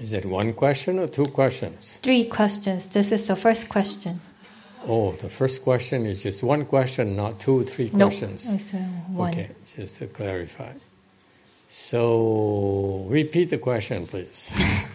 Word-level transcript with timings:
Is 0.00 0.12
it 0.14 0.24
one 0.24 0.54
question 0.54 0.98
or 0.98 1.08
two 1.08 1.26
questions? 1.26 1.98
Three 2.02 2.24
questions. 2.24 2.86
This 2.86 3.12
is 3.12 3.26
the 3.26 3.36
first 3.36 3.68
question. 3.68 4.20
Oh, 4.86 5.12
the 5.12 5.28
first 5.28 5.62
question 5.62 6.06
is 6.06 6.22
just 6.22 6.42
one 6.42 6.64
question, 6.64 7.14
not 7.16 7.38
two, 7.38 7.64
three 7.64 7.90
No, 7.92 8.06
questions. 8.06 8.50
it's 8.50 8.72
uh, 8.72 8.78
one. 9.12 9.28
Okay, 9.30 9.50
just 9.76 9.98
to 9.98 10.06
clarify. 10.06 10.72
So, 11.68 13.04
repeat 13.08 13.50
the 13.50 13.58
question, 13.58 14.06
please. 14.06 14.52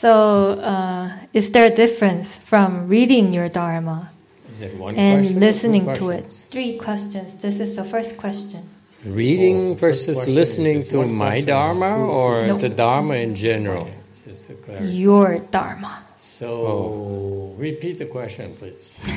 So, 0.00 0.52
uh, 0.60 1.10
is 1.32 1.50
there 1.50 1.66
a 1.66 1.74
difference 1.74 2.36
from 2.36 2.86
reading 2.86 3.32
your 3.32 3.48
Dharma 3.48 4.10
Is 4.52 4.62
it 4.62 4.76
one 4.76 4.94
and 4.94 5.22
question? 5.22 5.36
or 5.36 5.40
two 5.40 5.46
listening 5.46 5.94
to 5.94 6.10
it? 6.10 6.30
Three 6.30 6.78
questions. 6.78 7.34
This 7.34 7.58
is 7.58 7.74
the 7.74 7.82
first 7.84 8.16
question. 8.16 8.62
Reading 9.04 9.70
Oh, 9.70 9.74
versus 9.74 10.26
listening 10.26 10.82
to 10.90 11.06
my 11.06 11.40
Dharma 11.40 11.88
two, 11.88 12.02
or 12.02 12.46
No. 12.48 12.58
the 12.58 12.68
Dharma 12.68 13.14
in 13.14 13.34
general? 13.34 13.82
Okay. 13.86 13.94
Just 14.26 14.48
to 14.48 14.54
clarify. 14.54 14.90
Your 14.90 15.38
Dharma. 15.38 16.02
So, 16.16 16.50
Oh. 16.66 17.54
repeat 17.56 17.98
the 17.98 18.06
question, 18.06 18.54
please. 18.58 18.98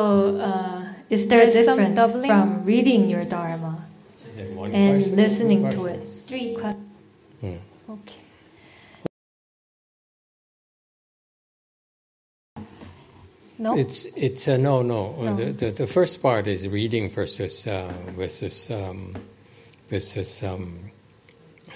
So, 0.00 0.36
uh, 0.42 0.82
is 1.08 1.26
there 1.28 1.46
a 1.46 1.50
There's 1.52 1.64
some 1.66 1.78
difference 1.78 1.94
doubling. 1.96 2.26
from 2.28 2.64
reading 2.66 3.08
your 3.08 3.24
Dharma 3.24 3.78
Is 4.28 4.38
it 4.38 4.50
one 4.50 4.74
and 4.74 4.98
question 4.98 5.16
listening 5.16 5.70
to 5.70 5.86
it? 5.86 6.02
Three 6.26 6.54
questions. 6.58 6.82
Hmm. 7.40 7.62
Okay. 7.88 8.23
No? 13.58 13.76
It's 13.78 14.06
it's 14.16 14.48
uh, 14.48 14.56
no 14.56 14.82
no. 14.82 15.14
Uh, 15.18 15.24
No. 15.24 15.36
The, 15.36 15.52
the 15.52 15.70
the 15.70 15.86
first 15.86 16.20
part 16.22 16.46
is 16.46 16.66
reading 16.66 17.10
versus 17.10 17.66
uh, 17.66 17.92
versus 18.16 18.70
um, 18.70 19.14
versus 19.90 20.42
um, 20.42 20.90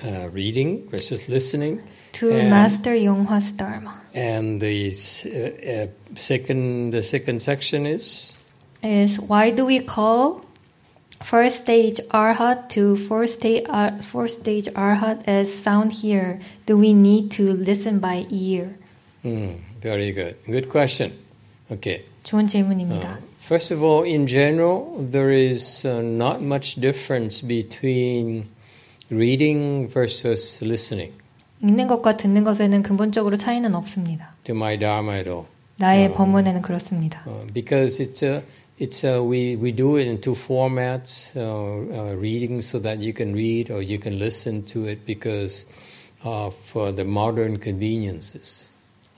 uh, 0.04 0.28
reading 0.32 0.88
versus 0.90 1.28
listening, 1.28 1.82
To 2.18 2.30
And- 2.30 2.50
master 2.50 2.94
Yonghwa's 2.94 3.52
Dharma 3.52 3.94
and 4.14 4.60
the 4.60 4.90
uh, 4.90 5.70
uh, 5.70 5.86
second 6.16 6.90
the 6.90 7.02
second 7.02 7.40
section 7.40 7.86
is 7.86 8.36
is 8.82 9.18
why 9.20 9.50
do 9.50 9.64
we 9.64 9.78
call 9.80 10.42
first 11.22 11.62
stage 11.62 12.00
arhat 12.10 12.68
to 12.70 12.96
fourth 12.96 13.30
stage, 13.30 13.64
uh, 13.68 13.98
fourth 14.02 14.32
stage 14.32 14.66
arhat 14.74 15.22
as 15.26 15.52
sound 15.52 15.92
here? 15.92 16.40
Do 16.66 16.76
we 16.78 16.92
need 16.92 17.30
to 17.38 17.52
listen 17.52 17.98
by 17.98 18.26
ear? 18.30 18.74
Hmm, 19.22 19.62
very 19.80 20.10
good 20.12 20.34
good 20.46 20.68
question. 20.70 21.12
Okay. 21.71 22.03
좋은 22.23 22.45
Uh, 22.45 22.51
질문입니다. 22.51 23.19
first 23.39 23.73
of 23.73 23.83
all, 23.83 24.03
in 24.05 24.27
general, 24.27 24.85
there 25.11 25.31
is 25.31 25.85
uh, 25.85 26.01
not 26.01 26.41
much 26.41 26.79
difference 26.79 27.45
between 27.45 28.45
reading 29.11 29.87
versus 29.91 30.63
listening 30.63 31.13
읽는 31.61 31.87
것과 31.87 32.17
듣는 32.17 32.43
것에는 32.43 32.83
근본적으로 32.83 33.37
차이는 33.37 33.73
없습니다. 33.75 34.35
to 34.43 34.53
my 34.55 34.77
dharma 34.77 35.17
at 35.17 35.29
all. 35.29 35.45
나의 35.77 36.07
어. 36.07 36.13
법문에는 36.13 36.61
그렇습니다. 36.61 37.23
Uh, 37.25 37.45
because 37.53 37.99
it's 37.99 38.21
a, 38.23 38.43
it's 38.79 39.03
a, 39.03 39.21
we, 39.23 39.55
we 39.55 39.71
do 39.71 39.97
it 39.97 40.07
in 40.07 40.19
two 40.19 40.35
formats 40.35 41.35
uh, 41.35 41.41
uh, 41.41 42.15
reading 42.17 42.61
so 42.61 42.79
that 42.79 42.99
you 42.99 43.13
can 43.13 43.33
read 43.33 43.71
or 43.71 43.81
you 43.81 43.97
can 43.97 44.19
listen 44.19 44.63
to 44.65 44.87
it 44.87 45.05
because 45.05 45.65
of 46.23 46.55
uh, 46.75 46.91
the 46.91 47.05
modern 47.05 47.57
conveniences. 47.59 48.66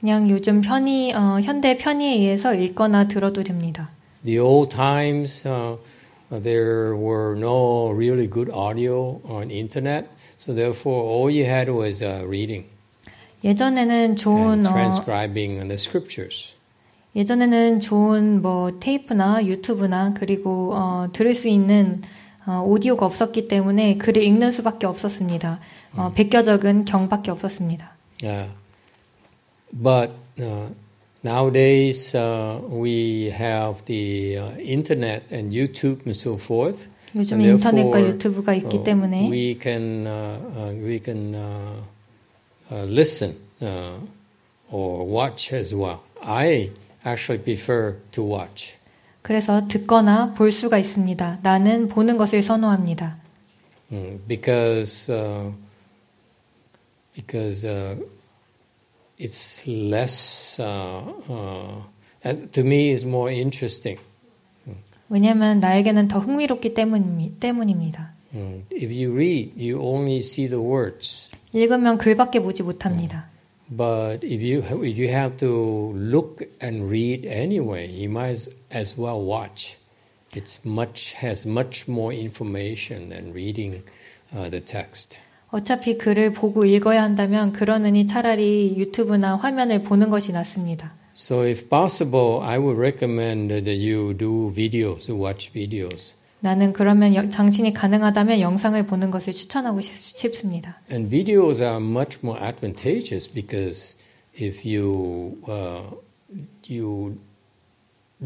그냥 0.01 0.31
요즘 0.31 0.63
편의, 0.63 1.13
어, 1.13 1.41
현대 1.43 1.77
편의에 1.77 2.15
의해서 2.15 2.55
읽거나 2.55 3.07
들어도 3.07 3.45
됩니다. 3.45 3.91
The 4.25 4.39
old 4.39 4.75
times, 4.75 5.47
uh, 5.47 5.77
uh, 6.33 6.43
there 6.43 6.97
were 6.97 7.37
no 7.39 7.91
really 7.93 8.29
good 8.29 8.51
audio 8.51 9.21
on 9.29 9.51
internet, 9.51 10.09
so 10.39 10.55
therefore 10.55 11.05
all 11.05 11.31
you 11.31 11.45
had 11.45 11.71
was 11.71 12.03
uh, 12.03 12.25
reading 12.27 12.65
예전에는 13.45 14.17
좋은 14.17 14.65
and 14.65 14.69
어, 14.69 14.73
transcribing 14.73 15.61
the 15.61 15.75
scriptures. 15.75 16.55
예전에는 17.17 17.81
좋은 17.81 18.41
뭐 18.41 18.79
테이프나 18.79 19.45
유튜브나 19.45 20.15
그리고 20.15 20.73
어, 20.75 21.09
들을 21.13 21.35
수 21.35 21.49
있는 21.49 22.03
어, 22.47 22.63
오디오가 22.67 23.05
없었기 23.05 23.49
때문에 23.49 23.97
글을 23.97 24.23
읽는 24.23 24.51
수밖에 24.51 24.87
없었습니다. 24.87 25.61
어, 25.97 26.13
베껴 26.15 26.43
적은 26.43 26.85
경밖에 26.85 27.31
없었습니다. 27.31 27.91
Yeah. 28.23 28.60
But 29.72 30.12
uh, 30.40 30.70
nowadays 31.24 32.16
uh, 32.16 32.60
we 32.70 33.30
have 33.32 33.84
the 33.86 34.38
uh, 34.38 34.58
internet 34.58 35.24
and 35.32 35.52
YouTube 35.52 36.06
and 36.06 36.16
so 36.16 36.38
forth. 36.38 36.88
요즘 37.16 37.40
And 37.40 37.58
인터넷과 37.58 37.92
therefore, 37.92 38.14
유튜브가 38.14 38.54
있기 38.56 38.78
uh, 38.78 38.84
때문에 38.84 39.30
we 39.30 39.58
can 39.60 40.06
uh, 40.06 40.40
uh, 40.56 40.74
we 40.84 41.00
can 41.00 41.34
uh, 41.34 41.82
uh, 42.72 42.84
listen 42.86 43.36
uh, 43.62 44.00
or 44.70 45.06
watch 45.08 45.54
as 45.54 45.74
well. 45.74 46.04
I 46.22 46.72
actually 47.06 47.42
prefer 47.44 47.96
to 48.12 48.24
watch. 48.24 48.76
그래서 49.22 49.68
듣거나 49.68 50.34
볼 50.34 50.52
수가 50.52 50.78
있습니다. 50.78 51.40
나는 51.42 51.88
보는 51.88 52.18
것을 52.18 52.42
선호합니다. 52.42 53.18
Mm, 53.92 54.20
because 54.28 55.10
uh, 55.10 55.52
because 57.16 57.66
uh, 57.66 57.96
it's 59.20 59.66
less 59.68 60.60
uh, 60.60 61.04
uh, 61.30 61.82
and 62.24 62.52
to 62.54 62.62
me 62.62 62.92
is 62.92 63.06
more 63.06 63.32
interesting. 63.32 64.00
왜냐하면 65.08 65.60
나에게는 65.60 66.08
더 66.08 66.20
흥미롭기 66.20 66.74
때문입니, 66.74 67.40
때문입니다. 67.40 68.14
Mm. 68.34 68.66
If 68.74 68.92
you 68.92 69.14
read, 69.14 69.54
you 69.56 69.80
only 69.80 70.18
see 70.18 70.48
the 70.48 70.62
words. 70.62 71.30
읽으면 71.54 71.98
글밖에 71.98 72.40
보지 72.40 72.64
못합니다. 72.64 73.30
But 73.70 74.24
if 74.24 74.44
you 74.44 74.62
if 74.84 75.00
you 75.00 75.10
have 75.10 75.38
to 75.38 75.94
look 75.96 76.44
and 76.62 76.90
read 76.90 77.26
anyway, 77.26 77.88
you 77.88 78.10
might 78.10 78.32
as, 78.32 78.50
as 78.72 78.98
well 78.98 79.22
watch. 79.22 79.78
It's 80.34 80.66
much 80.66 81.14
has 81.14 81.46
much 81.48 81.88
more 81.88 82.12
information 82.12 83.10
than 83.10 83.32
reading 83.32 83.84
uh, 84.36 84.50
the 84.50 84.60
text. 84.60 85.20
어차피 85.51 85.99
글을 85.99 86.33
보고 86.33 86.65
읽어야 86.65 87.03
한다면 87.03 87.53
그러느니 87.53 88.07
차라리 88.07 88.75
유튜브나 88.77 89.37
화면을 89.37 89.83
보는 89.83 90.11
것이 90.11 90.33
낫습니다. 90.33 90.93
So, 91.15 91.41
if 91.45 91.69
possible, 91.69 92.39
I 92.41 92.59
would 92.59 92.79
recommend 92.79 93.49
that 93.53 93.69
you 93.69 94.17
do 94.17 94.53
videos, 94.55 95.11
watch 95.13 95.53
videos. 95.53 96.15
나는 96.39 96.73
그러면 96.73 97.15
여- 97.15 97.29
당신이 97.29 97.75
가능하다면 97.75 98.41
영상을 98.41 98.87
보는 98.87 99.11
것을 99.11 99.33
추천하고 99.33 99.81
싶- 99.81 99.93
싶습니다. 99.93 100.81
And 100.91 101.11
videos 101.11 101.63
are 101.63 101.77
much 101.83 102.21
more 102.25 102.41
advantageous 102.43 103.29
because 103.31 103.97
if 104.41 104.65
you 104.65 105.37
uh, 105.49 105.91
you 106.71 107.19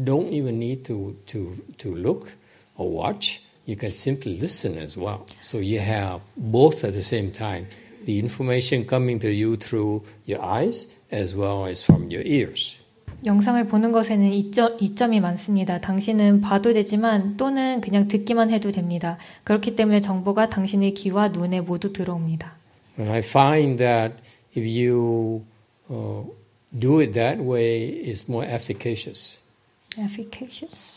don't 0.01 0.31
even 0.31 0.59
need 0.59 0.83
to, 0.83 1.15
to, 1.25 1.55
to 1.79 1.95
look 1.95 2.29
or 2.77 2.87
watch, 2.89 3.41
you 3.65 3.75
can 3.75 3.91
simply 3.91 4.37
listen 4.37 4.77
as 4.77 4.97
well. 4.97 5.25
So 5.41 5.59
you 5.59 5.79
have 5.79 6.21
both 6.37 6.83
at 6.83 6.93
the 6.93 7.01
same 7.01 7.31
time 7.31 7.67
the 8.05 8.19
information 8.19 8.85
coming 8.85 9.19
to 9.19 9.31
you 9.31 9.55
through 9.57 10.03
your 10.25 10.41
eyes 10.41 10.87
as 11.11 11.35
well 11.35 11.65
as 11.65 11.83
from 11.83 12.11
your 12.11 12.23
ears. 12.25 12.79
영상을 13.25 13.65
보는 13.67 13.91
것에는 13.91 14.31
이점, 14.33 14.77
이점이 14.79 15.19
많습니다. 15.19 15.81
당신은 15.81 16.41
봐도 16.41 16.73
되지만 16.73 17.37
또는 17.37 17.81
그냥 17.81 18.07
듣기만 18.07 18.51
해도 18.51 18.71
됩니다. 18.71 19.17
그렇기 19.43 19.75
때문에 19.75 20.01
정보가 20.01 20.49
당신의 20.49 20.93
귀와 20.93 21.29
눈에 21.29 21.61
모두 21.61 21.91
들어옵니다. 21.91 22.53
And 22.99 23.11
I 23.11 23.19
find 23.19 23.77
that 23.79 24.15
if 24.55 24.63
you 24.63 25.43
uh, 25.89 26.23
do 26.77 26.99
it 27.01 27.13
that 27.13 27.41
way, 27.41 27.87
it's 28.03 28.29
more 28.29 28.45
efficacious, 28.45 29.39
Efficacious. 29.97 30.94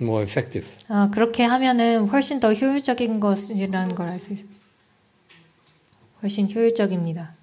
More 0.00 0.22
effective. 0.22 0.66
아, 0.88 1.10
그렇게 1.12 1.42
하면은 1.44 2.06
훨씬 2.08 2.40
더 2.40 2.52
효율적인 2.52 3.20
것이라는 3.20 3.94
걸 3.94 4.08
알 4.08 4.18
수 4.18 4.32
있습니다. 4.32 4.58
훨씬 6.22 6.50
효율적입니다. 6.52 7.34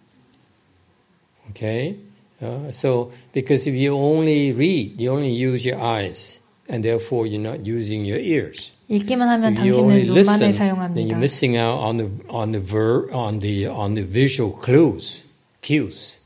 Okay? 1.51 1.97
Uh, 2.41 2.69
so, 2.71 3.11
because 3.33 3.67
if 3.67 3.75
you 3.75 3.93
only 3.95 4.51
read, 4.53 4.95
you 5.01 5.11
only 5.11 5.31
use 5.33 5.65
your 5.67 5.77
eyes, 5.81 6.39
and 6.69 6.83
therefore 6.87 7.27
you're 7.27 7.41
not 7.41 7.67
using 7.69 8.05
your 8.05 8.19
ears. 8.21 8.71
읽기만 8.87 9.27
하면 9.27 9.51
If 9.53 9.59
당신은 9.61 9.95
listen, 10.09 10.15
눈만을 10.15 10.39
then 10.39 10.53
사용합니다. 10.53 11.07
you're 11.07 11.17
missing 11.19 11.57
out 11.57 11.83
on 11.83 11.97
the 11.97 12.09
on 12.29 12.51
the 12.53 12.63
ver, 12.65 13.09
on 13.13 13.39
the 13.39 13.67
on 13.67 13.93
the 13.95 14.07
visual 14.07 14.53
clues, 14.63 15.25
cues. 15.61 16.17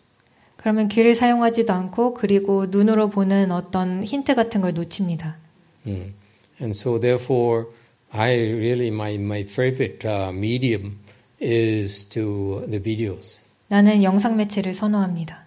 그러면 0.58 0.88
귀를 0.88 1.16
사용하지도 1.16 1.74
않고 1.74 2.14
그리고 2.14 2.68
눈으로 2.68 3.10
보는 3.10 3.52
어떤 3.52 4.04
힌트 4.04 4.36
같은 4.36 4.62
걸 4.62 4.74
놓칩니다. 4.74 5.38
Mm. 5.87 6.13
And 6.61 6.77
so, 6.77 6.99
therefore, 6.99 7.67
I 8.13 8.35
really 8.35 8.91
my 8.91 9.17
my 9.17 9.45
favorite 9.45 10.05
uh, 10.05 10.33
medium 10.33 10.99
is 11.41 12.05
to 12.11 12.65
the 12.69 12.81
videos, 12.81 13.39
나는 13.69 14.03
영상 14.03 14.37
매체를 14.37 14.75
선호합니다. 14.75 15.47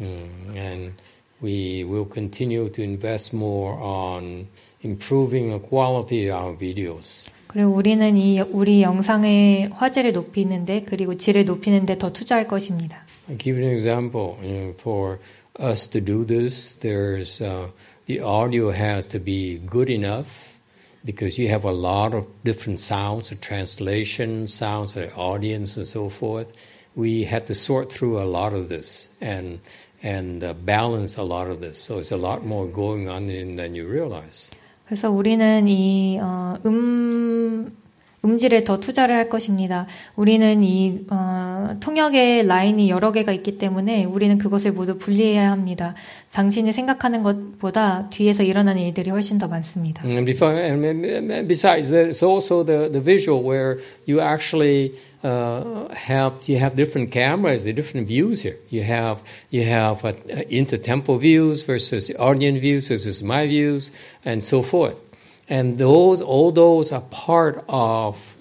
mm. 0.00 0.56
and 0.56 0.92
we 1.40 1.84
will 1.84 2.06
continue 2.06 2.68
to 2.68 2.82
invest 2.82 3.34
more 3.34 3.74
on 3.80 4.48
improving 4.82 5.50
the 5.50 5.58
quality 5.58 6.28
of 6.28 6.36
our 6.36 6.56
videos. 6.56 7.28
그리고 7.48 7.70
우리는 7.72 8.16
이 8.16 8.40
우리 8.40 8.82
영상의 8.82 9.70
화질을 9.72 10.12
높이는데 10.12 10.82
그리고 10.82 11.16
질을 11.16 11.44
높이는데 11.44 11.96
더 11.98 12.12
투자할 12.12 12.46
것입니다. 12.46 13.04
I'll 13.28 13.38
give 13.38 13.58
you 13.58 13.66
an 13.66 13.74
example. 13.74 14.36
You 14.42 14.52
know, 14.52 14.74
for 14.78 15.18
us 15.58 15.88
to 15.88 16.00
do 16.00 16.24
this, 16.24 16.78
there's 16.80 17.40
uh, 17.40 17.68
the 18.06 18.20
audio 18.20 18.70
has 18.70 19.06
to 19.08 19.18
be 19.18 19.58
good 19.58 19.90
enough 19.90 20.58
because 21.04 21.38
you 21.38 21.48
have 21.48 21.64
a 21.64 21.72
lot 21.72 22.14
of 22.14 22.26
different 22.44 22.80
sounds, 22.80 23.30
of 23.30 23.40
translation, 23.40 24.46
sounds 24.46 24.96
of 24.96 25.02
the 25.08 25.14
audience, 25.14 25.76
and 25.76 25.86
so 25.86 26.08
forth. 26.08 26.52
We 26.94 27.24
had 27.24 27.46
to 27.46 27.54
sort 27.54 27.92
through 27.92 28.18
a 28.18 28.26
lot 28.26 28.52
of 28.52 28.68
this 28.68 29.08
and 29.20 29.60
and 30.02 30.44
uh, 30.44 30.54
balance 30.54 31.16
a 31.16 31.22
lot 31.22 31.48
of 31.48 31.60
this. 31.60 31.78
So 31.78 31.98
it's 31.98 32.12
a 32.12 32.16
lot 32.16 32.44
more 32.44 32.66
going 32.66 33.08
on 33.08 33.30
in, 33.30 33.56
than 33.56 33.74
you 33.74 33.86
realize. 33.86 34.50
그래서 34.86 35.10
우리는 35.10 35.68
이 35.68 36.18
어, 36.18 36.56
음, 36.64 37.76
음질에 38.25 38.63
더 38.63 38.79
투자를 38.79 39.15
할 39.15 39.27
것입니다. 39.27 39.85
우리는 40.15 40.63
이 40.63 41.01
어, 41.09 41.75
통역의 41.81 42.47
라인이 42.47 42.89
여러 42.89 43.11
개가 43.11 43.33
있기 43.33 43.57
때문에 43.57 44.05
우리는 44.05 44.37
그것을 44.37 44.71
모두 44.71 44.97
분리해야 44.97 45.51
합니다. 45.51 45.93
당신이 46.31 46.71
생각하는 46.71 47.21
것보다 47.21 48.07
뒤에서 48.09 48.43
일어나는 48.43 48.81
일들이 48.81 49.09
훨씬 49.09 49.37
더 49.37 49.47
많습니다. 49.47 50.03
And, 50.05 51.47
besides, 51.47 51.91
there's 51.91 52.23
also 52.23 52.63
the, 52.63 52.89
the 52.89 53.01
visual 53.01 53.43
where 53.43 53.77
you 54.07 54.21
actually 54.21 54.93
uh, 55.23 55.87
have 55.93 56.47
you 56.47 56.57
have 56.57 56.75
different 56.75 57.11
cameras, 57.11 57.65
different 57.65 58.07
views 58.07 58.43
here. 58.43 58.57
You 58.69 58.83
have 58.83 59.21
you 59.51 59.63
have 59.63 60.05
uh, 60.05 60.13
intertemporal 60.49 61.19
views 61.19 61.65
versus 61.65 62.11
audience 62.17 62.59
views 62.59 62.87
versus 62.87 63.21
my 63.21 63.47
views, 63.47 63.91
and 64.23 64.41
so 64.41 64.61
forth. 64.61 65.02
And 65.49 65.77
those 65.77 66.21
all 66.21 66.51
those 66.51 66.93
are 66.93 67.03
part 67.11 67.63
of 67.67 68.35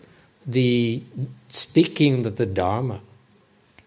the 0.46 1.02
speaking 1.48 2.26
of 2.26 2.36
the 2.36 2.46
Dharma. 2.46 3.00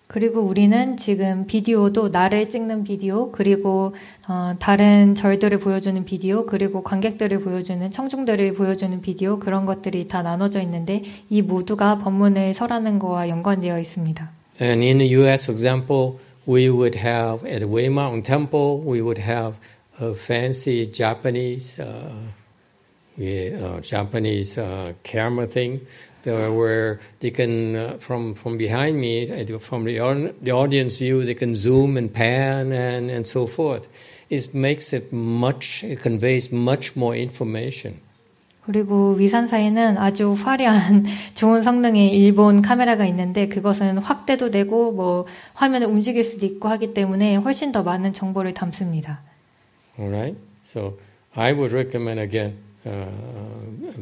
그리고 0.08 0.42
우리는 0.42 0.98
지금 0.98 1.46
비디오도 1.48 2.10
나를 2.10 2.50
찍는 2.50 2.84
비디오 2.84 3.32
그리고 3.32 3.96
어, 4.28 4.56
다른 4.60 5.16
절들을 5.16 5.60
보여주는 5.60 6.06
비디오 6.06 6.46
그리고 6.46 6.84
관객들을 6.84 7.42
보여주는 7.42 7.90
청중들을 7.90 8.54
보여주는 8.54 9.02
비디오 9.02 9.40
그런 9.40 9.66
것들이 9.66 10.08
다 10.08 10.22
나눠져 10.22 10.62
있는데 10.62 11.04
이 11.30 11.42
모두가 11.42 11.98
법문을 12.00 12.54
설하는 12.54 13.00
거와 13.00 13.30
연관되어 13.30 13.80
있습니다. 13.80 14.30
And 14.62 14.86
in 14.86 15.00
the 15.00 15.14
U.S., 15.16 15.46
for 15.46 15.54
example, 15.54 16.20
we 16.48 16.70
would 16.70 16.98
have 16.98 17.44
at 17.46 17.66
Way 17.66 17.88
Mountain 17.88 18.24
Temple, 18.24 18.82
we 18.86 19.02
would 19.02 19.22
have 19.22 19.58
a 20.00 20.14
fancy 20.14 20.90
Japanese, 20.90 21.82
uh, 21.82 22.32
yeah, 23.18 23.58
uh, 23.62 23.80
Japanese 23.82 24.58
uh, 24.58 24.94
camera 25.04 25.48
thing, 25.48 25.82
where 26.24 27.00
they 27.20 27.32
can, 27.32 27.76
uh, 27.76 27.98
from 28.00 28.34
from 28.34 28.58
behind 28.58 29.00
me, 29.00 29.32
uh, 29.32 29.60
from 29.60 29.86
the 29.86 30.00
au- 30.00 30.34
the 30.42 30.52
audience 30.52 30.98
view, 30.98 31.24
they 31.24 31.36
can 31.36 31.56
zoom 31.56 31.98
and 31.98 32.14
pan 32.14 32.72
and 32.72 33.12
and 33.12 33.26
so 33.26 33.46
forth. 33.46 33.88
It 34.30 34.56
makes 34.56 34.92
it 34.92 35.14
much, 35.14 35.84
it 35.84 36.02
conveys 36.02 36.52
much 36.52 36.96
more 36.96 37.16
information. 37.16 38.02
그리고 38.66 39.12
위산사에는 39.14 40.00
아주 40.00 40.34
화려한 40.34 41.06
좋은 41.36 41.62
성능의 41.62 42.10
일본 42.10 42.64
카메라가 42.64 43.06
있는데 43.06 43.48
그것은 43.48 44.00
확대도 44.00 44.50
되고 44.50 44.92
뭐 44.92 45.28
화면을 45.54 45.86
움직일 45.86 46.24
수도 46.24 46.48
있고 46.48 46.68
하기 46.70 46.96
때문에 46.96 47.36
훨씬 47.36 47.72
더 47.72 47.84
많은 47.84 48.14
정보를 48.14 48.56
담습니다. 48.56 49.22
All 50.00 50.12
right. 50.12 50.36
So 50.64 50.98
I 51.36 51.54
would 51.54 51.72
recommend 51.72 52.20
again 52.20 52.54
uh, 52.54 52.65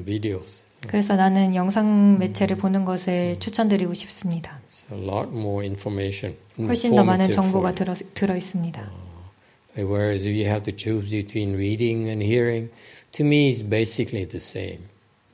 videos. 0.05 0.65
그래서 0.87 1.17
나는 1.17 1.55
영상 1.55 2.19
매체를 2.19 2.57
보는 2.57 2.85
것을 2.85 3.37
추천드리고 3.41 3.95
싶습니다. 3.95 4.61
It's 4.71 4.93
a 4.93 4.99
lot 4.99 5.29
more 5.31 5.67
information. 5.67 6.37
훨씬 6.59 6.95
더 6.95 7.03
많은 7.03 7.25
informative 7.25 7.35
정보가 7.35 7.71
for 7.71 7.75
들어, 7.75 7.95
들어 8.15 8.37
있습니다. 8.37 8.81
you. 9.77 9.87
Whereas 9.89 10.27
if 10.27 10.35
you 10.35 10.47
have 10.47 10.63
to 10.65 10.73
choose 10.73 11.11
between 11.11 11.55
reading 11.55 12.09
and 12.09 12.23
hearing, 12.23 12.71
to 13.13 13.25
me 13.25 13.51
it's 13.51 13.63
basically 13.63 14.27
the 14.27 14.39
same. 14.39 14.81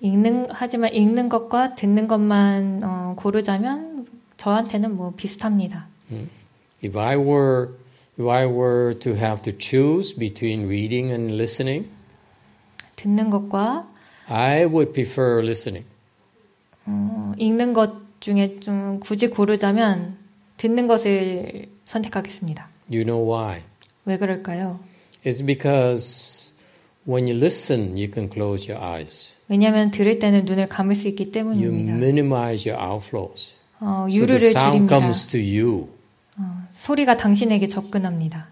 읽는 0.01 0.49
하지만 0.51 0.93
읽는 0.93 1.29
것과 1.29 1.75
듣는 1.75 2.09
것만 2.09 2.81
어, 2.83 3.15
고르자면 3.17 4.07
저한테는 4.37 4.97
뭐 4.97 5.13
비슷합니다. 5.17 5.87
If 6.83 6.99
I 6.99 7.17
were 7.17 7.71
if 8.19 8.29
I 8.29 8.47
were 8.47 8.99
to 8.99 9.13
have 9.13 9.43
to 9.43 9.53
choose 9.59 10.15
between 10.15 10.67
reading 10.69 11.11
and 11.11 11.35
listening, 11.35 11.89
듣는 13.00 13.30
것과 13.30 13.88
I 14.28 14.66
would 14.66 14.92
prefer 14.92 15.42
listening. 15.42 15.86
어, 16.86 17.34
읽는 17.38 17.74
것 17.74 17.94
중에 18.20 18.60
좀 18.60 19.00
굳이 19.00 19.28
고르자면 19.30 20.18
듣는 20.58 20.88
것을 20.88 21.68
선택하겠습니다. 21.86 22.68
You 22.92 23.06
know 23.06 23.24
why? 23.32 23.62
왜 24.06 24.18
그럴까요? 24.18 24.80
It's 25.26 25.44
because 25.46 26.54
when 27.08 27.28
you 27.28 27.38
listen, 27.38 27.94
you 27.98 28.10
can 28.14 28.30
close 28.32 28.70
your 28.70 28.84
eyes. 28.84 29.34
왜냐하면 29.48 29.92
들을 29.92 30.20
때는 30.20 30.46
눈을 30.46 30.68
감을 30.68 30.94
수 30.96 31.08
있기 31.08 31.24
You 31.24 31.32
때문입니다. 31.32 31.94
minimize 31.94 32.70
your 32.70 32.84
outflows. 32.84 33.54
어, 33.80 34.06
So 34.10 34.26
the 34.26 34.36
sound 34.36 34.88
줄입니다. 34.88 35.00
comes 35.00 35.28
to 35.28 35.40
you. 35.40 35.88
어, 36.38 36.68
소리가 36.74 37.16
당신에게 37.18 37.68
접근합니다. 37.68 38.49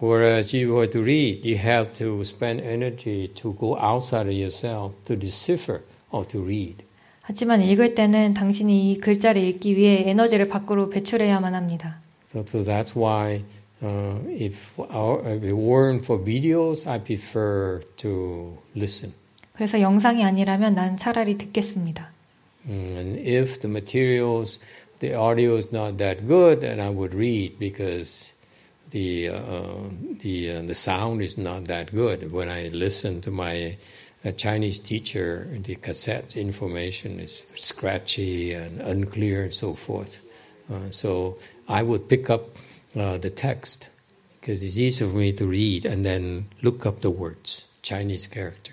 Whereas 0.00 0.52
you 0.52 0.74
were 0.74 0.90
to 0.90 1.02
read, 1.02 1.44
you 1.44 1.56
have 1.56 1.96
to 1.98 2.22
spend 2.24 2.60
energy 2.60 3.28
to 3.36 3.54
go 3.54 3.78
outside 3.78 4.26
of 4.26 4.34
yourself 4.34 4.92
to 5.06 5.16
decipher 5.16 5.82
or 6.10 6.24
to 6.28 6.42
read. 6.42 6.84
하지만 7.22 7.62
읽을 7.62 7.94
때는 7.94 8.34
당신이 8.34 8.92
이 8.92 8.98
글자를 9.00 9.42
읽기 9.42 9.76
위해 9.76 10.04
에너지를 10.10 10.48
밖으로 10.48 10.90
배출해야만 10.90 11.54
합니다. 11.54 12.00
So, 12.28 12.44
so 12.46 12.62
that's 12.62 12.94
why 12.94 13.44
uh, 13.82 14.18
if, 14.28 14.78
our, 14.90 15.20
if 15.24 15.42
it 15.42 15.54
weren't 15.56 16.04
for 16.04 16.18
videos, 16.18 16.86
I 16.86 16.98
prefer 16.98 17.80
to 17.98 18.58
listen. 18.76 19.14
그래서 19.54 19.80
영상이 19.80 20.22
아니라면 20.24 20.74
난 20.74 20.96
차라리 20.98 21.38
듣겠습니다. 21.38 22.10
Mm, 22.68 22.96
And 22.98 23.18
if 23.20 23.60
the 23.60 23.70
materials, 23.70 24.58
the 25.00 25.14
audio 25.14 25.56
is 25.56 25.72
not 25.72 25.96
that 25.98 26.26
good, 26.26 26.60
then 26.60 26.80
I 26.80 26.90
would 26.90 27.14
read 27.14 27.58
because 27.58 28.34
the 28.91 29.29
uh, 29.29 29.75
the 30.21 30.51
uh, 30.51 30.61
the 30.63 30.75
sound 30.75 31.21
is 31.21 31.37
not 31.37 31.65
that 31.65 31.91
good. 31.91 32.31
When 32.31 32.49
I 32.49 32.67
listen 32.69 33.21
to 33.21 33.31
my 33.31 33.77
uh, 34.25 34.31
Chinese 34.31 34.79
teacher, 34.79 35.47
the 35.51 35.75
cassette 35.75 36.35
information 36.35 37.19
is 37.19 37.45
scratchy 37.55 38.53
and 38.53 38.81
unclear 38.81 39.43
and 39.43 39.53
so 39.53 39.73
forth. 39.73 40.19
Uh, 40.71 40.89
so 40.91 41.37
I 41.67 41.83
would 41.83 42.09
pick 42.09 42.29
up 42.29 42.57
uh, 42.95 43.17
the 43.17 43.29
text 43.29 43.89
because 44.39 44.63
it's 44.63 44.77
easier 44.77 45.07
for 45.07 45.17
me 45.17 45.33
to 45.33 45.45
read 45.45 45.85
and 45.85 46.05
then 46.05 46.47
look 46.61 46.85
up 46.85 47.01
the 47.01 47.11
words, 47.11 47.67
Chinese 47.81 48.27
characters. 48.27 48.68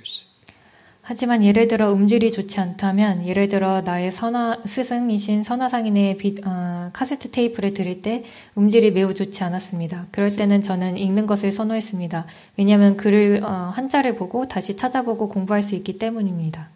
하지만 1.09 1.45
예를 1.45 1.69
들어 1.69 1.92
음질이 1.92 2.33
좋지 2.33 2.59
않다면 2.59 3.29
예를 3.29 3.49
들어 3.49 3.81
나의 3.81 4.11
선화 4.11 4.61
스승이신 4.66 5.45
선화상인의 5.45 6.16
비, 6.16 6.35
어, 6.45 6.90
카세트 6.92 7.31
테이프를 7.31 7.75
들을 7.75 8.03
때 8.03 8.25
음질이 8.59 8.90
매우 8.90 9.14
좋지 9.14 9.45
않았습니다. 9.45 10.09
그럴 10.11 10.29
때는 10.35 10.62
저는 10.62 10.99
읽는 10.99 11.29
것을 11.29 11.53
선호했습니다. 11.53 12.27
왜냐하면 12.57 12.97
글을 12.97 13.45
어, 13.45 13.71
한자를 13.73 14.16
보고 14.16 14.49
다시 14.49 14.75
찾아보고 14.75 15.29
공부할 15.29 15.62
수 15.62 15.77
있기 15.77 15.97
때문입니다. 15.97 16.71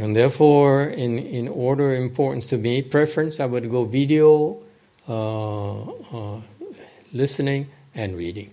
And 0.00 0.14
therefore, 0.14 0.92
in, 0.92 1.18
in 1.18 1.46
order 1.46 1.94
importance 1.94 2.48
to 2.48 2.58
me, 2.58 2.82
preference, 2.82 3.40
I 3.40 3.48
would 3.48 3.70
go 3.70 3.84
video, 3.88 4.56
uh, 5.08 5.82
uh, 6.12 6.40
listening, 7.14 7.68
and 7.96 8.16
reading. 8.16 8.50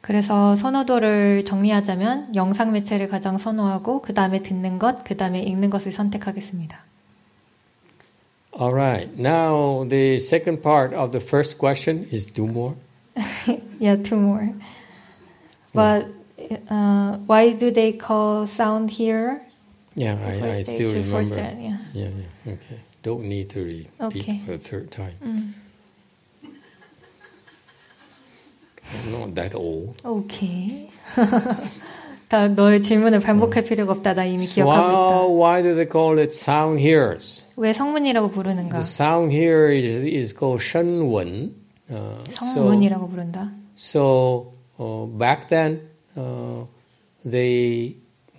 그래서 0.00 0.54
선호도를 0.54 1.44
정리하자면 1.44 2.34
영상 2.34 2.72
매체를 2.72 3.08
가장 3.08 3.36
선호하고 3.38 4.00
그 4.02 4.14
다음에 4.14 4.42
듣는 4.42 4.78
것, 4.78 5.04
그 5.04 5.16
다음에 5.16 5.42
읽는 5.42 5.70
것을 5.70 5.92
선택하겠습니다. 5.92 6.78
All 8.58 8.72
right. 8.74 9.08
Now, 9.16 9.86
the 9.88 10.16
second 10.16 10.62
part 10.62 10.94
of 10.94 11.12
the 11.12 11.20
first 11.24 11.58
question 11.58 12.06
is 12.12 12.26
do 12.26 12.46
more. 12.46 12.74
Yeah, 13.78 13.96
two 14.02 14.18
more. 14.18 14.52
But 15.72 16.08
uh, 16.68 17.18
why 17.26 17.52
do 17.52 17.70
they 17.70 17.92
call 17.92 18.46
sound 18.46 18.90
here? 18.90 19.40
Yeah, 19.94 20.16
I, 20.18 20.58
I 20.58 20.62
still 20.62 20.92
remember. 20.92 21.24
stage, 21.24 21.56
yeah. 21.60 21.78
Yeah, 21.94 22.08
yeah. 22.08 22.52
Okay. 22.54 22.80
Don't 23.02 23.24
need 23.24 23.50
to 23.50 23.60
repeat 23.62 23.88
Okay. 24.00 24.38
for 24.44 24.52
the 24.52 24.58
third 24.58 24.90
time. 24.90 25.14
음. 25.22 25.54
not 29.07 29.33
that 29.35 29.55
old. 29.55 29.95
오케이. 30.03 30.89
다 32.27 32.47
너의 32.47 32.81
질문을 32.81 33.19
반복할 33.19 33.63
필요가 33.63 33.91
없다. 33.93 34.13
나 34.13 34.25
이미 34.25 34.39
So 34.43 34.65
기억하고 34.65 35.39
why 35.39 35.61
do 35.61 35.75
they 35.75 35.87
call 35.89 36.17
it 36.19 36.33
sound 36.33 36.81
hearers? 36.81 37.45
있다. 37.45 37.53
왜 37.57 37.73
성문이라고 37.73 38.29
부르는가? 38.31 38.79
The 38.79 38.81
sound 38.81 39.33
hearer 39.33 39.71
is, 39.71 40.05
is 40.05 40.33
called 40.37 40.61
shenwen. 40.61 41.53
Uh, 41.89 42.23
so, 42.31 42.61
성문이라고 42.65 43.07
부른다. 43.09 43.53
so 43.75 44.53
uh, 44.79 45.05
back 45.05 45.49
then, 45.49 45.81
uh, 46.17 46.65
they 47.23 47.95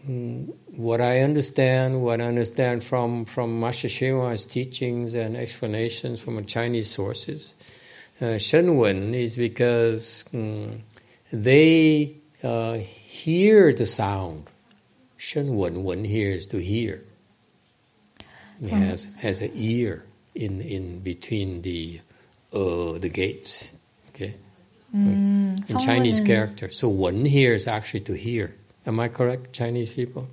mm, 0.09 0.49
what 0.77 1.01
I 1.01 1.21
understand, 1.21 2.03
what 2.03 2.21
I 2.21 2.27
understand 2.27 2.83
from 2.83 3.25
from 3.25 3.61
Master 3.61 3.89
Shima's 3.89 4.47
teachings 4.47 5.15
and 5.15 5.37
explanations 5.37 6.21
from 6.21 6.45
Chinese 6.45 6.91
sources, 6.91 7.55
uh, 7.55 7.65
uh, 8.22 8.38
Shenwen 8.38 9.14
is 9.14 9.36
because 9.36 10.26
um, 10.34 10.84
they 11.32 12.16
uh, 12.44 12.76
hear 12.76 13.74
the 13.74 13.86
sound. 13.86 14.50
Shenwen, 15.18 15.82
one 15.82 16.04
hears 16.04 16.46
to 16.48 16.58
hear. 16.58 17.04
It 18.62 18.72
uh-huh. 18.72 18.76
has 18.76 19.10
has 19.18 19.42
an 19.42 19.52
ear 19.56 20.06
in 20.36 20.62
in 20.62 21.00
between 21.00 21.62
the 21.64 22.02
uh, 22.54 23.00
the 23.00 23.10
gates. 23.10 23.74
Okay. 24.10 24.36
Mm, 24.96 25.70
in 25.70 25.80
Chinese 25.80 26.20
character, 26.20 26.70
so 26.70 26.90
one 26.90 27.26
hears 27.26 27.66
actually 27.66 28.02
to 28.02 28.14
hear. 28.14 28.54
Am 28.86 29.00
I 29.00 29.08
correct, 29.08 29.54
Chinese 29.54 29.94
people? 29.94 30.28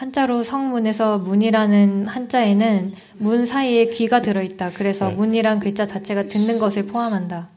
한자로 0.00 0.44
성문에서 0.44 1.18
문이라는 1.18 2.06
한자에는 2.06 2.94
문 3.18 3.44
사이에 3.44 3.90
귀가 3.90 4.22
들어 4.22 4.42
있다. 4.42 4.70
그래서 4.70 5.08
네. 5.08 5.14
문이란 5.14 5.60
글자 5.60 5.86
자체가 5.86 6.24
듣는 6.24 6.58
것을 6.58 6.86
포함한다. 6.86 7.50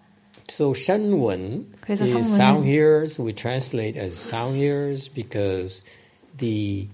So 0.49 0.71
shenwen 0.71 1.67
그래서 1.79 2.03
is 2.03 2.35
sound 2.35 2.67
hearers. 2.67 3.21
We 3.21 3.31
translate 3.33 3.97
as 3.97 4.13
sound 4.13 4.57
hearers 4.57 5.09
because 5.09 5.83
the 6.37 6.89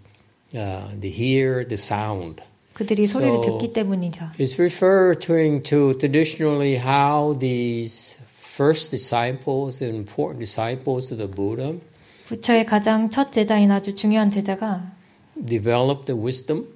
uh, 0.54 0.94
the 1.02 1.10
hear 1.12 1.68
the 1.68 1.74
sound. 1.74 2.44
그들이 2.76 3.08
소리를 3.08 3.42
So- 3.44 3.58
듣기 3.58 3.74
때문이다. 3.74 4.34
It's 4.38 4.60
referring 4.60 5.64
to 5.64 5.94
traditionally 5.98 6.78
how 6.78 7.34
these 7.40 8.20
first 8.40 8.92
disciples, 8.92 9.82
important 9.84 10.38
disciples 10.46 11.12
of 11.12 11.18
the 11.18 11.28
Buddha, 11.28 11.80
부처의 12.28 12.68
가장 12.68 13.10
첫 13.10 13.32
제자인 13.34 13.72
아주 13.72 13.96
중요한 13.96 14.30
제자가 14.30 14.99
developed 15.39 16.07
the 16.07 16.19
wisdom. 16.21 16.67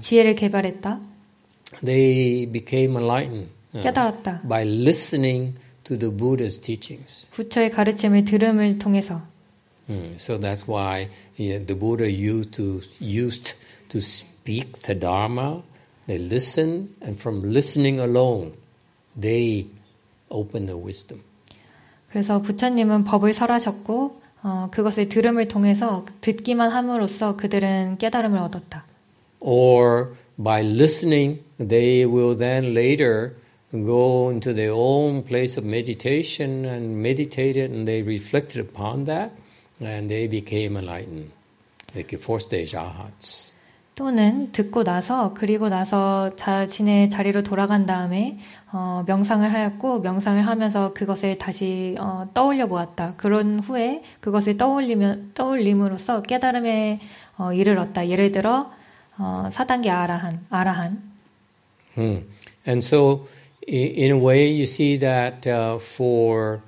지혜를 0.00 0.34
개발했다. 0.34 1.00
They 1.84 2.46
became 2.50 2.96
enlightened 2.96 3.48
uh, 3.74 3.82
깨달았다. 3.82 4.42
by 4.48 4.62
listening 4.64 5.54
to 5.84 5.98
the 5.98 6.10
Buddha's 6.14 6.60
teachings. 6.60 7.26
부처의 7.30 7.70
가르침을 7.70 8.24
들음을 8.24 8.78
통해서 8.78 9.22
Mm, 9.86 10.14
So 10.16 10.38
that's 10.38 10.66
why 10.66 11.08
yeah, 11.38 11.58
the 11.58 11.74
Buddha 11.78 12.08
used 12.10 12.52
to 12.52 12.80
used 13.02 13.52
to 13.90 13.98
speak 14.00 14.78
the 14.80 14.94
Dharma. 14.98 15.62
They 16.06 16.16
listen, 16.18 16.88
and 17.02 17.20
from 17.20 17.42
listening 17.42 18.00
alone, 18.00 18.54
they 19.14 19.66
open 20.30 20.64
the 20.66 20.78
wisdom. 20.78 21.20
그래서 22.08 22.40
부처님은 22.40 23.04
법을 23.04 23.34
설하셨고 23.34 24.17
어, 24.42 24.68
그것을 24.70 25.08
들음을 25.08 25.48
통해서 25.48 26.04
듣기만 26.20 26.70
함으로써 26.70 27.36
그들은 27.36 27.96
깨달음을 27.98 28.38
얻었다. 28.38 28.84
Or 29.40 30.16
by 30.42 30.62
listening, 30.62 31.40
they 31.58 32.04
will 32.04 32.36
then 32.36 32.74
later 32.74 33.32
go 33.72 34.30
into 34.30 34.54
their 34.54 34.72
own 34.72 35.22
place 35.22 35.56
of 35.58 35.66
meditation 35.66 36.64
and 36.64 36.96
meditated, 36.96 37.70
and 37.70 37.86
they 37.88 38.02
reflected 38.02 38.60
upon 38.60 39.04
that, 39.04 39.32
and 39.80 40.08
they 40.08 40.28
became 40.28 40.76
enlightened, 40.76 41.30
like 41.94 42.16
four 42.18 42.38
stage 42.38 42.74
arhats. 42.74 43.54
또는 43.99 44.53
듣고 44.53 44.85
나서 44.85 45.33
그리고 45.33 45.67
나서 45.67 46.33
자신의 46.37 47.09
자리로 47.09 47.43
돌아간 47.43 47.85
다음에 47.85 48.37
어, 48.71 49.03
명상을 49.05 49.51
하였고 49.51 49.99
명상을 49.99 50.47
하면서 50.47 50.93
그것을 50.93 51.37
다시 51.37 51.97
어, 51.99 52.29
떠올려 52.33 52.67
보았다. 52.67 53.15
그런 53.17 53.59
후에 53.59 54.01
그것을 54.21 54.55
떠올리면 54.55 55.31
떠올림으로써 55.33 56.21
깨달음에 56.21 57.01
어, 57.37 57.51
이르렀다. 57.51 58.07
예를 58.07 58.31
들어 58.31 58.71
어, 59.17 59.49
4단계 59.51 59.89
아라한, 59.89 60.45
아라한. 60.49 61.03
Hmm. 61.97 62.23
And 62.65 62.81
so, 62.81 63.27
in 63.67 64.11
a 64.11 64.17
way, 64.17 64.47
you 64.47 64.63
see 64.63 64.97
that 64.99 65.45
uh, 65.45 65.77
for 65.77 66.61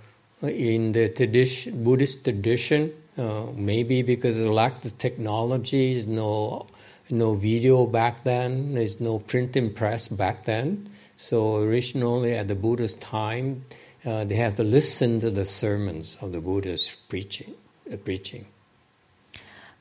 uh, 0.44 0.48
in 0.48 0.92
the 0.92 1.08
tradition, 1.14 1.82
Buddhist 1.82 2.26
tradition, 2.26 2.92
uh, 3.18 3.46
maybe 3.56 4.02
because 4.02 4.38
of 4.38 4.44
the 4.44 4.52
lack 4.52 4.84
of 4.84 4.98
technology, 4.98 6.04
no 6.06 6.68
no 7.12 7.34
video 7.34 7.86
back 7.86 8.24
then, 8.24 8.74
there's 8.74 9.00
no 9.00 9.20
printing 9.20 9.74
press 9.74 10.08
back 10.08 10.44
then. 10.46 10.90
So 11.18 11.58
originally, 11.58 12.34
at 12.36 12.48
the 12.48 12.56
Buddha's 12.56 12.96
time, 12.96 13.64
uh, 14.06 14.24
they 14.24 14.36
have 14.36 14.56
to 14.58 14.64
listen 14.64 15.20
to 15.20 15.30
the 15.30 15.46
sermons 15.46 16.18
of 16.22 16.32
the 16.32 16.42
Buddha's 16.42 16.98
preaching. 17.10 17.54
Uh, 17.92 17.98
preaching. 17.98 18.46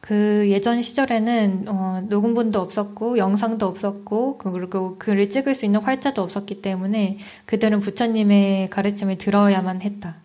그 0.00 0.48
예전 0.48 0.80
시절에는 0.80 1.66
어, 1.68 2.02
녹음본도 2.08 2.58
없었고 2.58 3.18
영상도 3.18 3.66
없었고 3.66 4.38
그리고 4.38 4.96
글을 4.98 5.28
찍을 5.30 5.54
수 5.54 5.66
있는 5.66 5.80
활자도 5.80 6.22
없었기 6.22 6.62
때문에 6.62 7.18
그들은 7.44 7.80
부처님의 7.80 8.70
가르침을 8.70 9.18
들어야만 9.18 9.82
했다. 9.82 10.16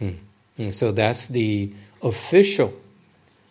Mm. 0.00 0.18
Mm, 0.58 0.68
So 0.72 0.92
that's 0.92 1.26
the 1.26 1.72
official 2.02 2.72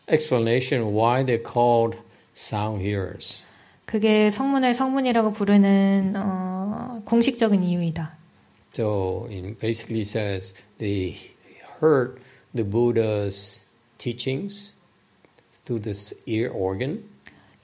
explanation 0.07 0.93
why 0.93 1.23
they're 1.23 1.43
called 1.43 1.97
sound 2.35 2.83
hearers. 2.83 3.45
그게 3.85 4.31
성문을 4.31 4.73
성문이라고 4.73 5.33
부르는 5.33 6.13
어, 6.17 7.01
공식적인 7.05 7.63
이유이다. 7.63 8.17
So 8.73 9.27
it 9.29 9.57
basically 9.59 10.01
says 10.01 10.53
they 10.79 11.15
heard 11.81 12.19
the 12.53 12.69
Buddha's 12.69 13.65
teachings 13.97 14.73
through 15.63 15.81
this 15.81 16.13
ear 16.25 16.51
organ, 16.53 17.03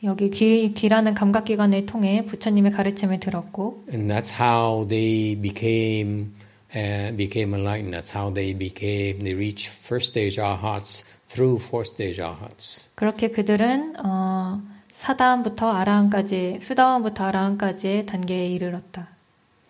여기 0.04 0.30
귀, 0.32 0.74
귀라는 0.74 1.14
감각 1.14 1.46
기관을 1.46 1.86
통해 1.86 2.26
부처님의 2.26 2.72
가르침을 2.72 3.20
들었고 3.20 3.86
and 3.92 4.12
that's 4.12 4.32
how 4.34 4.88
they 4.88 5.36
became 5.40 6.34
uh, 6.76 7.16
became 7.16 7.54
enlightened. 7.54 7.94
That's 7.94 8.16
how 8.16 8.34
they 8.34 8.58
became 8.58 9.20
they 9.20 9.36
reached 9.36 9.68
first 9.68 10.12
stage 10.12 10.40
arhats 10.40 11.04
through 11.31 11.63
fourth 11.63 11.91
stage 11.93 12.21
arhats. 12.23 12.89
그렇게 12.95 13.31
그들은 13.31 13.95
어, 14.05 14.61
사다함부터 14.93 15.71
아라한까지 15.73 16.61
수다함부터 16.63 17.25
아라한까지의 17.25 18.07
단계에 18.07 18.49
이르렀다. 18.49 19.09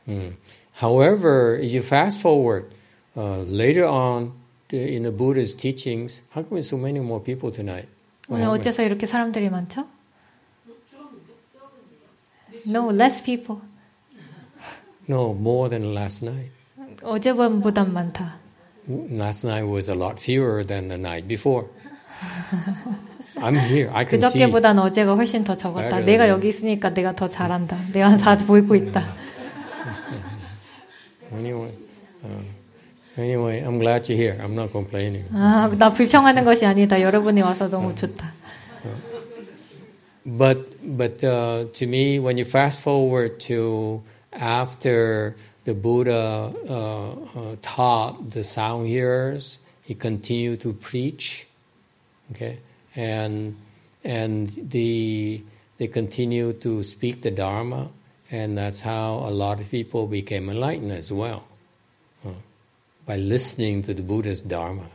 Mm. 0.08 0.36
However, 0.82 1.58
if 1.62 1.72
you 1.74 1.80
fast 1.82 2.18
forward 2.20 2.68
uh, 3.16 3.42
later 3.48 3.86
on 3.88 4.32
the- 4.68 4.94
in 4.94 5.02
the 5.02 5.10
Buddha's 5.16 5.54
teachings, 5.56 6.22
how 6.34 6.42
come 6.46 6.58
so 6.60 6.76
many 6.76 7.00
more 7.00 7.20
people 7.22 7.50
tonight? 7.50 7.88
What 8.28 8.42
오늘 8.42 8.44
happened? 8.44 8.60
어째서 8.68 8.82
이렇게 8.84 9.06
사람들이 9.06 9.48
많죠? 9.50 9.86
No, 12.68 12.90
less 12.90 13.22
people. 13.22 13.60
No, 15.08 15.30
more 15.32 15.68
than 15.70 15.94
last 15.94 16.24
night. 16.24 16.50
어제밤보단 17.02 17.92
많다. 17.92 18.38
Last 18.88 19.44
night 19.44 19.66
was 19.66 19.88
a 19.88 19.94
lot 19.94 20.20
fewer 20.20 20.62
than 20.64 20.88
the 20.88 20.96
night 20.96 21.26
before. 21.26 21.66
I'm 23.36 23.56
here. 23.56 23.90
I 23.92 24.04
can 24.04 24.20
see. 24.20 24.40
그저께보단 24.40 24.78
어제가 24.78 25.14
훨씬 25.14 25.44
더 25.44 25.56
적었다. 25.56 25.90
맞아요. 25.90 26.04
내가 26.04 26.28
여기 26.28 26.48
있으니까 26.48 26.90
내가 26.94 27.14
더 27.14 27.28
잘한다. 27.28 27.76
내가 27.92 28.16
다 28.16 28.36
보이고 28.36 28.74
있다. 28.74 29.14
Anyway, 31.32 31.70
uh, 32.24 32.42
anyway, 33.18 33.60
I'm 33.60 33.78
glad 33.78 34.08
you're 34.08 34.16
here. 34.16 34.38
I'm 34.40 34.54
not 34.54 34.70
complaining. 34.70 35.26
아, 35.34 35.70
나 35.76 35.92
불평하는 35.92 36.44
것이 36.44 36.64
아니다. 36.64 37.00
여러분이 37.00 37.42
와서 37.42 37.68
너무 37.68 37.94
좋다. 37.94 38.32
But 40.24 40.76
but 40.96 41.24
uh, 41.24 41.66
to 41.72 41.86
me, 41.86 42.18
when 42.18 42.38
you 42.38 42.44
fast 42.44 42.80
forward 42.80 43.38
to 43.46 44.02
after 44.32 45.34
the 45.71 45.79
Buddha 45.79 46.53
uh, 46.67 47.11
uh, 47.39 47.55
taught 47.61 48.31
the 48.31 48.43
sound 48.43 48.87
hearers, 48.87 49.57
he 49.83 49.95
continued 49.95 50.59
to 50.61 50.73
preach. 50.73 51.47
Okay, 52.31 52.57
and 52.93 53.55
and 54.03 54.49
the 54.69 55.41
they 55.77 55.87
continued 55.87 56.59
to 56.61 56.83
speak 56.83 57.21
the 57.21 57.31
Dharma, 57.31 57.89
and 58.29 58.57
that's 58.57 58.81
how 58.81 59.23
a 59.23 59.31
lot 59.31 59.61
of 59.61 59.71
people 59.71 60.07
became 60.07 60.49
enlightened 60.49 60.91
as 60.91 61.11
well, 61.11 61.47
by 63.05 63.15
listening 63.15 63.81
to 63.83 63.93
the 63.93 64.03
Buddha's 64.03 64.41
Dharma. 64.41 64.87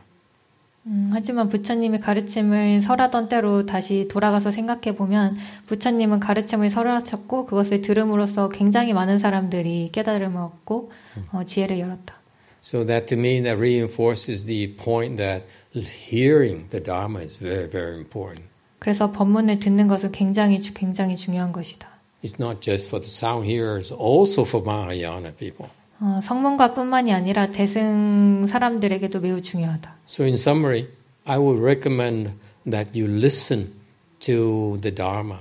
음, 0.87 1.09
하지만 1.11 1.49
부처님의 1.49 1.99
가르침을 1.99 2.79
설하던 2.81 3.27
때로 3.27 3.65
다시 3.65 4.07
돌아가서 4.09 4.51
생각해 4.51 4.95
보면 4.95 5.35
부처님은 5.67 6.19
가르침을 6.21 6.69
설하셨고 6.69 7.45
그것을 7.45 7.81
들음으로써 7.81 8.47
굉장히 8.49 8.93
많은 8.93 9.17
사람들이 9.17 9.89
깨달음을 9.91 10.41
얻고 10.41 10.91
어, 11.33 11.43
지혜를 11.45 11.79
열었다. 11.79 12.15
So 12.63 12.85
that 12.85 13.05
to 13.07 13.17
me 13.17 13.41
that 13.43 13.59
reinforces 13.59 14.45
the 14.45 14.75
point 14.75 15.17
that 15.17 15.45
hearing 15.75 16.69
the 16.69 16.83
Dharma 16.83 17.21
is 17.21 17.37
very 17.37 17.69
very 17.69 17.97
important. 17.97 18.47
그래서 18.79 19.11
법문을 19.11 19.59
듣는 19.59 19.87
것은 19.87 20.11
굉장히 20.11 20.61
주- 20.61 20.73
굉장히 20.73 21.15
중요한 21.15 21.51
것이다. 21.51 21.87
It's 22.23 22.39
not 22.39 22.61
just 22.61 22.87
for 22.87 23.01
the 23.01 23.09
sound 23.11 23.45
hearers, 23.45 23.93
also 23.93 24.43
for 24.43 24.63
Mahayana 24.65 25.31
people. 25.33 25.69
어, 25.99 26.19
성문가뿐만이 26.21 27.11
아니라 27.13 27.47
대승 27.51 28.45
사람들에게도 28.47 29.19
매우 29.19 29.41
중요하다. 29.41 29.95
So 30.07 30.23
in 30.25 30.35
summary, 30.35 30.87
I 31.25 31.37
would 31.37 31.61
recommend 31.61 32.31
that 32.69 32.97
you 32.99 33.11
listen 33.11 33.73
to 34.19 34.77
the 34.81 34.93
Dharma 34.93 35.39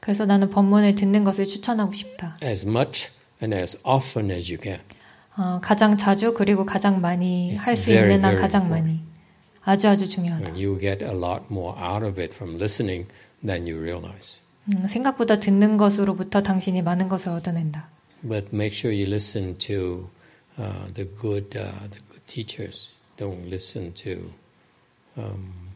그래서 0.00 0.24
나는 0.24 0.48
법문을 0.50 0.94
듣는 0.94 1.24
것을 1.24 1.44
추천하고 1.44 1.92
싶다. 1.92 2.36
as 2.42 2.66
much 2.66 3.10
and 3.42 3.54
as 3.54 3.78
often 3.84 4.30
as 4.30 4.50
you 4.50 4.58
can. 4.62 4.80
어, 5.36 5.60
가장 5.62 5.96
자주 5.96 6.34
그리고 6.34 6.64
가장 6.64 7.00
많이 7.00 7.54
할 7.56 7.76
수 7.76 7.92
있는 7.92 8.24
한 8.24 8.34
가장 8.36 8.62
important. 8.62 8.70
많이. 8.70 9.00
아주 9.64 9.86
아주 9.88 10.08
중요하다. 10.08 10.46
And 10.46 10.64
you 10.64 10.80
get 10.80 11.04
a 11.04 11.10
lot 11.12 11.42
more 11.50 11.76
out 11.78 12.04
of 12.04 12.18
it 12.20 12.34
from 12.34 12.54
listening 12.56 13.06
than 13.44 13.66
you 13.68 13.78
realize. 13.78 14.40
음, 14.72 14.86
생각보다 14.88 15.38
듣는 15.38 15.76
것으로부터 15.76 16.42
당신이 16.42 16.80
많은 16.82 17.08
것을 17.08 17.32
얻어낸다. 17.32 17.88
But 18.23 18.53
make 18.53 18.73
sure 18.73 18.91
you 18.91 19.05
listen 19.05 19.55
to 19.67 20.09
uh, 20.57 20.87
the 20.93 21.05
good, 21.05 21.55
uh, 21.57 21.87
the 21.91 21.99
good 22.09 22.25
teachers. 22.27 22.93
Don't 23.17 23.49
listen 23.49 23.91
to 23.93 24.33
um, 25.17 25.73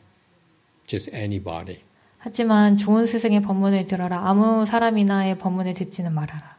just 0.88 1.10
anybody. 1.14 1.80
하지만 2.20 2.78
좋은 2.78 3.06
스승의 3.06 3.42
법문을 3.42 3.86
들어라. 3.86 4.28
아무 4.28 4.66
사람이나의 4.66 5.38
법문을 5.40 5.74
듣지는 5.74 6.14
말아라. 6.14 6.58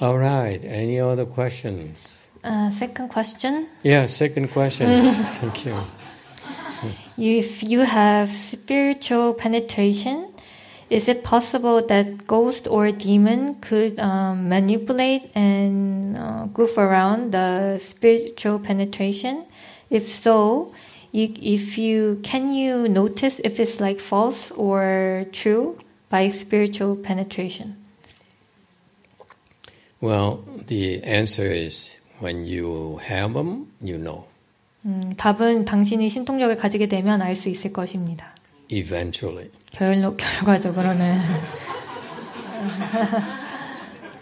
All 0.00 0.16
right. 0.18 0.64
Any 0.66 1.00
other 1.00 1.24
questions? 1.24 2.28
Uh, 2.44 2.70
second 2.70 3.08
question. 3.08 3.68
Yeah. 3.82 4.04
Second 4.06 4.52
question. 4.52 5.14
Thank 5.40 5.66
you. 5.66 5.76
If 7.16 7.62
you 7.62 7.80
have 7.80 8.30
spiritual 8.30 9.34
penetration, 9.34 10.29
is 10.90 11.08
it 11.08 11.24
possible 11.24 11.82
that 11.86 12.26
ghost 12.26 12.68
or 12.68 12.90
demon 12.92 13.56
could 13.60 13.98
um, 13.98 14.48
manipulate 14.48 15.30
and 15.34 16.16
uh, 16.16 16.46
goof 16.54 16.78
around 16.78 17.32
the 17.32 17.78
spiritual 17.78 18.58
penetration? 18.60 19.44
If 19.90 20.08
so, 20.08 20.72
i- 21.14 21.34
if 21.42 21.76
you 21.78 22.20
can 22.22 22.52
you 22.52 22.88
notice 22.88 23.40
if 23.44 23.58
it's 23.58 23.80
like 23.80 23.98
false 24.00 24.50
or 24.52 25.26
true 25.32 25.76
by 26.10 26.30
spiritual 26.30 26.94
penetration? 26.96 27.76
Well, 30.00 30.44
the 30.66 31.02
answer 31.04 31.50
is 31.50 31.98
when 32.20 32.44
you 32.44 32.98
have 33.08 33.34
them, 33.34 33.72
you 33.80 33.98
know. 33.98 34.26
음, 34.84 35.14
답은 35.16 35.64
당신이 35.64 36.08
신통력을 36.08 36.54
가지게 36.56 36.86
되면 36.86 37.20
알 37.22 37.34
수 37.34 37.48
있을 37.48 37.72
것입니다. 37.72 38.34
Eventually. 38.70 39.50
결, 39.71 40.15
결과적으로는 40.17 41.17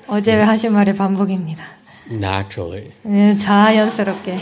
어제 0.07 0.33
하신 0.35 0.73
말의 0.73 0.95
반복입니다. 0.95 1.63
Naturally. 2.09 2.91
네, 3.03 3.35
자연스럽게. 3.37 4.39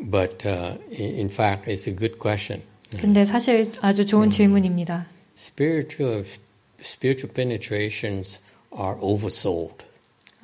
But 0.00 0.46
uh, 0.46 0.78
in, 0.90 1.18
in 1.18 1.28
fact, 1.28 1.66
it's 1.66 1.88
a 1.88 1.92
good 1.92 2.18
question. 2.18 2.62
근데 2.98 3.24
사실 3.24 3.72
아주 3.80 4.06
좋은 4.06 4.30
질문입니다. 4.30 5.06
Spiritual 5.36 6.24
spiritual 6.80 7.32
penetrations 7.32 8.40
are 8.78 8.96
oversold, 9.00 9.84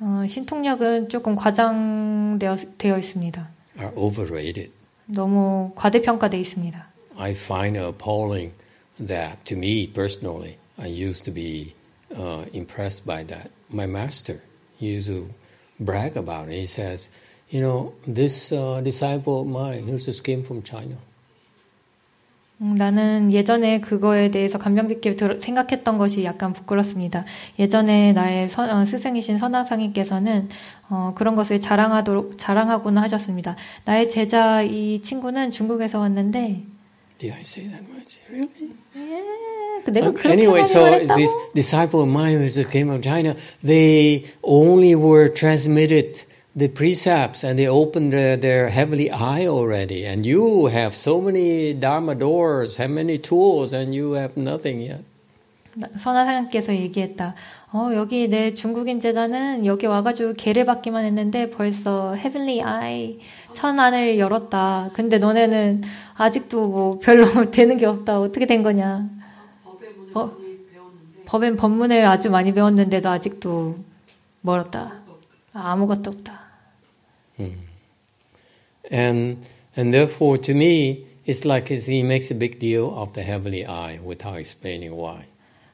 어, 0.01 0.25
신통력은 0.27 1.09
조금 1.09 1.35
과장되어 1.35 2.57
되어 2.79 2.97
있습니다. 2.97 3.49
are 3.77 3.93
overrated. 3.95 4.71
너무 5.05 5.71
과대평가되어 5.75 6.39
있습니다. 6.39 6.87
I 7.15 7.31
find 7.33 7.77
it 7.77 7.85
appalling 7.85 8.53
that, 8.97 9.45
to 9.45 9.55
me 9.55 9.85
personally, 9.85 10.57
I 10.79 10.87
used 10.87 11.23
to 11.25 11.31
be 11.31 11.75
uh, 12.15 12.45
impressed 12.51 13.05
by 13.05 13.23
that. 13.27 13.51
My 13.71 13.85
master 13.85 14.41
used 14.79 15.07
to 15.07 15.29
brag 15.79 16.17
about 16.17 16.49
it. 16.49 16.57
He 16.57 16.65
says, 16.65 17.09
"You 17.51 17.61
know, 17.61 17.93
this 18.07 18.51
uh, 18.51 18.81
disciple 18.81 19.41
of 19.41 19.47
mine 19.47 19.87
who 19.87 19.97
just 19.99 20.23
came 20.23 20.41
from 20.41 20.63
China. 20.63 20.97
음, 22.61 22.75
나는 22.77 23.31
예전에 23.33 23.81
그거에 23.81 24.29
대해서 24.29 24.59
감명 24.59 24.87
깊게 24.87 25.15
들- 25.15 25.41
생각했던 25.41 25.97
것이 25.97 26.23
약간 26.23 26.53
부끄럽습니다. 26.53 27.25
예전에 27.57 28.13
나의 28.13 28.47
선- 28.47 28.69
어, 28.69 28.85
스승이신 28.85 29.37
선화상님께서는 29.37 30.47
어, 30.89 31.13
그런 31.15 31.35
것을 31.35 31.59
자랑하도록 31.59 32.37
자랑하고는 32.37 33.01
하셨습니다. 33.01 33.55
나의 33.85 34.09
제자 34.11 34.61
이 34.61 34.99
친구는 35.01 35.49
중국에서 35.49 35.99
왔는데 35.99 36.63
Did 37.17 37.33
I 37.35 37.41
say 37.41 37.67
that 37.69 37.83
much? 37.91 38.21
Really? 38.29 38.49
예, 38.95 39.81
그 39.83 39.91
내가 39.91 40.07
Uh, 40.07 40.13
그렇게 40.13 40.29
anyway, 40.33 40.61
so 40.61 40.83
this 41.15 41.31
disciple 41.55 42.01
of 42.01 42.09
mine 42.09 42.37
who 42.37 42.47
came 42.69 42.87
from 42.89 43.01
China, 43.01 43.35
they 43.65 44.23
only 44.43 44.93
were 44.95 45.31
transmitted 45.33 46.25
the 46.55 46.67
precepts 46.67 47.43
and 47.43 47.57
they 47.57 47.67
opened 47.67 48.11
their, 48.11 48.37
their 48.37 48.69
heavenly 48.69 49.09
eye 49.09 49.47
already. 49.47 50.05
And 50.05 50.25
you 50.25 50.67
have 50.67 50.95
so 50.95 51.21
many 51.21 51.73
Dharma 51.73 52.15
doors, 52.15 52.77
have 52.77 52.91
many 52.91 53.17
tools, 53.17 53.73
and 53.73 53.95
you 53.95 54.13
have 54.13 54.35
nothing 54.37 54.81
yet. 54.81 55.03
선화상님께서 55.95 56.75
얘기했다. 56.75 57.33
어, 57.71 57.91
여기 57.95 58.27
내 58.27 58.53
중국인 58.53 58.99
제자는 58.99 59.65
여기 59.65 59.85
와가지고 59.85 60.33
개를 60.33 60.65
받기만 60.65 61.05
했는데 61.05 61.49
벌써 61.49 62.13
헤븐리 62.15 62.61
아이 62.61 63.19
천안을 63.53 64.19
열었다. 64.19 64.89
근데 64.91 65.17
너네는 65.17 65.81
아직도 66.15 66.67
뭐 66.67 66.99
별로 66.99 67.49
되는 67.49 67.77
게 67.77 67.85
없다. 67.85 68.19
어떻게 68.19 68.45
된 68.45 68.63
거냐? 68.63 69.07
어, 70.13 70.31
법엔 71.25 71.55
법문을 71.55 72.05
아주 72.05 72.29
많이 72.29 72.53
배웠는데도 72.53 73.07
아직도 73.07 73.77
멀었다. 74.41 74.95
아, 75.53 75.71
아무것도 75.71 76.09
없다. 76.11 76.40
And, 78.90 79.38
and 79.76 79.92
therefore, 79.92 80.38
to 80.38 80.54
me, 80.54 81.06
it's 81.24 81.44
like 81.44 81.68
he 81.68 82.02
makes 82.02 82.30
a 82.30 82.34
big 82.34 82.58
deal 82.58 82.94
of 82.94 83.12
the 83.14 83.22
heavenly 83.22 83.66
eye 83.66 83.98
without 84.04 84.38
explaining 84.38 84.92
why. 84.94 85.26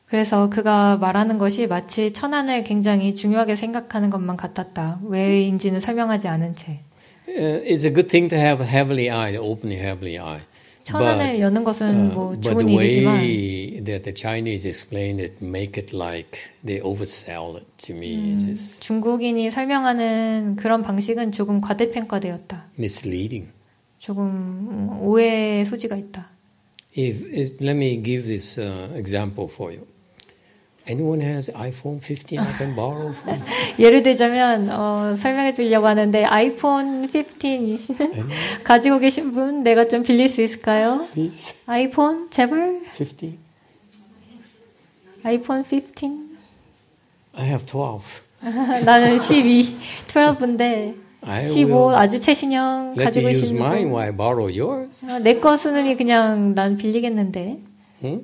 그래서 0.06 0.50
그가 0.50 0.98
말하는 0.98 1.38
것이 1.38 1.66
마치 1.66 2.12
천안을 2.12 2.64
굉장히 2.64 3.14
중요하게 3.14 3.56
생각하는 3.56 4.10
것만 4.10 4.36
같았다. 4.36 5.00
왜인지는 5.04 5.80
설명하지 5.80 6.28
않은 6.28 6.54
채. 6.56 6.80
Uh, 7.28 7.62
it's 7.64 7.84
a 7.86 7.90
good 7.90 8.08
thing 8.08 8.28
to 8.28 8.36
have 8.36 8.60
a 8.60 8.66
heavenly 8.66 9.08
eye, 9.08 9.32
to 9.32 9.38
open 9.38 9.70
your 9.70 9.80
heavenly 9.80 10.18
eye. 10.18 10.40
천안을 10.87 11.39
여는 11.39 11.63
것은 11.63 11.87
Uh, 11.87 12.13
뭐 12.15 12.29
but 12.31 12.49
좋은 12.49 12.65
the 12.65 12.75
일이지만 12.77 13.15
way 13.17 13.83
that 13.83 14.03
the 14.03 14.13
Chinese 14.15 14.65
explain 14.67 15.19
it, 15.19 15.35
make 15.43 15.77
it 15.81 15.95
like 15.95 16.39
they 16.65 16.81
oversell 16.81 17.57
it 17.57 17.65
to 17.77 17.93
me, 17.95 18.33
is 18.33 18.45
just 18.45 18.81
중국인이 18.81 19.51
설명하는 19.51 20.55
그런 20.55 20.83
방식은 20.83 21.31
조금 21.31 21.59
과대평가되었다. 21.61 22.65
misleading. 22.79 23.51
조금 23.99 24.25
음, 24.25 24.99
오해의 25.01 25.65
소지가 25.65 25.95
있다. 25.97 26.29
If, 26.97 27.25
if 27.31 27.57
let 27.61 27.75
me 27.75 28.01
give 28.01 28.25
this 28.25 28.57
uh, 28.59 28.89
example 28.95 29.47
for 29.51 29.71
you. 29.73 29.85
Anyone 30.89 31.21
has 31.21 31.51
iPhone 31.53 31.99
15 31.99 32.37
I 32.39 32.45
can 32.57 32.73
borrow 32.75 33.11
from? 33.11 33.41
예를 33.77 34.03
들자면 34.03 34.69
어, 34.69 35.15
설명해 35.17 35.53
주려고 35.53 35.87
하는데 35.87 36.23
아이폰 36.23 37.07
15이시는 37.11 38.27
가지고 38.63 38.99
계신 38.99 39.33
분 39.33 39.63
내가 39.63 39.87
좀 39.89 40.03
빌릴 40.03 40.29
수 40.29 40.41
있을까요? 40.41 41.05
Please, 41.13 41.53
아이폰 41.65 42.29
제발 42.31 42.81
15. 42.93 43.33
아이폰 45.23 45.63
15 45.63 46.09
I 47.33 47.45
have 47.45 47.65
12. 47.65 48.21
나는 48.85 49.19
12 49.19 49.77
12인데 50.07 50.95
I 51.21 51.47
15 51.49 51.73
will 51.73 51.95
아주 51.95 52.19
최신형 52.21 52.95
가지고 52.95 53.27
you 53.27 53.35
use 53.35 53.41
계시는 53.51 53.61
mine 53.61 53.83
분 53.89 53.91
while 53.93 54.11
I 54.11 54.15
borrow 54.15 54.47
yours. 54.47 55.05
어, 55.05 55.19
내거 55.19 55.57
쓰느니 55.57 55.97
그냥 55.97 56.55
난 56.55 56.77
빌리겠는데 56.77 57.57
Hmm? 58.01 58.23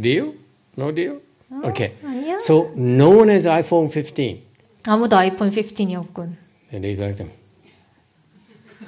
Deal? 0.00 0.32
No 0.76 0.90
deal? 0.92 1.20
Okay. 1.65 1.93
아니야 2.03 2.37
So 2.39 2.71
no 2.75 3.09
one 3.11 3.29
has 3.29 3.47
iPhone 3.47 3.89
15. 3.89 4.43
아무도 4.85 5.15
아이폰 5.17 5.49
15이 5.49 5.95
없군 5.95 6.35
And 6.73 6.83
they 6.83 6.95
like 6.95 7.15
them. 7.17 7.31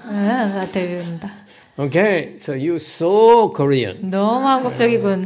아, 0.04 0.12
나 0.56 0.66
들린다 0.72 1.32
Okay, 1.78 2.34
so 2.38 2.54
you're 2.54 2.76
so 2.80 3.50
Korean. 3.54 4.10
너무 4.10 4.46
한국적이군 4.48 5.26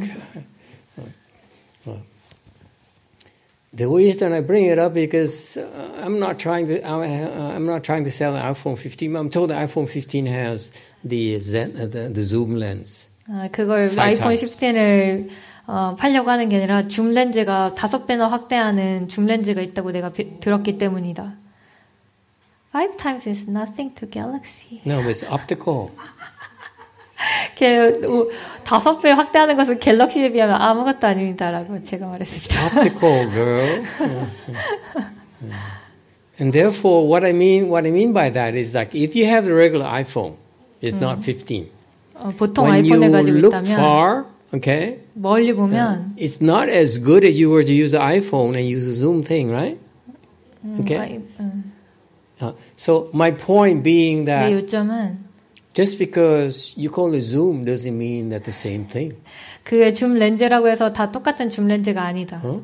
The 3.76 3.88
reason 3.88 4.34
I 4.34 4.42
bring 4.42 4.66
it 4.66 4.78
up 4.78 4.94
because 4.94 5.58
uh, 5.58 6.04
I'm 6.06 6.20
not 6.20 6.38
trying 6.38 6.68
to 6.68 6.80
I, 6.86 7.24
uh, 7.24 7.56
I'm 7.56 7.66
not 7.66 7.84
trying 7.84 8.04
to 8.04 8.12
sell 8.12 8.36
an 8.36 8.44
iPhone 8.54 8.78
15. 8.78 9.16
I'm 9.16 9.30
told 9.32 9.50
the 9.50 9.56
iPhone 9.56 9.90
15 9.90 10.28
has 10.28 10.72
the 11.04 11.40
Zen, 11.40 11.74
uh, 11.76 11.88
the, 11.88 12.08
the 12.10 12.22
zoom 12.22 12.56
lens. 12.56 13.10
아, 13.28 13.50
그걸 13.52 13.90
Five 13.90 13.98
아이폰 14.22 14.38
times. 14.38 14.44
16을 14.60 15.30
어, 15.71 15.95
팔려고 15.99 16.31
하는 16.31 16.49
게 16.49 16.57
아니라 16.57 16.89
줌 16.89 17.13
렌즈가 17.13 17.75
다섯 17.75 18.07
배나 18.07 18.27
확대하는 18.31 19.07
줌 19.07 19.27
렌즈가 19.27 19.61
있다고 19.61 19.93
내가 19.93 20.09
비- 20.09 20.41
들었기 20.41 20.79
때문이다. 20.79 21.35
Five 22.75 22.97
times 22.97 23.29
is 23.29 23.45
nothing 23.49 23.95
to 23.95 24.09
Galaxy. 24.11 24.81
No, 24.87 25.03
it's 25.09 25.23
optical. 25.31 25.91
다섯 28.65 29.01
배 29.01 29.11
확대하는 29.11 29.57
것은 29.57 29.79
갤럭시에 29.79 30.33
비하면 30.33 30.57
아무것도 30.61 31.07
아닙니다라고 31.07 31.83
제가 31.83 32.07
말했습니다. 32.07 32.67
Optical, 32.79 33.31
girl. 33.31 33.85
And 36.41 36.53
therefore, 36.53 37.05
what 37.07 37.27
I 37.27 37.33
mean, 37.33 37.69
what 37.69 37.85
I 37.87 37.91
mean 37.91 38.13
by 38.15 38.31
that 38.33 38.57
is 38.57 38.75
like 38.75 38.95
if 38.95 39.17
you 39.19 39.27
have 39.27 39.45
the 39.45 39.55
regular 39.55 39.85
iPhone, 39.87 40.35
it's 40.81 40.95
not 40.95 41.21
15. 41.23 41.69
어, 42.15 42.33
보통 42.39 42.65
when 42.65 42.85
you 42.85 42.95
아이폰을 42.95 43.11
가지고 43.11 43.37
look 43.39 43.57
있다면 43.59 43.73
far, 43.79 44.25
okay, 44.54 45.00
멀리 45.14 45.54
보면 45.54 46.16
it's 46.18 46.42
not 46.42 46.70
as 46.70 46.98
good 47.00 47.24
as 47.26 47.40
you 47.40 47.50
were 47.50 47.64
to 47.64 47.74
use 47.74 47.92
the 47.92 48.00
iPhone 48.02 48.56
and 48.56 48.68
use 48.68 48.86
the 48.86 48.94
Zoom 48.94 49.24
thing, 49.24 49.50
right? 49.52 49.80
Okay. 50.80 50.98
아이, 50.98 51.22
음, 51.40 51.72
Uh, 52.42 52.52
so 52.76 53.10
my 53.14 53.32
point 53.32 53.84
being 53.84 54.26
내 54.26 54.26
that 54.26 54.52
요점은 54.52 55.18
just 55.74 55.98
because 55.98 56.74
you 56.76 56.90
call 56.92 57.14
it 57.14 57.22
Zoom 57.22 57.64
doesn't 57.64 57.96
mean 57.98 58.30
that 58.30 58.44
the 58.44 58.52
same 58.52 58.86
thing. 58.88 59.16
그 59.64 59.92
줌 59.94 60.16
렌즈라고 60.20 60.68
해서 60.68 60.92
다 60.92 61.12
똑같은 61.12 61.50
줌 61.50 61.68
렌즈가 61.68 62.04
아니다. 62.04 62.42
Huh? 62.44 62.62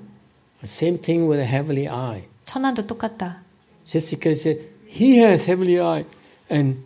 Same 0.63 0.99
thing 0.99 1.29
with 1.29 1.39
a 1.39 1.45
heavenly 1.47 1.87
eye. 1.87 2.23
천안도 2.45 2.87
똑같다. 2.87 3.41
Just 3.85 4.11
because 4.15 4.45
it, 4.49 4.67
he 4.87 5.17
has 5.19 5.47
heavenly 5.49 5.79
eye, 5.79 6.05
and 6.51 6.79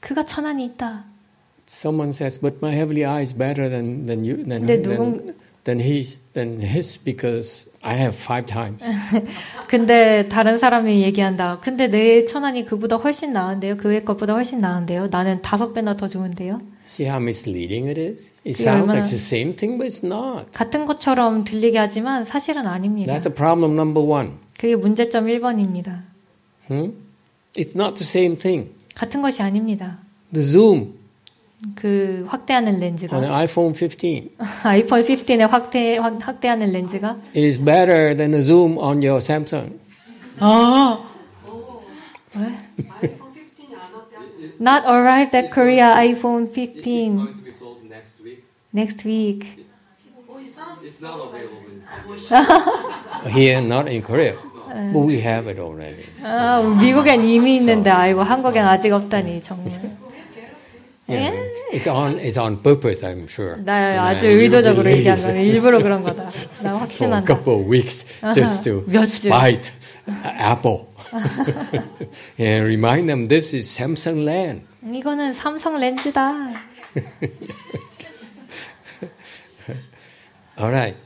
그가 0.00 0.24
천안이 0.24 0.64
있다. 0.64 1.04
Someone 1.67 2.09
says, 2.13 2.39
"But 2.39 2.57
my 2.61 2.71
heavenly 2.73 3.05
eye 3.05 3.21
is 3.21 3.33
better 3.37 3.69
than 3.69 4.07
than 4.07 4.25
you 4.25 4.43
than 4.43 4.65
than, 4.65 4.81
누군- 4.81 5.35
than 5.65 5.79
his 5.79 6.17
than 6.33 6.59
his 6.61 6.97
because 7.03 7.69
I 7.81 7.95
have 7.97 8.15
five 8.15 8.47
times." 8.47 8.83
근데 9.67 10.27
다른 10.29 10.57
사람이 10.57 11.03
얘기한다. 11.03 11.59
근데 11.61 11.87
내 11.87 12.25
천안이 12.25 12.65
그보다 12.65 12.95
훨씬 12.95 13.33
나은데요. 13.33 13.75
그의 13.77 14.05
것보다 14.05 14.33
훨씬 14.33 14.59
나은데요. 14.59 15.07
나는 15.11 15.41
다섯 15.41 15.73
배나 15.73 15.97
더 15.97 16.07
좋은데요. 16.07 16.61
See 16.85 17.05
how 17.05 17.21
misleading 17.21 17.89
it 17.89 17.99
is? 17.99 18.31
It 18.45 18.55
sounds 18.55 18.89
like 18.89 19.03
the 19.03 19.19
same 19.19 19.53
thing, 19.57 19.77
but 19.77 19.85
it's 19.85 20.05
not. 20.05 20.49
같은 20.53 20.85
것처럼 20.85 21.43
들리게 21.43 21.77
하지만 21.77 22.23
사실은 22.23 22.65
아닙니다. 22.65 23.13
That's 23.13 23.27
a 23.27 23.33
problem 23.33 23.73
number 23.73 24.01
one. 24.07 24.29
그게 24.57 24.73
문제점 24.77 25.25
1번입니다. 25.25 26.03
Hmm? 26.69 26.93
It's 27.57 27.75
not 27.75 27.95
the 27.95 28.05
same 28.07 28.37
thing. 28.37 28.69
같은 28.95 29.21
것이 29.21 29.41
아닙니다. 29.41 29.99
The 30.33 30.41
zoom 30.41 30.93
그 31.75 32.23
확대하는 32.27 32.73
on 32.73 32.75
an 32.75 32.81
렌즈가 32.81 33.17
iPhone 33.39 33.73
15 33.73 34.29
아이폰 34.63 35.01
15의 35.01 35.39
확대 35.47 35.97
확, 35.97 36.15
확대하는 36.21 36.71
렌즈가 36.71 37.17
is 37.35 37.59
better 37.59 38.15
than 38.15 38.31
the 38.31 38.41
zoom 38.41 38.77
on 38.77 39.01
your 39.01 39.17
Samsung. 39.17 39.79
아 40.39 40.99
아이폰 42.35 43.33
15이 43.33 43.73
안 43.73 43.93
왔대. 43.93 44.17
Not 44.61 44.85
arrived 44.85 45.35
at 45.35 45.49
Korea 45.51 45.95
iPhone 45.97 46.45
It's 46.47 46.53
15 46.53 47.15
going 47.15 47.27
to 47.37 47.43
be 47.43 47.51
sold 47.51 47.81
next 48.71 49.03
week. 49.03 49.65
It's 50.83 51.01
not 51.01 51.19
available. 51.19 51.65
in 51.67 51.81
Here, 53.33 53.61
not 53.61 53.87
in 53.87 54.01
Korea, 54.03 54.35
but 54.93 54.99
we 54.99 55.19
have 55.21 55.47
it 55.47 55.59
already. 55.59 56.05
아, 56.23 56.61
미국엔 56.79 57.25
이미 57.25 57.55
있는데 57.57 57.89
아이고 57.89 58.21
한국엔 58.21 58.63
아직 58.65 58.91
없다니 58.93 59.41
정말. 59.43 59.71
Yeah, 61.08 61.34
it's 61.72 61.86
on 61.88 62.18
it's 62.20 62.38
on 62.38 62.62
purpose, 62.62 63.02
I'm 63.04 63.26
sure. 63.28 63.56
나 63.62 63.74
And 63.74 64.00
아주 64.20 64.26
I 64.28 64.32
의도적으로 64.34 64.82
believe 64.84 64.98
얘기한 65.10 65.20
거네. 65.22 65.42
일부러 65.42 65.82
그런 65.82 66.02
거다. 66.04 66.30
나 66.62 66.70
for 66.70 66.74
a 66.74 66.78
확신한다. 66.80 67.26
couple 67.26 67.54
of 67.60 67.68
weeks 67.68 68.06
just 68.34 68.64
to 68.64 68.84
몇 68.86 69.04
주. 69.06 69.26
spite 69.28 69.72
Apple 70.38 70.86
and 72.38 72.64
remind 72.64 73.08
them 73.10 73.28
this 73.28 73.52
is 73.54 73.68
Samsung 73.68 74.24
land. 74.24 74.62
이거는 74.82 75.32
삼성 75.34 75.76
렌즈다. 75.78 76.50
All 80.58 80.70
right. 80.70 80.96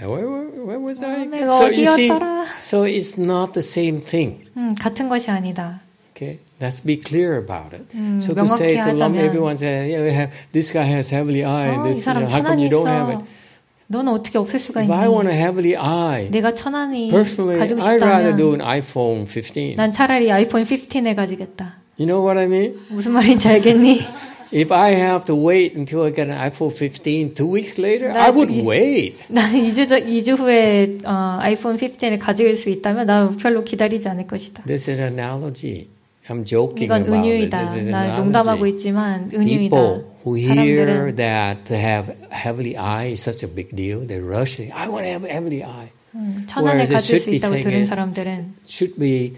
Where, 0.00 0.26
where, 0.28 0.64
where 0.64 0.78
was 0.80 1.02
I? 1.02 1.26
내가 1.26 1.50
So 1.52 1.66
you 1.66 1.84
see, 1.84 2.08
어디였더라? 2.08 2.46
so 2.58 2.84
it's 2.84 3.18
not 3.18 3.52
the 3.52 3.62
same 3.62 4.00
thing. 4.00 4.46
음, 4.56 4.74
같은 4.74 5.08
것이 5.10 5.30
아니다. 5.30 5.80
Okay, 6.16 6.38
let's 6.60 6.84
be 6.84 6.96
clear 7.00 7.36
about 7.38 7.74
it. 7.74 7.84
음, 7.94 8.18
so 8.20 8.34
to 8.34 8.44
say 8.46 8.76
to 8.76 8.82
명확히 8.92 8.98
lump 9.00 9.16
하자면- 9.16 9.24
everyone 9.24 9.56
say, 9.56 9.90
yeah, 9.90 10.02
we 10.04 10.12
have, 10.14 10.30
this 10.52 10.72
guy 10.72 10.84
has 10.86 11.10
heavenly 11.10 11.42
eye, 11.44 11.70
어, 11.70 11.74
and 11.74 11.88
이 11.88 11.92
this, 11.92 11.98
you 12.00 12.04
사람 12.04 12.22
know, 12.24 12.30
how 12.30 12.42
come 12.42 12.56
천안이 12.56 12.62
you 12.64 12.70
don't 12.70 12.86
have 12.88 13.08
있어. 13.12 13.20
it? 13.20 13.28
너는 13.90 14.12
어떻게 14.12 14.38
없앨 14.38 14.60
수가 14.60 14.82
If 14.82 14.92
I 14.92 15.08
want 15.08 15.26
있니? 15.28 15.34
a 15.34 15.42
heavenly 15.42 15.74
eye, 15.74 16.30
내가 16.30 16.54
천안이 16.54 17.08
personally, 17.10 17.58
가지고 17.58 17.80
I'd 17.80 17.98
rather 18.02 18.36
do 18.36 18.52
싶다면 18.54 18.60
an 18.60 18.82
iPhone 18.82 19.26
15. 19.26 19.74
난 19.76 19.92
차라리 19.92 20.30
아이폰 20.30 20.62
15에 20.64 21.14
가지겠다. 21.16 21.80
You 21.98 22.06
know 22.06 22.22
what 22.22 22.38
I 22.38 22.46
mean? 22.46 22.78
무슨 22.88 23.12
말인지 23.12 23.48
알겠니? 23.48 24.00
If 24.52 24.72
I 24.72 24.94
have 24.94 25.26
to 25.26 25.34
wait 25.36 25.76
until 25.76 26.02
I 26.02 26.10
get 26.14 26.28
an 26.30 26.38
iPhone 26.38 26.70
15 26.74 27.34
two 27.34 27.46
weeks 27.50 27.78
later, 27.80 28.10
I 28.10 28.30
would 28.30 28.50
나중에- 28.50 28.66
wait. 28.66 29.24
난 29.28 29.52
2주, 29.54 29.88
전- 29.88 30.02
2주 30.06 30.38
후에 30.38 30.98
어, 31.04 31.38
아이폰 31.40 31.76
15을 31.76 32.18
가질 32.18 32.56
수 32.56 32.68
있다면 32.70 33.06
난 33.06 33.36
별로 33.36 33.62
기다리지 33.62 34.08
않을 34.08 34.26
것이다. 34.26 34.64
This 34.64 34.90
is 34.90 35.00
an 35.00 35.18
analogy. 35.18 35.86
I'm 36.29 36.43
joking 36.43 36.85
이건. 36.85 37.05
은유이다. 37.05 37.63
난 37.91 38.15
농담하고. 38.17 38.65
있지만 38.67 39.29
은유이다. 39.33 39.75
People 39.75 40.05
who 40.25 40.35
hear 40.35 41.13
that 41.15 41.63
to 41.65 41.75
have 41.77 42.13
heavenly 42.31 42.75
eye 42.75 43.11
is 43.11 43.21
such 43.21 43.45
a 43.45 43.53
big 43.53 43.75
deal, 43.75 44.05
they 44.05 44.19
rush. 44.19 44.59
I 44.59 44.89
want 44.89 45.05
to 45.05 45.11
have 45.11 45.23
heavenly 45.23 45.63
eye. 45.63 45.91
음, 46.15 46.45
it 46.47 46.53
가질 46.53 46.97
should 46.97 47.23
수 47.23 47.29
be 47.29 47.37
있다고 47.37 47.59
들은 47.61 47.85
사람들은 47.85 48.53
should 48.65 48.99
be 48.99 49.33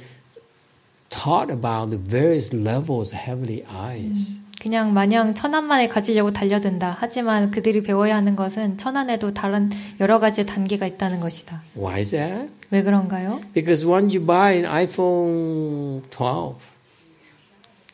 taught 1.09 1.51
about 1.51 1.89
the 1.89 1.97
various 1.97 2.55
levels 2.55 3.13
of 3.13 3.19
heavenly 3.19 3.63
eyes. 3.69 4.39
그냥 4.59 4.93
마냥 4.93 5.33
천안만을 5.35 5.87
가지려고 5.89 6.31
달려든다. 6.33 6.97
하지만 6.99 7.51
그들이 7.51 7.83
배워야 7.83 8.15
하는 8.15 8.35
것은 8.35 8.77
천안에도 8.77 9.33
다른 9.33 9.69
여러 9.99 10.19
가지 10.19 10.45
단계가 10.45 10.87
있다는 10.87 11.19
것이다. 11.19 11.61
Why 11.77 11.99
is 11.99 12.11
that? 12.11 12.49
왜 12.71 12.81
그런가요? 12.83 13.39
Because 13.53 13.85
once 13.85 14.15
you 14.15 14.25
buy 14.25 14.55
an 14.55 14.65
iPhone 14.65 16.01
12, 16.09 16.55
어, 16.55 16.55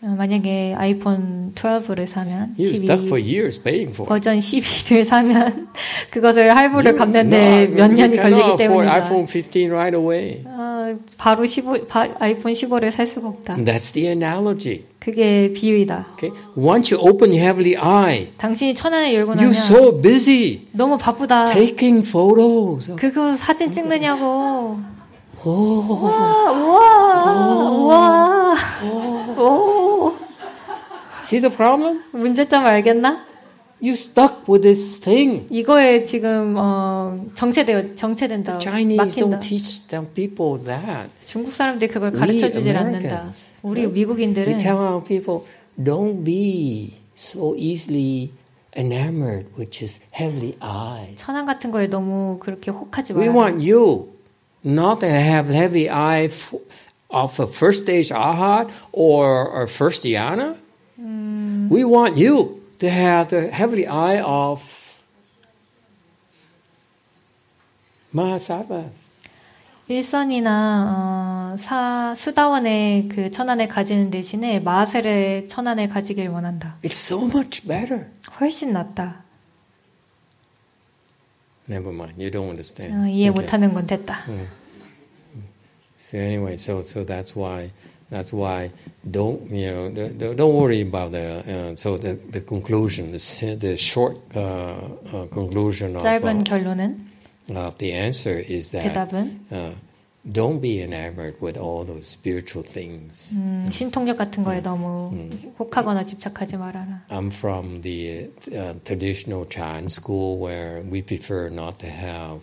만약에 0.03 0.75
아이폰 0.77 1.53
12를 1.55 2.05
사면 2.05 2.53
you're 2.59 2.73
stuck 2.75 3.05
for 3.07 3.21
12 3.21 3.23
years 3.23 3.61
paying 3.61 3.91
for 3.93 4.03
it. 4.05 4.09
버전 4.09 4.37
12를 4.39 5.05
사면 5.05 5.69
그것을 6.11 6.55
할부를 6.55 6.95
갚는데 6.95 7.67
몇 7.67 7.87
년이 7.87 8.17
걸리기 8.17 8.57
때문이다. 8.57 8.93
iPhone 8.93 9.27
15 9.27 9.69
right 9.69 9.95
away. 9.97 10.43
어, 10.45 10.97
바로 11.17 11.45
15, 11.45 11.87
바- 11.87 12.09
아이폰 12.19 12.51
15를 12.51 12.91
살 12.91 13.07
수가 13.07 13.29
없다. 13.29 13.55
That's 13.57 13.93
the 13.93 14.07
analogy. 14.09 14.83
그게 14.99 15.51
비유이다. 15.53 16.07
Okay? 16.13 16.31
Once 16.57 16.93
you 16.95 17.01
open 17.05 17.31
your 17.31 17.41
heavenly 17.43 17.75
eye, 17.77 18.29
당신이 18.37 18.73
천안을 18.73 19.13
열고 19.13 19.35
나면 19.35 19.51
you're 19.51 19.55
so 19.55 20.01
busy 20.01 20.61
너무 20.71 20.97
바쁘다. 20.97 21.45
taking 21.45 22.05
photos. 22.07 22.93
그거 22.95 23.35
사진 23.35 23.71
찍느냐고. 23.71 24.79
Oh, 25.45 25.83
우와, 25.91 26.51
우와, 26.51 28.55
우와. 28.81 29.35
오. 29.37 30.13
see 31.21 31.41
the 31.41 31.53
problem? 31.53 32.01
문제점 32.11 32.65
알겠나? 32.65 33.25
You 33.81 33.91
stuck 33.93 34.47
with 34.47 34.61
this 34.61 34.99
thing. 35.01 35.45
이거에 35.51 36.05
지금 36.05 36.55
어, 36.57 37.25
정체되어 37.35 37.95
정체된다. 37.95 38.57
The 38.57 38.61
Chinese 38.61 38.95
막힌다. 38.97 39.39
don't 39.39 39.41
teach 39.41 39.87
them 39.87 40.07
people 40.13 40.63
that. 40.65 41.11
중국 41.25 41.53
사람들이 41.53 41.91
그걸 41.91 42.13
We 42.13 42.19
가르쳐 42.19 42.49
주질 42.49 42.77
않는다. 42.77 43.29
우리? 43.63 43.85
미국인들은 43.85 44.53
We 44.53 44.57
tell 44.57 44.77
our 44.77 45.03
people, 45.03 45.41
don't 45.77 46.23
be 46.23 46.93
so 47.17 47.53
easily 47.57 48.31
enamored 48.77 49.47
with 49.57 49.71
just 49.71 49.99
heavenly 50.13 50.55
eye. 50.61 51.13
천안 51.17 51.45
같은 51.45 51.69
거에 51.71 51.87
너무 51.87 52.37
그렇게 52.39 52.71
혹하지 52.71 53.11
We 53.11 53.27
마라. 53.27 53.37
want 53.37 53.69
you 53.69 54.12
not 54.64 55.00
to 55.00 55.08
have 55.08 55.48
heavy 55.48 55.88
eye 55.88 56.24
f- 56.24 56.54
of 57.10 57.38
a 57.40 57.46
first 57.46 57.84
stage 57.84 58.10
ahat 58.10 58.70
or 58.92 59.62
a 59.62 59.66
first 59.66 60.02
dhyana. 60.04 60.56
We 60.98 61.84
want 61.84 62.16
you 62.16 62.60
to 62.78 62.88
have 62.88 63.28
the 63.28 63.50
heavy 63.50 63.86
eye 63.86 64.20
of 64.20 64.62
Mahasattvas. 68.14 69.08
일선이나 69.88 71.52
어, 71.54 71.56
사 71.56 72.14
수다원의 72.14 73.08
그 73.08 73.30
천안을 73.30 73.68
가지는 73.68 74.10
대신에 74.10 74.60
마셀의 74.60 75.48
천안을 75.48 75.88
가지길 75.88 76.28
원한다. 76.28 76.76
It's 76.82 76.92
so 76.92 77.24
much 77.24 77.66
better. 77.66 78.06
훨씬 78.38 78.72
낫다. 78.72 79.21
Never 81.68 81.92
mind, 81.92 82.14
you 82.18 82.30
don't 82.30 82.48
understand. 82.48 82.94
어, 82.94 83.06
이해 83.06 83.28
Okay. 83.28 83.44
못하는 83.44 83.74
건 83.74 83.86
됐다. 83.86 84.24
So 85.96 86.18
anyway, 86.18 86.54
so 86.56 86.80
so 86.82 87.04
that's 87.04 87.34
why 87.34 87.70
that's 88.10 88.32
why 88.32 88.70
don't 89.04 89.50
you 89.50 89.66
know 89.70 89.90
don't- 89.90 90.16
don't 90.18 90.36
don't 90.36 90.54
worry 90.54 90.80
about 90.80 91.10
the 91.12 91.42
uh, 91.44 91.74
so 91.76 91.98
the 91.98 92.14
the 92.30 92.40
conclusion 92.40 93.10
the 93.10 93.18
s- 93.20 93.58
the 93.58 93.76
short 93.76 94.16
uh, 94.36 94.94
uh, 95.12 95.26
conclusion 95.28 95.96
of, 95.96 96.02
짧은 96.02 96.22
uh, 96.24 96.44
결론은 96.44 97.04
of 97.50 97.76
the 97.78 97.92
answer 97.92 98.38
is 98.38 98.70
that 98.70 98.86
대답은 98.94 99.40
uh, 99.50 99.74
don't 100.30 100.60
be 100.60 100.82
enamored 100.82 101.36
with 101.40 101.56
all 101.58 101.86
those 101.86 102.06
spiritual 102.06 102.62
things. 102.66 103.34
음, 103.36 103.66
신통력 103.70 104.16
같은 104.18 104.44
거에 104.44 104.60
너무 104.60 105.10
혹하거나 105.58 106.04
집착하지 106.04 106.56
말아라. 106.56 107.04
I'm 107.08 107.28
from 107.32 107.80
the 107.82 108.30
uh, 108.52 108.74
traditional 108.84 109.48
Chan 109.48 109.84
school 109.88 110.38
where 110.38 110.82
we 110.90 111.00
prefer 111.02 111.48
not 111.50 111.78
to 111.78 111.88
have 111.88 112.40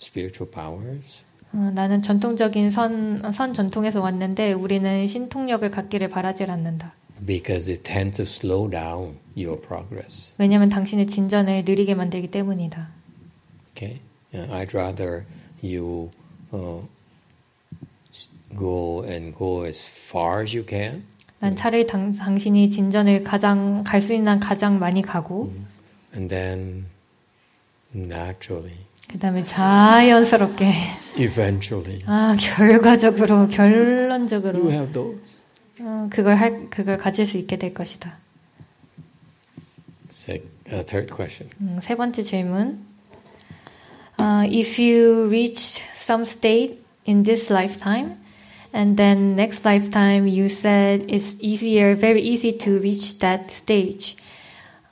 spiritual 0.00 0.50
powers. 0.50 1.24
어, 1.52 1.70
나는 1.74 2.00
전통적인 2.00 2.70
선, 2.70 3.22
선 3.32 3.52
전통에서 3.52 4.00
왔는데 4.00 4.52
우리는 4.52 5.06
신통력을 5.06 5.68
갖기를 5.70 6.08
바라질 6.08 6.50
않는다. 6.50 6.94
because 7.26 7.68
it 7.70 7.82
tends 7.82 8.16
to 8.16 8.22
slow 8.24 8.70
down 8.70 9.18
your 9.36 9.60
progress. 9.60 10.32
왜냐하면 10.38 10.70
당신의 10.70 11.06
진전을 11.08 11.64
느리게 11.66 11.94
만들기 11.94 12.30
때문이다. 12.30 12.88
Okay, 13.76 14.00
Uh, 14.32 14.46
I'd 14.54 14.72
rather 14.74 15.26
you 15.60 16.10
uh, 16.54 16.78
s- 16.78 16.86
go 18.55 19.03
and 19.05 19.35
go 19.37 19.65
as 19.65 19.79
far 19.87 20.41
as 20.41 20.55
you 20.55 20.65
can, 20.65 21.03
난 21.39 21.55
차라리 21.55 21.85
당, 21.85 22.13
당신이 22.13 22.69
진전을 22.69 23.23
가장 23.23 23.83
갈 23.83 24.01
수 24.01 24.13
있는 24.13 24.33
한 24.33 24.39
가장 24.39 24.79
많이 24.79 25.01
가고 25.01 25.51
and 26.13 26.29
then 26.29 26.85
naturally, 27.93 28.77
그 29.09 29.19
다음에 29.19 29.43
자연스럽게 29.43 30.71
eventually, 31.17 32.01
아 32.07 32.35
결과적으로 32.39 33.35
you 33.35 33.49
결론적으로 33.49 34.71
have 34.71 34.91
those. 34.93 35.43
어, 35.79 36.07
그걸 36.09 36.35
할 36.37 36.69
그걸 36.69 36.97
가질 36.97 37.25
수 37.25 37.37
있게 37.37 37.57
될 37.57 37.73
것이다. 37.73 38.17
Sec, 40.09 40.43
uh, 40.71 40.85
third 40.85 41.13
question. 41.13 41.49
음, 41.59 41.79
세 41.81 41.95
번째 41.95 42.23
질문. 42.23 42.85
Uh, 44.17 44.47
if 44.49 44.79
you 44.81 45.27
reach 45.27 45.81
some 45.93 46.23
state 46.23 46.79
in 47.05 47.23
this 47.23 47.51
lifetime, 47.51 48.15
and 48.74 48.96
then 48.96 49.36
next 49.36 49.64
lifetime 49.64 50.26
you 50.26 50.48
said 50.48 51.04
it's 51.08 51.36
easier, 51.40 51.94
very 51.94 52.22
easy 52.22 52.52
to 52.52 52.78
reach 52.78 53.18
that 53.18 53.50
stage. 53.50 54.16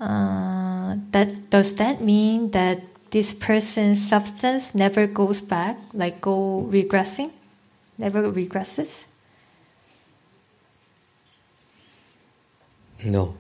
Uh, 0.00 0.96
that 1.10 1.50
does 1.50 1.74
that 1.74 2.00
mean 2.00 2.50
that 2.52 2.80
this 3.10 3.34
person's 3.34 4.04
substance 4.06 4.74
never 4.74 5.06
goes 5.06 5.40
back, 5.40 5.78
like 5.92 6.20
go 6.20 6.66
regressing, 6.70 7.30
never 7.98 8.30
regresses? 8.30 9.04
No, 13.04 13.34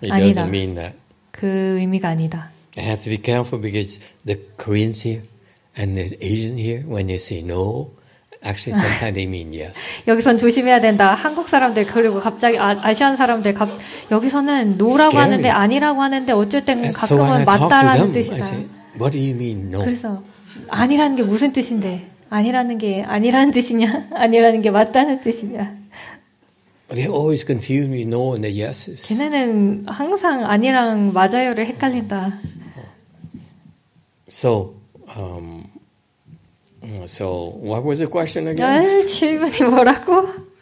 it 0.00 0.10
아니다. 0.10 0.34
doesn't 0.34 0.50
mean 0.50 0.74
that. 0.74 0.94
그 1.32 1.46
의미가 1.78 2.08
아니다. 2.08 2.50
I 2.76 2.82
have 2.82 3.02
to 3.02 3.10
be 3.10 3.18
careful 3.18 3.58
because 3.58 4.00
the 4.24 4.36
Koreans 4.56 5.02
here 5.02 5.22
and 5.76 5.96
the 5.96 6.16
Asian 6.24 6.56
here, 6.58 6.82
when 6.86 7.06
they 7.06 7.16
say 7.18 7.42
no, 7.42 7.90
actually 8.45 8.77
sometimes 8.77 9.13
they 9.15 9.25
mean 9.25 9.51
yes. 9.53 9.89
여기선 10.07 10.37
조심해야 10.37 10.79
된다. 10.79 11.13
한국 11.13 11.49
사람들 11.49 11.85
그리고 11.85 12.19
갑자기 12.21 12.57
아, 12.57 12.77
아시안 12.81 13.15
사람들 13.17 13.53
갑, 13.53 13.69
여기서는 14.11 14.77
노라고 14.77 15.09
Scary. 15.09 15.23
하는데 15.23 15.49
아니라고 15.49 16.01
하는데 16.01 16.31
어쩔 16.31 16.63
땐 16.63 16.83
so 16.85 17.17
가끔은 17.17 17.45
to 17.45 17.45
맞다라는 17.45 18.13
뜻이다. 18.13 18.35
say, 18.37 18.67
what 18.99 19.11
do 19.11 19.19
you 19.19 19.35
mean 19.35 19.67
no? 19.69 19.83
그래서 19.83 20.21
아니라는 20.69 21.15
게 21.15 21.23
무슨 21.23 21.51
뜻인데? 21.51 22.07
아니라는 22.29 22.77
게 22.77 23.03
아니라는 23.03 23.51
뜻이냐? 23.51 24.07
아니라는 24.15 24.61
게 24.61 24.69
맞다는 24.71 25.21
뜻이냐? 25.21 25.75
They 26.87 27.09
always 27.11 27.43
confuse 27.45 27.89
me 27.89 28.03
no 28.03 28.33
and 28.33 28.43
the 28.47 28.61
yeses. 28.61 29.07
걔네는 29.09 29.85
항상 29.87 30.45
아니랑 30.45 31.13
맞아요를 31.13 31.65
헷갈린다. 31.65 32.39
So, 34.29 34.73
um, 35.17 35.65
so 37.06 37.52
what 37.60 37.84
was 37.84 37.98
the 38.00 38.06
question 38.06 38.46
again? 38.48 38.84
아, 38.84 39.04
질문이 39.06 39.58
뭐라고? 39.68 40.48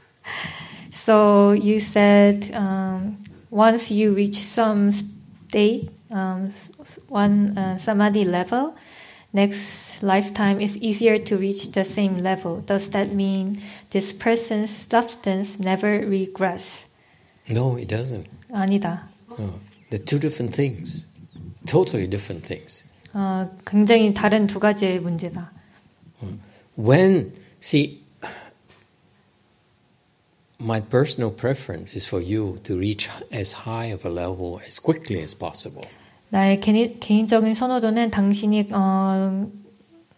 So 0.92 1.52
you 1.52 1.78
said 1.80 2.50
um, 2.54 3.16
once 3.50 3.90
you 3.90 4.12
reach 4.12 4.36
some 4.38 4.92
state, 4.92 5.88
um, 6.10 6.48
s- 6.50 6.70
s- 6.80 6.98
one 7.08 7.56
uh, 7.56 7.78
samadhi 7.78 8.24
level, 8.24 8.74
next 9.32 10.02
lifetime 10.02 10.60
is 10.60 10.76
easier 10.78 11.18
to 11.18 11.36
reach 11.38 11.72
the 11.72 11.84
same 11.84 12.18
level. 12.18 12.60
Does 12.60 12.88
that 12.90 13.14
mean 13.14 13.60
this 13.90 14.12
person's 14.12 14.70
substance 14.70 15.58
never 15.58 16.00
regress? 16.06 16.84
No, 17.48 17.76
it 17.76 17.88
doesn't. 17.88 18.26
아니다. 18.52 19.04
Uh, 19.30 19.48
they're 19.90 19.98
two 20.04 20.18
different 20.18 20.54
things, 20.54 21.06
totally 21.66 22.06
different 22.06 22.44
things. 22.44 22.84
어, 23.14 23.48
굉장히 23.64 24.12
다른 24.12 24.46
두 24.46 24.58
가지의 24.60 25.00
문제다. 25.00 25.52
When, 26.76 27.32
see, 27.60 28.02
my 30.58 30.80
personal 30.80 31.30
preference 31.30 31.94
is 31.94 32.06
for 32.06 32.20
you 32.20 32.56
to 32.64 32.76
reach 32.76 33.08
as 33.32 33.64
high 33.64 33.86
of 33.86 34.04
a 34.04 34.10
level 34.10 34.60
as 34.66 34.80
quickly 34.80 35.22
as 35.22 35.36
possible. 35.36 35.84
나의 36.30 36.60
개인, 36.60 36.98
개인적인 37.00 37.54
선호도는 37.54 38.10
당신이 38.10 38.68
어, 38.72 39.48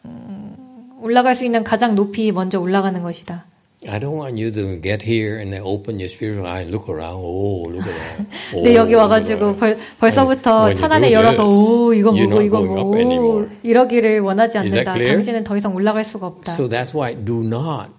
음, 0.05 0.91
올라갈 1.01 1.37
수 1.37 1.45
있는 1.45 1.63
가장 1.63 1.95
높이 1.95 2.33
먼저 2.33 2.59
올라가는 2.61 3.01
것이다. 3.03 3.47
I 3.88 4.00
don't 4.00 4.18
want 4.18 4.38
you 4.38 4.52
to 4.52 4.78
get 4.82 5.02
here 5.02 5.38
and 5.40 5.54
open 5.64 6.00
your 6.00 6.10
spiritual 6.10 6.46
eye 6.46 6.62
and 6.62 6.72
look 6.72 6.90
around. 6.90 7.22
Oh, 7.22 7.70
look 7.70 7.86
at 7.86 7.94
that. 7.94 8.26
근데 8.52 8.70
Oh, 8.72 8.76
여기 8.76 8.94
와가지고. 8.96 9.56
벌, 9.56 9.78
벌써부터 10.00 10.74
do 10.74 11.12
열어서 11.12 11.46
오 11.48 11.94
이거 11.94 12.12
뭐고 12.12 12.42
이거 12.42 12.62
뭐 12.62 12.98
anymore. 12.98 13.48
이러기를 13.64 14.20
원하지 14.22 14.58
않는다. 14.58 14.94
당신은 14.98 15.44
더 15.44 15.56
이상 15.58 15.76
올라갈 15.76 16.04
수가 16.06 16.28
없다. 16.28 16.52
So 16.52 16.68
that's 16.68 16.94
why 16.96 17.16
do 17.16 17.44
not 17.44 17.92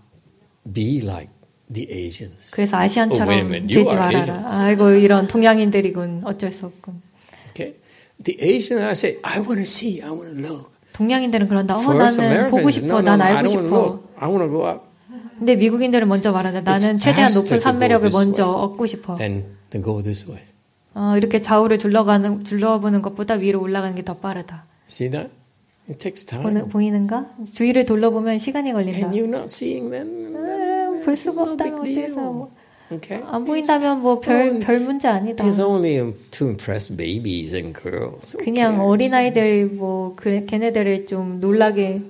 be 0.73 1.01
like 1.01 1.31
the 1.73 1.87
Asians. 1.91 2.51
그래서 2.53 2.77
Oh, 2.77 2.85
아시안처럼. 2.85 3.29
You 3.69 3.85
되지 3.85 3.95
말아라. 3.95 4.43
아이고 4.47 4.91
이런 4.91 5.27
동양인들이군 5.27 6.23
어쩔 6.25 6.53
수 6.53 6.67
없군. 6.67 7.03
Okay? 7.51 7.75
The 8.23 8.37
Asian, 8.41 8.83
I 8.83 8.93
say, 8.93 9.19
I 9.23 9.41
want 9.41 9.57
to 9.57 9.63
see, 9.67 10.01
I 10.03 10.11
want 10.11 10.35
to 10.35 10.43
look. 10.43 10.71
동양인들은 10.95 11.49
그런다. 11.49 11.77
어 11.77 11.95
나는 11.95 12.51
보고 12.51 12.71
싶어. 12.71 13.03
난 13.03 13.21
알고 13.21 13.49
싶어. 13.49 13.61
look. 13.63 14.03
I 14.19 14.29
want 14.29 14.43
to 14.45 14.49
go 14.49 14.67
up. 14.67 14.86
근데 15.39 15.55
미국인들은 15.57 16.09
먼저 16.09 16.33
말한다. 16.33 16.61
나는 16.63 16.99
최대한 16.99 17.31
높은 17.35 17.61
산매력을 17.61 18.11
먼저. 18.13 18.47
얻고 18.51 18.87
싶어. 18.87 19.15
Then, 19.17 19.45
then 19.71 19.85
go 19.85 20.01
this 20.03 20.27
way. 20.29 20.43
어, 20.95 21.15
이렇게 21.17 21.41
좌우를 21.43 21.79
둘러가는 21.79 22.43
둘러보는 22.45 23.03
것보다 23.03 23.35
위로 23.35 23.61
올라가는 23.61 23.95
게 23.95 24.03
더 24.03 24.15
빠르다. 24.17 24.65
See 24.89 25.11
that? 25.11 25.31
It 25.89 25.99
takes 25.99 26.25
time. 26.25 26.43
보는, 26.43 26.69
보이는가? 26.69 27.27
주위를 27.53 27.85
둘러보면 27.87 28.39
시간이 28.39 28.73
걸린다. 28.73 28.99
And 28.99 29.19
you're 29.19 29.29
not 29.29 29.45
seeing 29.45 29.91
them. 29.91 30.35
아, 30.37 31.05
볼 31.05 31.15
수가 31.15 31.43
없다. 31.43 31.65
어때서? 31.81 32.49
Okay? 32.91 33.21
안 33.29 33.45
보인다면 33.45 34.01
뭐별별 34.01 34.81
문제 34.81 35.09
아니다. 35.09 35.45
It's 35.45 35.59
only 35.61 35.97
um, 35.99 36.15
to 36.31 36.47
impress 36.47 36.95
babies 36.97 37.55
and 37.55 37.79
girls. 37.81 38.37
그냥? 38.39 38.81
어린아이들 38.81 39.67
뭐 39.67 40.15
그, 40.17 40.47
걔네들을 40.47 41.07
좀 41.07 41.41
놀라게 41.41 42.01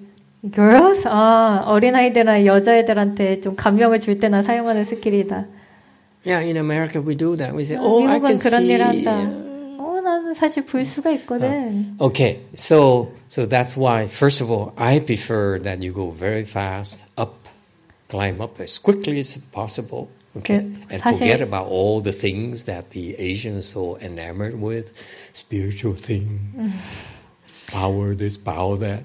girls 0.53 1.03
아 1.07 1.63
어린아이들이나 1.65 2.45
여자애들한테 2.45 3.41
좀 3.41 3.55
감명을 3.55 3.99
줄 3.99 4.17
때나 4.17 4.41
사용하는 4.43 4.85
스킬이다. 4.85 5.45
Yeah, 6.25 6.45
in 6.45 6.57
America 6.57 7.01
we 7.01 7.15
do 7.15 7.35
that. 7.35 7.53
We 7.55 7.63
say, 7.63 7.77
oh, 7.79 8.05
I 8.07 8.19
미국은 8.19 8.37
can 8.37 8.39
그런 8.39 8.61
see. 8.63 8.73
일 8.73 8.83
한다. 8.83 9.11
어 9.81 9.99
나는 10.01 10.33
사실 10.33 10.63
볼 10.65 10.85
수가 10.85 11.11
있거든. 11.11 11.95
Okay, 11.99 12.39
so 12.55 13.09
so 13.27 13.45
that's 13.45 13.75
why 13.77 14.05
first 14.05 14.41
of 14.41 14.49
all, 14.51 14.73
I 14.77 14.99
prefer 14.99 15.59
that 15.63 15.81
you 15.83 15.91
go 15.93 16.11
very 16.11 16.43
fast 16.45 17.05
up, 17.17 17.33
climb 18.09 18.41
up 18.41 18.59
as 18.61 18.77
quickly 18.77 19.19
as 19.19 19.37
possible. 19.51 20.09
Okay, 20.37 20.61
그, 20.61 20.93
and 20.93 21.01
사실- 21.03 21.17
forget 21.19 21.41
about 21.41 21.67
all 21.67 22.01
the 22.01 22.13
things 22.13 22.63
that 22.65 22.91
the 22.91 23.15
Asians 23.19 23.65
so 23.67 23.97
enamored 24.01 24.61
with, 24.61 24.93
spiritual 25.33 25.93
thing, 25.93 26.53
power 27.67 28.13
this, 28.15 28.37
power 28.37 28.77
that. 28.77 29.03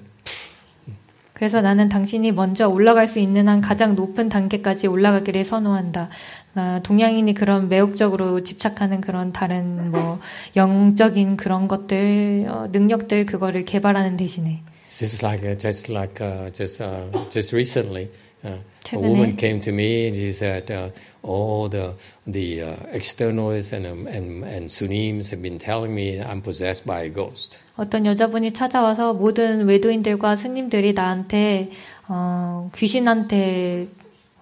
그래서 1.32 1.60
나는 1.60 1.88
당신이 1.88 2.32
먼저 2.32 2.68
올라갈 2.68 3.06
수 3.06 3.18
있는 3.18 3.48
한 3.48 3.60
가장 3.60 3.94
높은 3.94 4.28
단계까지 4.28 4.86
올라가기를 4.86 5.44
선호한다. 5.44 6.08
나 6.54 6.82
동양인이 6.82 7.32
그런 7.34 7.68
매혹적으로 7.68 8.42
집착하는 8.42 9.00
그런 9.00 9.32
다른 9.32 9.90
뭐 9.90 10.20
영적인 10.54 11.36
그런 11.36 11.66
것들 11.66 12.46
어, 12.48 12.68
능력들 12.70 13.24
그거를 13.26 13.64
개발하는 13.64 14.16
대신에 14.16 14.62
This 14.92 15.14
is 15.14 15.22
like 15.22 15.42
uh, 15.42 15.54
just 15.56 15.90
like 15.90 16.20
uh, 16.20 16.50
just 16.50 16.82
uh, 16.82 17.08
just 17.30 17.54
recently, 17.54 18.10
uh, 18.44 18.58
a 18.92 18.98
woman 18.98 19.36
came 19.36 19.58
to 19.62 19.72
me 19.72 20.08
and 20.08 20.14
she 20.14 20.32
said, 20.32 20.70
uh, 20.70 20.90
"All 21.22 21.70
the 21.70 21.96
the 22.26 22.60
uh, 22.60 22.76
externalists 22.92 23.72
and, 23.72 23.86
um, 23.86 24.06
and 24.06 24.44
and 24.44 24.68
Sunims 24.68 25.30
have 25.30 25.40
been 25.40 25.58
telling 25.58 25.94
me 25.94 26.20
I'm 26.20 26.42
possessed 26.42 26.84
by 26.84 27.04
a 27.04 27.08
ghost." 27.08 27.56
어떤 27.76 28.04
여자분이 28.06 28.52
찾아와서 28.52 29.14
모든 29.14 29.66
외도인들과 29.66 30.36
스님들이 30.36 30.92
나한테 30.92 31.70
어, 32.08 32.70
귀신한테 32.76 33.88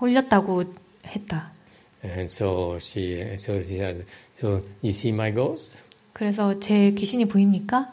홀렸다고 0.01 0.65
했다. 1.07 1.51
And 2.03 2.25
so 2.25 2.77
she 2.81 3.21
so 3.35 3.61
she 3.61 3.77
said, 3.77 4.05
"So 4.37 4.63
you 4.83 4.89
see 4.89 5.13
my 5.13 5.33
ghost?" 5.33 5.77
그래서 6.13 6.59
제 6.59 6.93
귀신이 6.93 7.27
보입니까? 7.27 7.93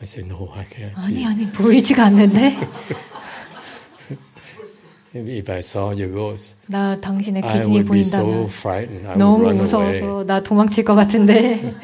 I 0.00 0.02
said, 0.02 0.28
"No, 0.32 0.48
I 0.52 0.64
can't. 0.64 0.92
아니 0.96 1.24
아니 1.24 1.46
보이지가 1.46 2.04
않는데 2.04 2.56
If 5.14 5.50
I 5.50 5.58
saw 5.60 5.86
your 5.86 6.12
ghost, 6.12 6.56
나 6.66 7.00
당신의 7.00 7.42
귀신이 7.42 7.78
so 7.78 7.86
보인다면 7.86 8.44
frightened. 8.44 9.06
I 9.06 9.16
would 9.16 9.18
너무 9.18 9.52
무서워서 9.54 10.04
away." 10.04 10.26
나 10.26 10.42
도망칠 10.42 10.84
것 10.84 10.94
같은데 10.94 11.74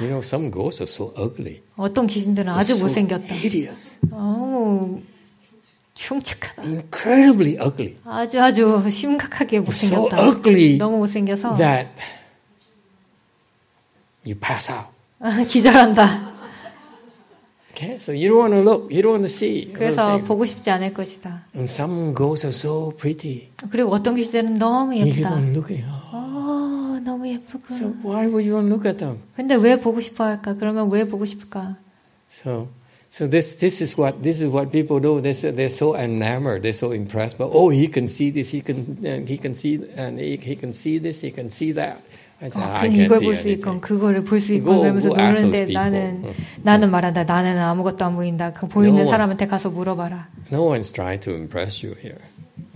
You 0.00 0.08
know, 0.08 0.18
some 0.20 0.50
ghosts 0.50 0.80
are 0.82 0.88
so 0.90 1.12
ugly, 1.16 1.62
어떤 1.76 2.06
귀신들은 2.06 2.50
아주 2.52 2.72
so 2.74 2.84
못생겼다. 2.84 3.34
hideous. 3.34 3.98
어우 4.10 5.00
흉측하다. 5.96 6.62
incredibly 6.62 7.56
ugly, 7.60 7.96
아주 8.04 8.40
아주 8.40 8.82
심각하게 8.90 9.58
so 9.58 9.64
못생겼다. 9.64 10.22
ugly 10.28 10.78
너무 10.78 10.98
못생겨서 10.98 11.54
that 11.56 11.90
you 14.26 14.34
pass 14.38 14.70
out. 14.72 14.88
기절한다. 15.48 16.32
Okay, 17.74 17.96
so 17.96 18.12
you 18.12 18.28
don't 18.30 18.38
want 18.38 18.54
to 18.54 18.62
look, 18.62 18.92
you 18.92 19.02
don't 19.02 19.18
want 19.18 19.26
to 19.26 19.28
see. 19.28 19.72
그래서. 19.72 20.18
보고 20.18 20.44
싶지 20.44 20.70
않을 20.70 20.94
것이다. 20.94 21.42
And 21.56 21.68
some 21.68 22.14
girls 22.14 22.46
are 22.46 22.54
so 22.54 22.92
pretty. 22.96 23.48
그리고 23.70 23.90
어떤 23.90 24.14
귀신들은 24.14 24.54
너무 24.58 24.92
You 24.94 25.08
예쁘다. 25.08 25.32
on 25.34 25.52
looking. 25.52 25.84
Oh. 25.84 25.90
어, 25.90 26.03
너무 27.04 27.28
예쁘고. 27.28 27.64
So 27.74 27.92
why 28.02 28.26
would 28.26 28.44
you 28.46 28.54
want 28.56 28.68
to 28.68 28.74
look 28.74 28.86
at 28.86 28.98
them? 28.98 29.18
근데 29.36 29.54
왜 29.54 29.78
보고 29.78 30.00
싶어 30.00 30.24
할까? 30.24 30.54
그러면 30.54 30.90
왜 30.90 31.04
보고 31.06 31.24
싶을까? 31.24 31.76
So, 32.28 32.68
so 33.10 33.28
this 33.28 33.56
this 33.58 33.82
is 33.82 33.94
what 34.00 34.22
this 34.22 34.42
is 34.42 34.50
what 34.50 34.72
people 34.72 34.98
do. 35.00 35.20
They're 35.20 35.34
so, 35.36 35.52
they're 35.52 35.68
so 35.72 35.94
enamored. 35.94 36.62
They're 36.62 36.72
so 36.76 36.92
impressed. 36.92 37.38
But 37.38 37.50
oh, 37.52 37.68
he 37.70 37.86
can 37.86 38.06
see 38.08 38.32
this. 38.32 38.50
He 38.50 38.60
can 38.64 38.98
and 39.04 39.28
he 39.28 39.36
can 39.38 39.54
see 39.54 39.78
and 39.96 40.18
he, 40.18 40.36
he 40.40 40.56
can 40.56 40.72
see 40.72 40.98
this. 40.98 41.20
He 41.22 41.30
can 41.30 41.50
see 41.50 41.72
that. 41.74 42.00
I 42.42 42.48
said, 42.50 42.66
어, 42.66 42.74
I 42.74 42.88
이걸 42.90 43.16
see 43.18 43.24
볼수 43.24 43.48
있건. 43.48 43.80
그거를 43.80 44.24
볼 44.24 44.40
수 44.40 44.52
있건 44.54 44.80
그러면서 44.82 45.08
노는데. 45.08 45.72
나는 45.72 46.22
응. 46.24 46.32
나는 46.62 46.90
말한다. 46.90 47.22
나는 47.24 47.56
아무것도 47.58 48.04
안 48.04 48.16
보인다. 48.16 48.52
그 48.52 48.66
보이는 48.66 49.00
No. 49.02 49.08
사람한테 49.08 49.46
가서 49.46 49.70
물어봐라. 49.70 50.28
No 50.50 50.66
one's 50.68 50.92
trying 50.92 51.20
to 51.22 51.32
impress 51.34 51.86
you 51.86 51.94
here. 52.02 52.18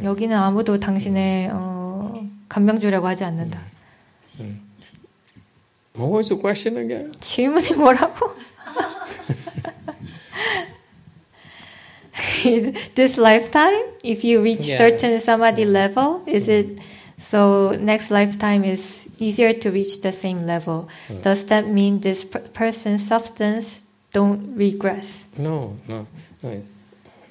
여기는 0.03 0.35
아무도 0.37 0.79
당신의 0.79 1.51
어, 1.53 2.23
감명 2.49 2.79
주려고 2.79 3.09
하지 3.09 3.25
않는다. 3.25 3.59
What 5.96 6.10
was 6.10 6.30
the 6.30 6.36
question 6.38 6.78
again? 6.78 7.12
질문이 7.20 7.76
뭐라고? 7.78 8.34
this 12.96 13.18
lifetime, 13.18 13.84
if 14.04 14.24
you 14.24 14.42
reach 14.42 14.66
Yeah. 14.68 14.78
certain 14.78 15.20
samadhi 15.20 15.66
level, 15.66 16.22
is 16.28 16.48
it 16.48 16.80
so 17.20 17.72
next 17.80 18.12
lifetime 18.12 18.64
is 18.64 19.08
easier 19.20 19.54
to 19.54 19.72
reach 19.72 20.02
the 20.02 20.12
same 20.12 20.46
level? 20.46 20.88
Does 21.22 21.46
that 21.46 21.68
mean 21.68 22.00
this 22.02 22.24
per- 22.26 22.40
person's 22.54 23.06
substance 23.06 23.80
don't 24.12 24.56
regress? 24.56 25.24
No, 25.38 25.78
no, 25.88 26.08
no, 26.44 26.62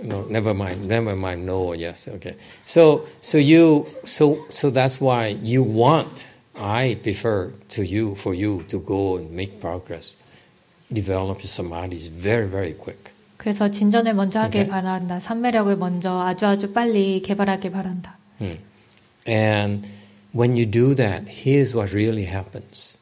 no. 0.03 0.25
Never 0.31 0.55
mind. 0.55 0.87
Never 0.89 1.15
mind. 1.15 1.47
No. 1.47 1.73
Yes. 1.75 2.09
Okay. 2.09 2.35
So, 2.65 3.07
so 3.21 3.39
you, 3.39 3.87
so, 4.05 4.39
so 4.49 4.71
that's 4.71 5.01
why 5.01 5.29
you 5.43 5.63
want. 5.63 6.26
I 6.57 6.97
prefer 7.03 7.53
to 7.69 7.83
you 7.83 8.15
for 8.15 8.35
you 8.35 8.63
to 8.69 8.79
go 8.79 9.17
and 9.17 9.31
make 9.33 9.59
progress, 9.61 10.17
develop 10.93 11.41
your 11.41 11.49
samadhis 11.49 12.09
very, 12.09 12.47
very 12.49 12.75
quick. 12.75 13.11
그래서 13.39 13.71
진전을 13.71 14.15
먼저 14.15 14.41
하길 14.41 14.63
Okay. 14.63 14.69
바란다. 14.71 15.19
삼매력을 15.19 15.77
먼저 15.77 16.21
아주 16.21 16.47
아주 16.47 16.73
빨리 16.73 17.23
개발하길 17.23 17.73
바란다. 17.73 18.17
Hmm. 18.39 18.59
And 19.27 19.89
when 20.35 20.53
you 20.57 20.65
do 20.67 20.95
that, 20.95 21.27
here's 21.29 21.75
what 21.75 21.93
really 21.95 22.27
happens. 22.27 22.99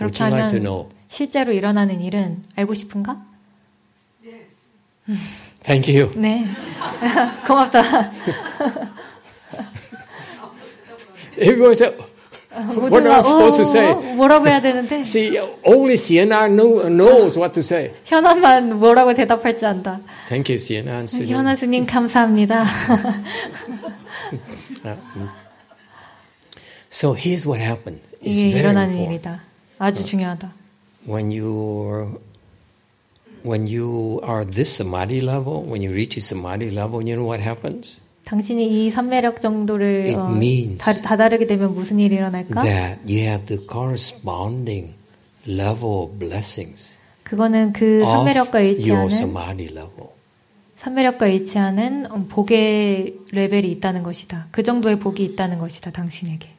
Would 0.00 0.12
그렇게 0.14 0.24
you 0.24 0.34
like 0.34 0.50
to 0.50 0.58
하면 0.58 0.62
know? 0.62 0.88
실제로 1.08 1.52
일어나는 1.52 2.00
일은 2.00 2.44
알고 2.56 2.74
싶은가? 2.74 3.24
Yes. 4.24 4.68
Thank 5.62 5.88
you. 5.88 6.12
네. 6.16 6.44
고맙다. 7.46 8.10
Everyone 11.38 11.72
said, 11.74 11.96
What 12.54 13.06
am 13.06 13.12
I 13.12 13.22
supposed 13.22 13.56
to 13.58 13.64
say? 13.64 13.94
뭐라고 14.16 14.46
해야 14.48 14.60
되는데 14.60 15.00
see, 15.02 15.38
only 15.64 15.94
Sienna 15.94 16.48
know, 16.48 16.88
knows 16.88 17.38
what 17.38 17.54
to 17.54 17.60
say. 17.62 17.92
현아만 18.04 18.78
뭐라고 18.78 19.14
대답할지 19.14 19.64
안다. 19.66 20.00
Thank 20.28 20.52
you, 20.52 20.56
Sienna. 20.58 20.96
and 20.98 21.08
Sujin. 21.08 21.36
현아 21.36 21.54
스님 21.54 21.86
감사합니다. 21.86 22.64
Uh, 24.82 24.96
mm. 25.16 25.28
So 26.90 27.12
here's 27.14 27.46
what 27.46 27.60
happened. 27.60 28.00
It's 28.22 28.36
이게 28.38 28.50
very 28.50 28.60
일어나는 28.60 28.94
important. 28.94 29.14
일이다. 29.14 29.40
아주 29.78 30.04
중요하다. 30.04 30.52
When 31.06 31.30
you 31.30 32.20
when 33.42 33.66
you 33.66 34.20
are 34.22 34.44
this 34.44 34.74
samadhi 34.74 35.20
level, 35.20 35.62
when 35.62 35.82
you 35.82 35.92
reach 35.92 36.16
a 36.16 36.20
samadhi 36.20 36.70
level, 36.70 37.00
you 37.02 37.16
know 37.16 37.24
what 37.24 37.40
happens? 37.40 38.00
당신이 38.25 38.87
이 38.87 38.91
삼매력 38.91 39.39
정도를 39.39 40.03
It 40.05 40.17
어, 40.17 40.77
다, 40.79 40.93
다다르게 40.93 41.45
되면 41.45 41.73
무슨 41.75 41.99
일이 41.99 42.15
일어날까? 42.15 42.63
That 42.63 42.99
you 43.07 43.21
have 43.21 43.45
the 43.45 43.61
corresponding 43.67 44.93
level 45.47 46.03
of 46.03 46.17
blessings 46.17 46.97
그거는 47.23 47.73
그 47.73 48.01
삼매력과 48.03 48.59
일치하는. 48.61 49.09
삼매력과 50.79 51.27
일치하는 51.27 52.11
어, 52.11 52.25
복의 52.29 53.15
레벨이 53.31 53.71
있다는 53.73 54.03
것이다. 54.03 54.47
그 54.51 54.63
정도의 54.63 54.99
복이 54.99 55.23
있다는 55.23 55.59
것이다. 55.59 55.91
당신에게. 55.91 56.49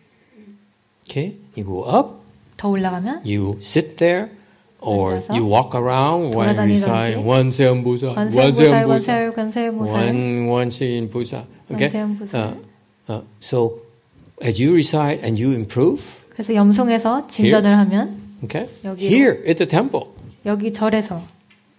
Okay, 1.09 1.37
you 1.57 1.65
go 1.65 1.85
up, 1.89 2.23
더 2.57 2.69
올라가면 2.69 3.23
you 3.25 3.57
sit 3.61 3.97
there, 3.97 4.29
or 4.81 5.23
you 5.31 5.47
walk 5.47 5.75
around 5.75 6.35
you 6.35 6.59
recite 6.59 7.17
one 7.17 7.51
원세인부사. 7.51 8.11
Okay, 8.11 8.85
원세음보살. 10.85 11.56
Uh, 11.71 12.55
uh, 13.09 13.23
so 13.41 13.81
as 14.43 14.63
you 14.63 14.73
recite 14.73 15.25
and 15.25 15.41
you 15.41 15.53
improve, 15.53 16.03
그래서 16.31 16.55
염송에서 16.55 17.27
진전을 17.29 17.77
하면 17.79 18.17
okay, 18.45 18.69
여기로. 18.85 19.09
here 19.09 19.43
at 19.47 19.57
the 19.57 19.67
temple, 19.67 20.07
여기 20.45 20.73
절에서 20.73 21.23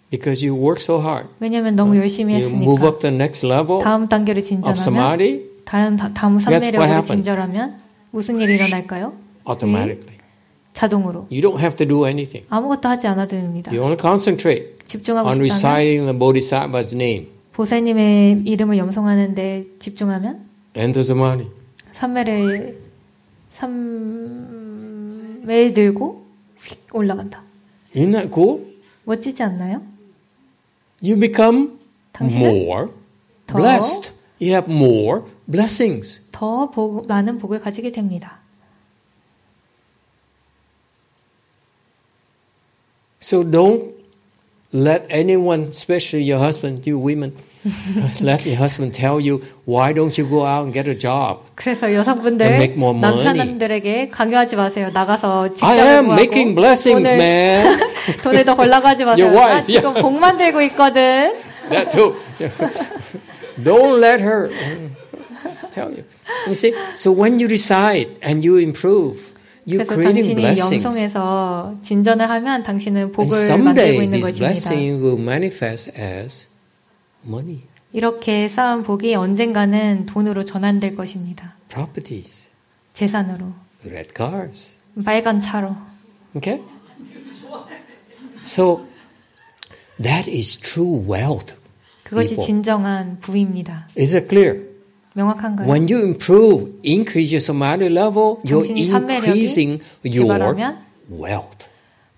because 0.10 0.46
you 0.46 0.56
work 0.56 0.82
so 0.82 1.00
hard, 1.00 1.28
왜냐면 1.40 1.76
너무 1.76 1.96
열심히 1.98 2.36
you 2.36 2.48
move 2.50 2.84
했으니까 2.84 2.88
up 2.88 3.00
the 3.00 3.14
next 3.14 3.46
level 3.46 3.84
다음 3.84 4.04
of 4.04 4.42
진전하면 4.44 5.48
다른 5.66 5.98
다, 5.98 6.12
다음 6.14 6.38
Guess 6.38 6.50
what 6.50 6.62
삼매력으로 6.62 6.84
happens? 6.84 7.24
진절하면 7.24 7.78
무슨 8.12 8.40
일이 8.40 8.56
일어날까요? 8.56 9.14
automatically. 9.48 10.18
자동으로 10.74 11.28
You 11.32 11.42
don't 11.42 11.60
have 11.60 11.76
to 11.78 11.88
do 11.88 12.06
anything. 12.06 12.46
아무것도 12.50 12.88
하지 12.88 13.08
않아도 13.08 13.32
됩니다. 13.32 13.72
You 13.72 13.82
only 13.82 13.98
concentrate 14.00 14.78
집중하고 14.86 15.28
on 15.28 15.36
싶다면 15.36 15.42
reciting 15.42 16.06
the 16.06 16.18
bodhisattva's 16.18 16.94
name 16.94 17.28
보살님의 17.62 18.43
이름을 18.45 18.78
염송하는데 18.78 19.66
집중하면 19.80 20.45
and 20.78 20.93
the 20.93 21.03
samadhi. 21.03 21.49
삼매를 21.93 22.80
삼매를 23.55 25.74
들고 25.74 26.24
휙 26.64 26.80
올라간다. 26.93 27.41
Isn't 27.95 28.12
that 28.12 28.30
cool? 28.32 28.64
멋지지 29.05 29.41
않나요? 29.41 29.82
You 31.03 31.18
become 31.20 31.80
more 32.22 32.89
더- 33.47 33.58
blessed. 33.58 34.12
You 34.39 34.51
have 34.53 34.72
more 34.72 35.24
blessings. 35.47 36.22
더 36.32 36.70
복, 36.70 37.08
많은 37.08 37.39
복을 37.39 37.60
가지게 37.60 37.91
됩니다. 37.91 38.38
So 43.20 43.43
don't 43.43 43.95
let 44.72 45.08
anyone, 45.10 45.70
especially 45.70 46.22
your 46.24 46.39
husband, 46.39 46.88
you 46.88 46.99
women, 47.03 47.34
let 48.22 48.45
your 48.45 48.55
husband 48.57 48.93
tell 48.93 49.20
you, 49.20 49.41
why 49.65 49.93
don't 49.93 50.18
you 50.18 50.28
go 50.28 50.45
out 50.45 50.63
and 50.63 50.74
get 50.74 50.88
a 50.89 50.97
job? 50.97 51.39
그래서 51.55 51.93
여성분들 51.93 52.45
make 52.45 52.76
more 52.76 52.97
money. 52.97 53.24
남편들에게 53.24 54.09
강요하지 54.09 54.55
마세요. 54.55 54.89
나가서 54.93 55.43
I 55.43 55.49
직장을 55.55 55.80
am 55.86 56.05
구하고 56.05 56.22
making 56.22 56.55
blessings, 56.55 57.09
돈을, 57.09 57.18
man. 57.18 57.80
돈을 58.24 58.45
더 58.45 58.55
벌라고 58.55 58.88
하지 58.88 59.05
마세요. 59.05 59.26
Your 59.26 59.39
나 59.39 59.45
wife, 59.53 59.74
지금 59.74 59.89
yeah. 59.89 60.01
복 60.01 60.20
만들고 60.20 60.61
있거든. 60.63 61.36
that 61.70 61.91
too. 61.91 62.15
don't 63.63 63.99
let 63.99 64.22
her 64.22 64.49
tell 65.72 65.89
you. 65.89 66.03
You 66.45 66.55
see, 66.55 66.74
so 66.95 67.11
when 67.11 67.39
you 67.39 67.47
recite 67.47 68.09
and 68.22 68.45
you 68.45 68.57
improve, 68.57 69.34
you're 69.65 69.84
그래서 69.84 69.93
creating 69.95 70.36
당신이 70.36 70.36
blessings. 70.36 70.84
영성에서 70.86 71.76
진전을 71.84 72.30
하면 72.30 72.63
당신은 72.63 73.11
복을 73.11 73.49
만들고 73.49 74.01
있는 74.01 74.22
것입니다. 74.22 74.39
blessing 74.47 75.03
will 75.03 75.20
manifest 75.20 75.91
as 75.99 76.47
money, 77.28 77.62
이렇게 77.94 78.48
쌓은 78.48 78.84
복이 78.84 79.16
언젠가는 79.16 80.06
돈으로 80.06 80.46
전환될 80.46 80.96
것입니다. 80.96 81.56
properties, 81.70 82.50
재산으로, 82.94 83.54
red 83.86 84.10
cars. 84.16 84.80
빨간 85.04 85.40
차로. 85.40 85.76
Okay? 86.36 86.64
So 88.42 88.86
that 90.02 90.30
is 90.30 90.58
true 90.58 91.04
wealth. 91.08 91.56
그것이 92.04 92.30
people. 92.30 92.46
진정한 92.46 93.20
부입니다. 93.20 93.88
Is 93.98 94.16
it 94.16 94.28
clear? 94.30 94.66
명확한가요? 95.14 95.68
When 95.68 95.88
you 95.92 96.04
improve, 96.06 96.80
increase 96.86 97.34
your 97.34 97.42
samadhi 97.42 97.88
level, 97.88 98.38
you're 98.46 98.70
increasing 98.70 99.82
your 100.06 100.78
wealth 101.10 101.68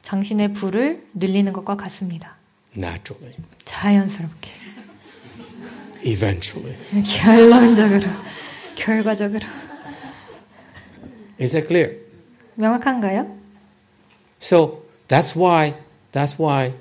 당신의 0.04 0.54
부를 0.54 1.08
늘리는 1.14 1.54
것과 1.54 1.78
같습니다. 1.78 2.36
naturally, 2.76 3.36
자연스럽게, 3.66 4.52
eventually. 6.05 6.77
결론적으로, 7.05 8.09
결과적으로. 8.77 9.45
Is 11.39 11.53
that 11.53 11.67
clear? 11.67 11.99
명확한가요? 12.57 13.27
So 14.41 14.83
that's 15.09 15.35
why 15.35 15.75
that's 16.13 16.39
why 16.39 16.73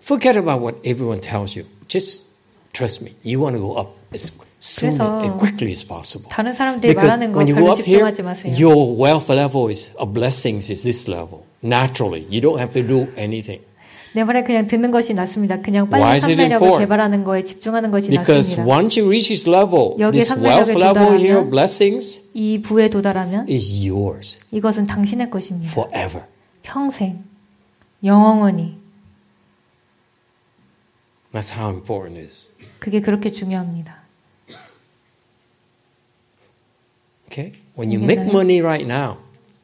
forget 0.00 0.36
about 0.36 0.60
what 0.60 0.76
everyone 0.84 1.20
tells 1.20 1.54
you. 1.56 1.66
Just 1.88 2.32
Trust 2.72 3.02
me. 3.02 3.14
You 3.22 3.38
want 3.40 3.54
to 3.56 3.60
go 3.60 3.74
up 3.76 3.92
as 4.14 4.32
soon 4.58 4.96
그래서 4.96 5.24
as 5.24 5.32
quickly 5.38 5.70
as 5.72 5.84
possible. 5.84 6.30
다른 6.30 6.52
사람들이 6.54 6.94
Because 6.94 7.18
말하는 7.18 7.32
거 7.32 7.38
when 7.38 7.48
you 7.48 7.54
go 7.54 7.66
별로 7.66 7.72
up 7.72 7.84
here, 7.84 8.00
집중하지 8.00 8.22
마세요. 8.22 8.54
your 8.58 8.96
wealth 8.96 9.28
level 9.28 9.68
is 9.68 9.92
of 9.98 10.14
blessings 10.14 10.70
is 10.70 10.82
this 10.82 11.06
level. 11.06 11.44
Naturally, 11.62 12.26
you 12.30 12.40
don't 12.40 12.58
have 12.58 12.72
to 12.72 12.82
do 12.82 13.12
anything. 13.16 13.60
내 14.13 14.23
말에 14.23 14.43
그냥 14.43 14.67
듣는 14.67 14.91
것이 14.91 15.13
낫습니다. 15.13 15.59
그냥 15.59 15.87
Why 15.91 16.01
빨리 16.01 16.03
is 16.13 16.25
it 16.25 16.35
판매력을 16.37 16.65
important? 16.65 16.85
개발하는 16.85 17.23
거에 17.23 17.43
집중하는 17.43 17.91
것이 17.91 18.09
Because 18.09 18.55
낫습니다. 18.57 18.75
once 18.75 18.99
you 18.99 19.07
reach 19.09 19.27
this 19.27 19.47
level, 19.49 19.95
this 20.11 20.33
wealth 20.33 20.71
level 20.77 21.17
here 21.19 21.43
blessings 21.47 22.21
이 22.33 22.61
부에 22.61 22.89
도달하면 22.89 23.47
is 23.49 23.73
yours 23.87 24.39
이것은 24.51 24.85
당신의 24.85 25.29
것입니다. 25.29 25.71
forever. 25.71 26.25
평생, 26.63 27.23
영원히. 28.03 28.77
That's 31.33 31.53
how 31.55 31.69
important 31.73 32.17
it 32.19 32.27
is. 32.27 32.45
그게 32.79 33.01
그렇게 33.01 33.29
중요합니다. 33.31 33.95
Okay? 37.27 37.53
When 37.77 37.91
you 37.91 38.01
make 38.03 38.25
money 38.31 38.61
right 38.61 38.85
now, 38.89 39.17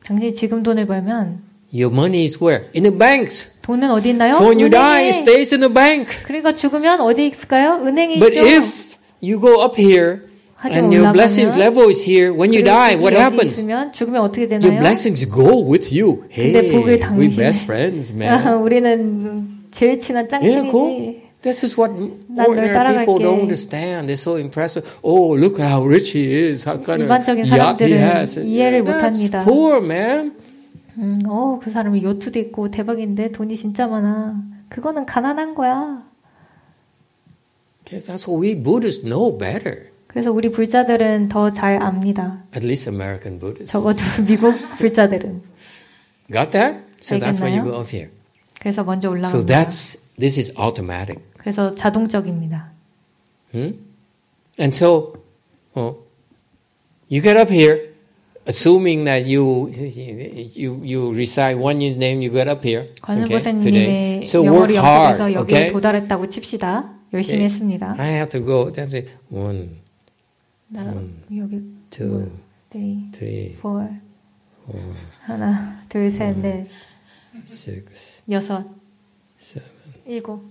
당신이 0.05 0.35
지금 0.35 0.61
돈을 0.63 0.85
벌면 0.85 1.41
your 1.72 1.92
money 1.92 2.24
is 2.24 2.40
where? 2.42 2.66
In 2.74 2.84
the 2.84 2.96
banks. 2.96 3.58
돈은 3.62 3.90
어디 3.90 4.10
있나요? 4.10 4.32
So 4.34 4.46
when 4.48 4.58
you 4.60 4.70
die, 4.70 5.04
은행에. 5.04 5.08
it 5.10 5.14
stays 5.16 5.52
in 5.54 5.60
the 5.60 5.72
bank. 5.72 6.08
그러니까 6.24 6.54
죽으면 6.54 7.00
어디 7.00 7.28
있을까요? 7.28 7.80
은행에 7.84 8.18
But 8.18 8.34
있죠. 8.36 8.46
if 8.46 8.96
you 9.22 9.38
go 9.40 9.60
up 9.62 9.76
here 9.78 10.22
하지만 10.56 10.84
and 10.84 10.94
your 10.96 11.06
올라가면 11.08 11.12
blessings 11.12 11.54
level 11.58 11.88
is 11.88 12.02
here, 12.08 12.32
when 12.32 12.50
you 12.52 12.64
그리고 12.64 12.72
die, 12.72 12.96
복이 12.96 13.02
what 13.04 13.14
여기 13.14 13.22
happens? 13.22 13.60
있으면 13.60 13.92
죽으면 13.92 14.22
어떻게 14.22 14.48
Your 14.48 14.60
되나요? 14.60 14.80
blessings 14.80 15.22
go 15.28 15.60
with 15.62 15.92
you. 15.92 16.24
근데 16.34 16.58
Hey, 16.64 16.72
복을 16.72 16.92
we 16.94 16.98
당신의 17.00 17.36
best 17.36 17.64
friends, 17.64 18.12
아, 18.12 18.16
man. 18.16 18.54
우리는 18.64 19.68
제일 19.70 20.00
친한 20.00 20.26
Yeah, 20.26 20.66
짱친이지. 20.66 20.70
cool. 20.72 21.14
This 21.42 21.62
is 21.64 21.78
what 21.78 21.94
널 22.26 22.48
ordinary 22.48 23.04
people 23.04 23.20
따라갈게. 23.20 23.22
don't 23.22 23.40
understand. 23.46 24.08
They're 24.10 24.18
so 24.18 24.34
impressed. 24.40 24.82
with, 24.82 24.88
Oh, 25.04 25.36
look 25.38 25.60
how 25.62 25.84
rich 25.86 26.10
he 26.10 26.26
is. 26.26 26.64
How 26.66 26.82
kind 26.82 26.98
of 27.04 27.06
일반적인 27.06 27.46
yacht 27.46 27.78
he 27.78 27.94
사람들은 27.94 27.98
has. 28.02 28.38
이해를 28.42 28.82
That's 28.82 29.30
못합니다. 29.30 29.44
poor, 29.44 29.78
man. 29.78 30.32
음, 30.97 31.19
어, 31.27 31.59
그 31.63 31.71
사람이 31.71 32.03
요트도 32.03 32.39
있고 32.39 32.69
대박인데 32.71 33.31
돈이 33.31 33.55
진짜 33.57 33.87
많아. 33.87 34.41
그거는 34.69 35.05
가난한 35.05 35.55
거야. 35.55 36.03
Because 37.83 38.07
that's 38.07 38.27
what 38.27 38.39
we 38.41 38.55
Buddhists 38.55 39.03
know 39.03 39.35
better. 39.37 39.91
그래서 40.07 40.31
우리 40.31 40.49
불자들은 40.51 41.29
더 41.29 41.51
잘 41.51 41.81
압니다. 41.81 42.43
At 42.55 42.63
least 42.65 42.89
American 42.89 43.39
Buddhists. 43.39 43.71
적어도 43.71 43.99
미국 44.27 44.53
불자들은. 44.77 45.41
Got 46.31 46.51
that? 46.51 46.77
So 47.01 47.17
that's 47.19 47.41
why 47.41 47.49
you 47.51 47.61
알겠나요? 47.61 47.71
go 47.71 47.79
up 47.81 47.89
here. 47.89 48.09
그래서 48.59 48.83
먼저 48.83 49.07
So 49.09 49.11
올라갑니다. 49.11 49.45
that's 49.45 50.13
this 50.17 50.39
is 50.39 50.53
automatic. 50.57 51.19
그래서 51.37 51.75
자동적입니다. 51.75 52.71
Hmm? 53.53 53.79
And 54.59 54.73
so, 54.73 55.15
oh, 55.75 55.97
you 57.09 57.21
get 57.21 57.37
up 57.37 57.51
here, 57.51 57.92
assuming 58.46 59.04
that 59.04 59.26
you 59.26 59.68
you 60.54 60.80
you 60.82 61.12
recite 61.12 61.58
one 61.58 61.80
year's 61.80 61.98
name, 61.98 62.20
you 62.22 62.30
get 62.30 62.48
up 62.48 62.64
here. 62.64 62.88
Okay, 63.04 63.24
today. 63.24 64.22
관음보살님의 64.22 64.24
So 64.24 64.42
work 64.42 64.72
영어를 64.72 64.74
hard. 64.76 65.20
연습해서 65.20 65.32
여기에 65.34 65.56
Okay. 65.58 65.72
도달했다고 65.72 66.28
칩시다. 66.30 66.94
열심히 67.12 67.38
Okay. 67.38 67.44
했습니다. 67.44 67.94
I 67.98 68.08
have 68.14 68.30
to 68.30 68.40
go. 68.44 68.70
That's 68.72 68.94
it. 68.94 69.10
One, 69.30 69.80
나 70.68 70.84
여기 71.36 71.62
two, 71.90 72.30
three, 72.70 73.10
three, 73.12 73.56
four, 73.60 73.88
four, 74.64 74.82
하나, 75.24 75.82
둘, 75.88 76.10
셋, 76.10 76.36
넷, 76.40 76.66
six, 77.46 78.20
여섯, 78.30 78.64
seven. 79.38 79.68
일곱. 80.06 80.42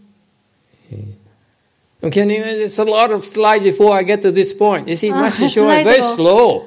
Okay, 2.05 2.23
and 2.23 2.33
it's 2.33 2.79
a 2.81 2.85
lot 2.85 3.13
of 3.13 3.25
slides 3.25 3.63
before 3.63 3.95
I 3.97 4.03
get 4.03 4.23
to 4.23 4.33
this 4.33 4.53
point. 4.53 4.89
You 4.89 4.97
see, 4.97 5.13
Ah, 5.13 5.23
Master 5.23 5.47
Shua 5.49 5.83
very 5.85 6.01
슬라이드가- 6.01 6.15
slow. 6.15 6.67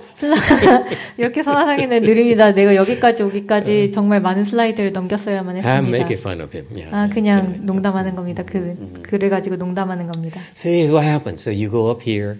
이렇게 1.17 1.43
선언하기는 1.43 2.01
느립니다. 2.03 2.51
내가 2.53 2.73
여기까지 2.75 3.23
오기까지 3.23 3.91
정말 3.91 4.21
많은 4.21 4.45
슬라이드를 4.45 4.93
넘겼어야만 4.93 5.55
I'm 5.55 5.57
했습니다. 5.57 5.97
making 5.97 6.19
fun 6.21 6.39
of 6.41 6.55
him. 6.57 6.67
Yeah. 6.71 6.95
아, 6.95 7.09
그냥. 7.11 7.65
농담하는 7.65 8.15
겁니다. 8.15 8.43
그 8.43 9.01
글을 9.03 9.29
가지고 9.29 9.57
농담하는 9.57 10.07
겁니다. 10.07 10.39
So 10.55 10.71
here's 10.71 10.91
what 10.91 11.03
happens. 11.05 11.41
So 11.43 11.51
you 11.51 11.69
go 11.69 11.89
up 11.91 12.01
here. 12.09 12.37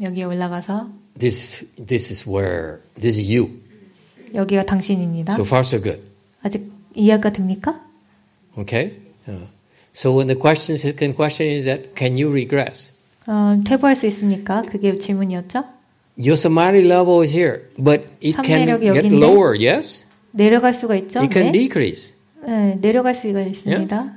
여기에 0.00 0.24
올라가서 0.24 0.88
This 1.18 1.66
this 1.76 2.10
is 2.10 2.26
where 2.28 2.80
this 2.98 3.18
is 3.20 3.28
you. 3.30 3.50
여기가 4.34 4.64
당신입니다. 4.64 5.34
So 5.34 5.44
far, 5.44 5.60
so 5.60 5.78
good. 5.80 6.00
아직 6.42 6.64
이해가 6.94 7.32
됩니까? 7.32 7.78
Okay. 8.58 8.94
Uh, 9.28 9.46
so 9.93 10.13
when 10.13 10.27
the 10.27 10.35
question, 10.35 10.77
second 10.77 11.15
question 11.15 11.47
is 11.47 11.65
that 11.65 11.95
can 11.95 12.17
you 12.17 12.29
regress? 12.31 12.91
어, 13.27 13.61
퇴보할 13.65 13.95
수 13.95 14.07
있습니까? 14.07 14.61
그게 14.63 14.97
질문이었죠. 14.97 15.63
Your 16.17 16.33
samadhi 16.33 16.83
level 16.85 17.21
is 17.21 17.35
here, 17.35 17.61
but 17.77 18.03
it 18.21 18.35
can 18.43 18.65
삼매력이 18.65 18.91
get 18.91 19.05
여기인데? 19.05 19.15
lower. 19.17 19.55
Yes, 19.55 20.05
내려갈 20.31 20.73
수가 20.73 20.95
있죠. 20.97 21.19
it 21.21 21.31
can 21.31 21.51
네. 21.51 21.59
decrease. 21.59 22.15
네, 22.45 22.77
내려갈 22.81 23.15
수가 23.15 23.41
있습니다. 23.41 23.95
Yes. 23.95 24.11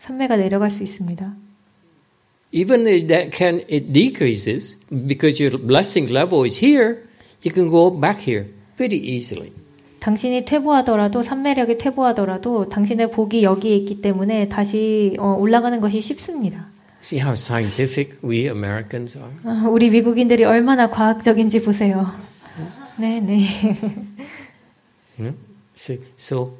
삼매가 0.00 0.36
내려갈 0.36 0.70
수 0.70 0.82
있습니다. 0.82 1.34
Even 2.52 2.86
if 2.86 3.06
that 3.08 3.30
can 3.36 3.60
it 3.68 3.92
decreases 3.92 4.78
because 4.90 5.38
your 5.42 5.58
blessing 5.58 6.10
level 6.10 6.44
is 6.44 6.64
here, 6.64 7.04
you 7.42 7.52
can 7.52 7.68
go 7.68 7.90
back 7.90 8.20
here 8.20 8.46
pretty 8.76 8.96
easily. 8.96 9.52
당신이 10.03 10.43
퇴보하더라도 10.43 11.23
삼매력이 11.23 11.77
퇴보하더라도 11.77 12.67
당신의 12.67 13.09
복이 13.11 13.41
여기에 13.41 13.73
있기 13.77 14.01
때문에 14.01 14.49
다시 14.49 15.15
어, 15.17 15.37
올라가는 15.39 15.79
것이 15.79 16.01
쉽습니다. 16.01 16.67
See 17.01 17.21
how 17.21 17.31
scientific 17.31 18.17
we 18.21 18.47
Americans 18.47 19.17
are. 19.17 19.31
아, 19.45 19.65
우리 19.69 19.89
미국인들이 19.89 20.43
얼마나 20.43 20.89
과학적인지 20.89 21.61
보세요. 21.61 22.11
네, 22.97 23.21
네. 23.21 23.47
So, 25.73 25.95
so 26.17 26.57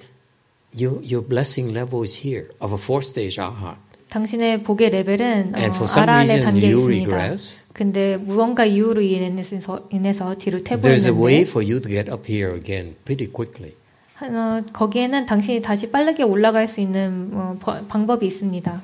your 0.74 1.04
your 1.04 1.22
blessing 1.22 1.74
level 1.74 2.02
is 2.04 2.26
here 2.26 2.48
of 2.62 2.74
a 2.74 2.78
fourth 2.78 3.10
stage 3.10 3.38
arhat. 3.38 3.76
당신의 4.18 4.61
복의 4.61 4.91
레벨은 4.91 5.55
어, 5.55 5.57
And 5.57 5.74
for 5.76 5.86
some 5.89 6.03
아란에 6.03 6.34
reason 6.34 6.43
담겨 6.45 6.68
you 6.68 6.78
있습니다. 6.93 7.16
regress. 7.16 7.64
근데 7.74 8.16
무언가 8.18 8.64
이유로 8.64 9.01
인해서, 9.01 9.88
인해서 9.91 10.36
뒤로 10.36 10.59
There's 10.59 11.07
a 11.07 11.11
way 11.11 11.41
퇴보했는데 11.43 11.49
for 11.49 11.66
you 11.66 11.80
to 11.80 11.89
get 11.89 12.11
up 12.11 12.32
here 12.32 12.53
again 12.55 12.95
pretty 13.05 13.26
quickly. 13.34 13.74
어, 14.22 14.61
거기에는 14.72 15.26
당신이 15.26 15.64
다시 15.64 15.89
빠르게 15.89 16.22
올라갈 16.22 16.68
수 16.68 16.80
있는 16.80 17.32
어, 17.34 17.57
버- 17.59 17.84
방법이 17.88 18.28
있습니다. 18.28 18.84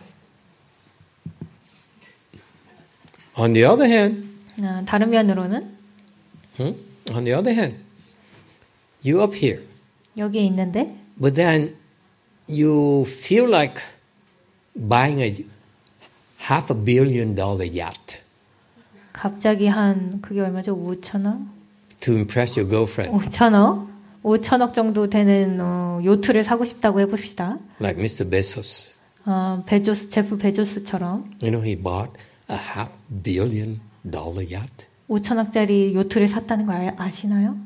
On 3.37 3.53
the 3.53 3.69
other 3.69 3.85
hand, 3.87 4.25
어, 4.59 4.81
다른 4.87 5.11
면으로는 5.11 5.69
hmm, 6.57 6.75
on 7.13 7.23
the 7.23 7.37
other 7.37 7.53
hand, 7.53 7.77
you 9.05 9.21
up 9.21 9.35
here, 9.35 9.61
여기에 10.17 10.41
있는데 10.45 10.95
but 11.21 11.35
then 11.35 11.75
you 12.49 13.03
feel 13.07 13.47
like 13.47 13.79
buying 14.75 15.21
a 15.21 15.45
half 16.49 16.71
a 16.73 16.83
billion 16.85 17.35
dollar 17.35 17.65
yacht 17.65 18.19
갑자기 19.13 19.67
한 19.67 20.21
그게 20.21 20.41
얼마죠? 20.41 20.75
5천억? 20.75 21.45
to 21.99 22.13
impress 22.15 22.57
your 22.59 22.69
girlfriend, 22.69 23.11
5천억? 23.29 23.87
5천억 24.23 24.73
정도 24.73 25.09
되는 25.09 25.59
어, 25.61 26.01
요트를 26.03 26.43
사고 26.43 26.65
싶다고 26.65 26.99
해봅시다. 27.01 27.57
like 27.81 27.99
Mr. 28.01 28.29
Bezos. 28.29 28.95
어, 29.25 29.63
베조스, 29.65 30.09
제프 30.09 30.37
베조스처럼 30.37 31.31
You 31.43 31.51
know, 31.51 31.61
he 31.63 31.75
bought 31.75 32.11
a 32.49 32.55
half 32.57 32.89
billion 33.23 33.79
dollar 34.09 34.43
yacht. 34.43 34.87
5천억짜리 35.09 35.93
요트를 35.93 36.27
샀다는 36.27 36.65
거 36.65 36.73
아, 36.73 36.91
아시나요? 36.97 37.57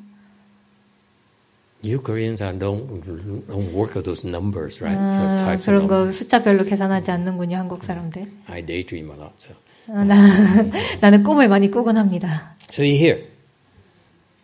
You 1.83 1.99
Koreans 2.01 2.39
don't 2.41 2.87
don't 3.03 3.73
work 3.73 3.95
with 3.95 4.05
those 4.05 4.23
numbers, 4.25 4.81
right? 4.81 4.97
아, 4.97 5.57
그런 5.57 5.87
거. 5.87 6.09
숫자별로 6.11 6.63
계산하지 6.63 7.11
않는군요, 7.11 7.57
한국 7.57 7.83
사람들. 7.83 8.25
I 8.47 8.65
daydream 8.65 9.11
a 9.11 9.17
lot, 9.17 9.33
so. 9.35 9.53
아, 9.89 10.03
나, 10.05 10.63
나는 11.01 11.23
꿈을 11.23 11.49
많이 11.49 11.69
꾸곤 11.69 11.97
합니다. 11.97 12.55
So 12.71 12.83
you're 12.85 12.97
here, 12.97 13.27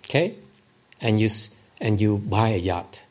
okay, 0.04 0.36
and 1.02 1.24
you 1.24 1.30
and 1.82 2.04
you 2.04 2.20
buy 2.30 2.52
a 2.52 2.60
yacht. 2.68 3.02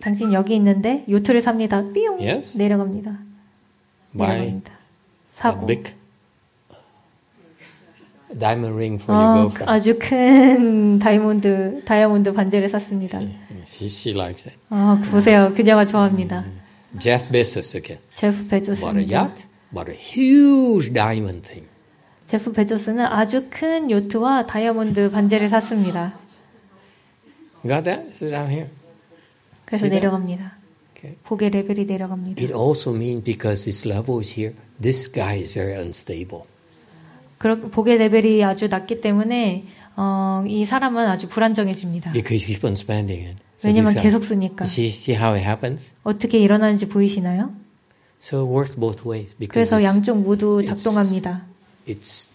당신 0.00 0.32
여기 0.32 0.56
있는데 0.56 1.04
요트를 1.08 1.40
삽니다. 1.40 1.82
삐용 1.92 2.20
Yes. 2.20 2.58
내려갑니다. 2.58 3.16
Buy 4.16 4.28
내려갑니다. 4.28 4.72
a 4.72 4.76
사고 5.38 5.66
big 5.66 5.92
diamond 8.38 8.74
ring 8.76 9.02
for 9.02 9.14
your 9.16 9.30
어, 9.30 9.48
girlfriend. 9.48 9.70
아주 9.70 9.98
큰 9.98 10.98
다이아몬드 10.98 11.82
다이아몬드 11.84 12.32
반지를 12.32 12.68
샀습니다. 12.70 13.20
She, 13.66 13.86
she 13.86 14.14
likes 14.16 14.48
it. 14.48 14.58
어, 14.70 14.98
보세요. 15.10 15.52
그녀가 15.54 15.84
좋아합니다. 15.84 16.44
Jeff 16.98 17.28
Bezos 17.30 17.76
again 17.76 18.00
제프 18.14 18.48
bought 18.48 18.98
a 18.98 19.04
yacht, 19.04 19.44
bought 19.72 19.90
a 19.90 19.96
huge 19.96 20.92
diamond 20.92 21.42
thing. 21.42 21.68
제프 22.28 22.52
베조스는 22.52 23.04
아주 23.06 23.46
큰 23.50 23.90
요트와 23.90 24.46
다이아몬드 24.46 25.10
반지를 25.10 25.48
샀습니다. 25.50 26.14
Got 27.62 27.84
that? 27.84 28.08
Sit 28.10 28.30
down 28.30 28.50
here. 28.50 28.68
그래서? 29.64 29.86
내려갑니다. 29.86 30.56
Okay. 30.96 31.16
복의 31.24 31.50
레벨이 31.50 31.84
내려갑니다. 31.84 32.40
It 32.40 32.52
also 32.52 32.94
means 32.94 33.22
because 33.22 33.64
this 33.64 33.86
level 33.86 34.20
is 34.20 34.38
here, 34.38 34.54
this 34.80 35.10
guy 35.12 35.38
is 35.38 35.54
very 35.54 35.74
unstable. 35.74 36.46
그렇 37.38 37.60
복의 37.70 37.98
레벨이 37.98 38.42
아주 38.44 38.68
낮기 38.68 39.00
때문에 39.00 39.66
어, 39.96 40.44
이 40.46 40.64
사람은 40.64 41.06
아주 41.08 41.28
불안정해집니다. 41.28 42.12
Because 42.12 42.44
you 42.44 42.54
keep 42.54 42.64
on 42.66 42.72
spending 42.72 43.26
it. 43.28 43.42
So 43.58 43.68
왜냐면 43.70 43.94
계속 43.94 44.24
쓰니까. 44.24 44.64
see, 44.64 44.88
see 44.88 45.16
how 45.16 45.34
it 45.34 45.44
happens? 45.44 45.92
어떻게 46.02 46.38
일어나는지 46.38 46.86
보이시나요? 46.86 47.54
So 48.20 48.44
it 48.44 48.52
works 48.52 48.76
both 48.78 49.08
ways 49.08 49.34
because 49.36 49.52
그래서 49.70 49.76
it's, 49.76 49.84
양쪽 49.84 50.18
모두 50.18 50.60
it's- 50.60 50.66
작동합니다. 50.76 51.46
it's 51.86 52.28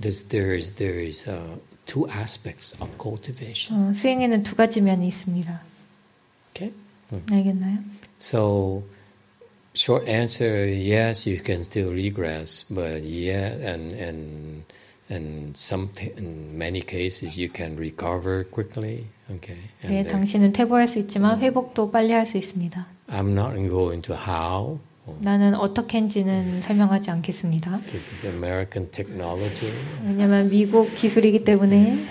there's 0.00 0.28
there's 0.28 0.74
there's 0.76 1.28
uh, 1.28 1.58
two 1.86 2.06
aspects 2.10 2.74
of 2.80 2.90
cultivation. 3.00 3.90
어, 3.90 3.94
수행에는 3.94 4.42
두 4.44 4.54
가지 4.54 4.80
면이 4.80 5.08
있습니다. 5.08 5.60
Okay. 6.54 6.72
알겠나요? 7.30 7.78
So 8.20 8.84
short 9.74 10.08
answer, 10.08 10.66
yes, 10.66 11.26
you 11.26 11.38
can 11.38 11.62
still 11.62 11.92
regress, 11.92 12.64
but 12.68 13.02
yeah, 13.02 13.54
and 13.62 13.92
and 13.92 14.64
and 15.08 15.56
some 15.56 15.90
in 16.16 16.56
many 16.56 16.80
cases 16.80 17.36
you 17.36 17.48
can 17.48 17.76
recover 17.76 18.44
quickly. 18.44 19.06
Okay. 19.30 19.58
And 19.82 19.94
네, 19.94 20.02
당신은 20.02 20.52
퇴보할 20.52 20.88
수 20.88 20.98
있지만 20.98 21.40
회복도 21.40 21.90
빨리 21.90 22.12
할 22.12 22.26
수 22.26 22.36
있습니다. 22.38 22.86
I'm 23.08 23.32
not 23.34 23.54
going 23.54 24.02
to 24.02 24.14
how. 24.14 24.78
나는 25.20 25.54
어떻게인지는 25.56 26.60
설명하지 26.62 27.10
않겠습니다. 27.10 27.80
This 27.86 28.10
is 28.12 28.26
American 28.26 28.90
technology. 28.90 29.72
왜냐면 30.06 30.48
미국 30.48 30.94
기술이기 30.94 31.44
때문에 31.44 32.06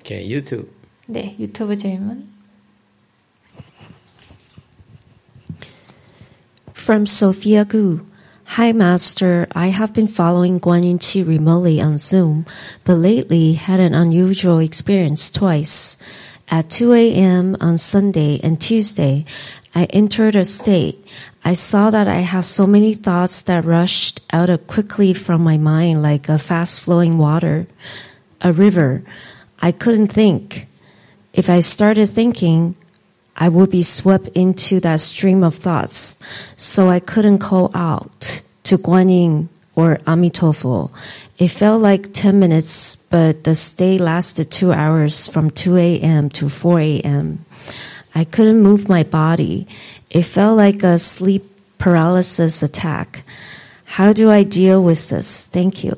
Okay, 0.00 0.22
YouTube. 0.24 0.68
네 1.06 1.34
유튜브 1.40 1.76
질문 1.76 2.28
From 6.80 7.04
Sophia 7.04 7.66
Gu. 7.66 8.06
Hi, 8.56 8.72
Master. 8.72 9.46
I 9.52 9.66
have 9.66 9.92
been 9.92 10.08
following 10.08 10.58
Guan 10.58 10.82
Yin 10.82 10.98
Chi 10.98 11.20
remotely 11.20 11.78
on 11.78 11.98
Zoom, 11.98 12.46
but 12.84 12.94
lately 12.94 13.52
had 13.52 13.80
an 13.80 13.92
unusual 13.92 14.60
experience 14.60 15.30
twice. 15.30 15.98
At 16.48 16.70
2 16.70 16.94
a.m. 16.94 17.54
on 17.60 17.76
Sunday 17.76 18.40
and 18.42 18.58
Tuesday, 18.58 19.26
I 19.74 19.84
entered 19.92 20.34
a 20.34 20.42
state. 20.42 21.06
I 21.44 21.52
saw 21.52 21.90
that 21.90 22.08
I 22.08 22.20
had 22.20 22.46
so 22.46 22.66
many 22.66 22.94
thoughts 22.94 23.42
that 23.42 23.66
rushed 23.66 24.22
out 24.32 24.48
of 24.48 24.66
quickly 24.66 25.12
from 25.12 25.44
my 25.44 25.58
mind 25.58 26.02
like 26.02 26.30
a 26.30 26.38
fast 26.38 26.80
flowing 26.80 27.18
water, 27.18 27.68
a 28.40 28.54
river. 28.54 29.04
I 29.60 29.70
couldn't 29.70 30.08
think. 30.08 30.66
If 31.34 31.50
I 31.50 31.60
started 31.60 32.08
thinking, 32.08 32.74
I 33.39 33.49
would 33.49 33.69
be 33.69 33.83
swept 33.83 34.29
into 34.29 34.79
that 34.79 35.01
stream 35.01 35.43
of 35.43 35.55
thoughts, 35.55 36.17
so 36.55 36.89
I 36.89 36.99
couldn't 36.99 37.39
call 37.39 37.69
out 37.75 38.41
to 38.63 38.77
Guanyin 38.77 39.49
or 39.75 39.97
Amitofo. 40.07 40.89
It 41.37 41.49
felt 41.49 41.81
like 41.81 42.13
10 42.13 42.39
minutes, 42.39 42.95
but 42.95 43.43
the 43.43 43.53
stay 43.53 43.97
lasted 43.97 44.51
two 44.51 44.71
hours 44.71 45.27
from 45.27 45.49
2 45.49 45.75
a.m. 45.77 46.29
to 46.29 46.47
4 46.47 46.79
a.m. 46.79 47.45
I 48.15 48.23
couldn't 48.23 48.61
move 48.61 48.87
my 48.87 49.03
body. 49.03 49.67
It 50.09 50.23
felt 50.23 50.55
like 50.55 50.81
a 50.83 50.97
sleep 50.97 51.43
paralysis 51.77 52.63
attack. 52.63 53.23
How 53.99 54.13
do 54.13 54.31
I 54.31 54.43
deal 54.43 54.81
with 54.81 55.09
this? 55.09 55.47
Thank 55.47 55.83
you. 55.83 55.97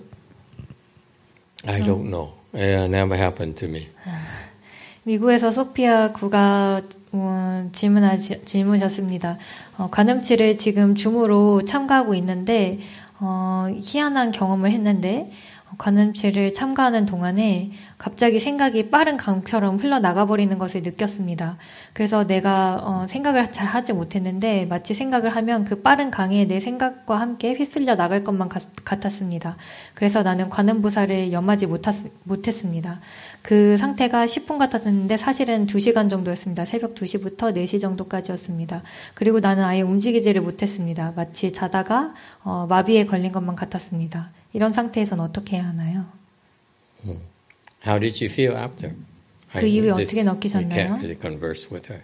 I 1.67 1.81
don't 1.81 2.09
know. 2.09 2.33
It 2.53 2.89
never 2.89 3.15
happened 3.15 3.57
to 3.57 3.67
me. 3.67 3.87
미국에서 5.03 5.51
소피아 5.51 6.11
구가 6.11 6.81
어, 7.12 7.68
질문하지, 7.72 8.44
질문하셨습니다. 8.46 9.36
어, 9.76 9.88
관음치를 9.90 10.56
지금 10.56 10.94
줌으로 10.94 11.62
참가하고 11.64 12.14
있는데 12.14 12.78
어, 13.20 13.68
희한한 13.70 14.30
경험을 14.30 14.70
했는데 14.70 15.30
어, 15.70 15.74
관음치를 15.76 16.54
참가하는 16.54 17.04
동안에 17.04 17.70
갑자기 17.98 18.40
생각이 18.40 18.88
빠른 18.90 19.18
강처럼 19.18 19.76
흘러나가 19.76 20.24
버리는 20.24 20.56
것을 20.56 20.80
느꼈습니다. 20.80 21.58
그래서 21.92 22.26
내가 22.26 22.80
어, 22.82 23.06
생각을 23.06 23.52
잘 23.52 23.66
하지 23.66 23.92
못했는데 23.92 24.64
마치 24.64 24.94
생각을 24.94 25.36
하면 25.36 25.66
그 25.66 25.82
빠른 25.82 26.10
강에 26.10 26.46
내 26.46 26.60
생각과 26.60 27.20
함께 27.20 27.52
휩쓸려 27.52 27.94
나갈 27.94 28.24
것만 28.24 28.48
같, 28.48 28.62
같았습니다. 28.84 29.58
그래서 29.94 30.22
나는 30.22 30.48
관음부사를 30.48 31.30
염하지 31.30 31.66
못했, 31.66 31.94
못했습니다. 32.24 33.00
그 33.42 33.76
상태가 33.76 34.24
10분 34.26 34.58
같았는데 34.58 35.16
사실은 35.16 35.66
2시간 35.66 36.08
정도였습니다. 36.08 36.64
새벽 36.64 36.94
2시부터 36.94 37.54
4시 37.56 37.80
정도까지였습니다. 37.80 38.82
그리고 39.14 39.40
나는 39.40 39.64
아예 39.64 39.82
움직이지를 39.82 40.42
못했습니다. 40.42 41.12
마치 41.16 41.52
자다가 41.52 42.14
어, 42.44 42.66
마비에 42.68 43.04
걸린 43.06 43.32
것만 43.32 43.56
같았습니다. 43.56 44.30
이런 44.52 44.72
상태에서는 44.72 45.22
어떻게 45.24 45.56
해야 45.56 45.66
하나요? 45.66 46.04
How 47.84 47.98
did 47.98 48.24
you 48.24 48.30
feel 48.32 48.56
after? 48.56 48.94
그 49.50 49.66
이후에 49.66 49.90
어떻게 49.90 50.22
느끼셨나요? 50.22 50.70
You 50.70 50.88
can't 50.88 50.98
really 50.98 51.20
converse 51.20 51.68
with 51.70 51.92
her. 51.92 52.02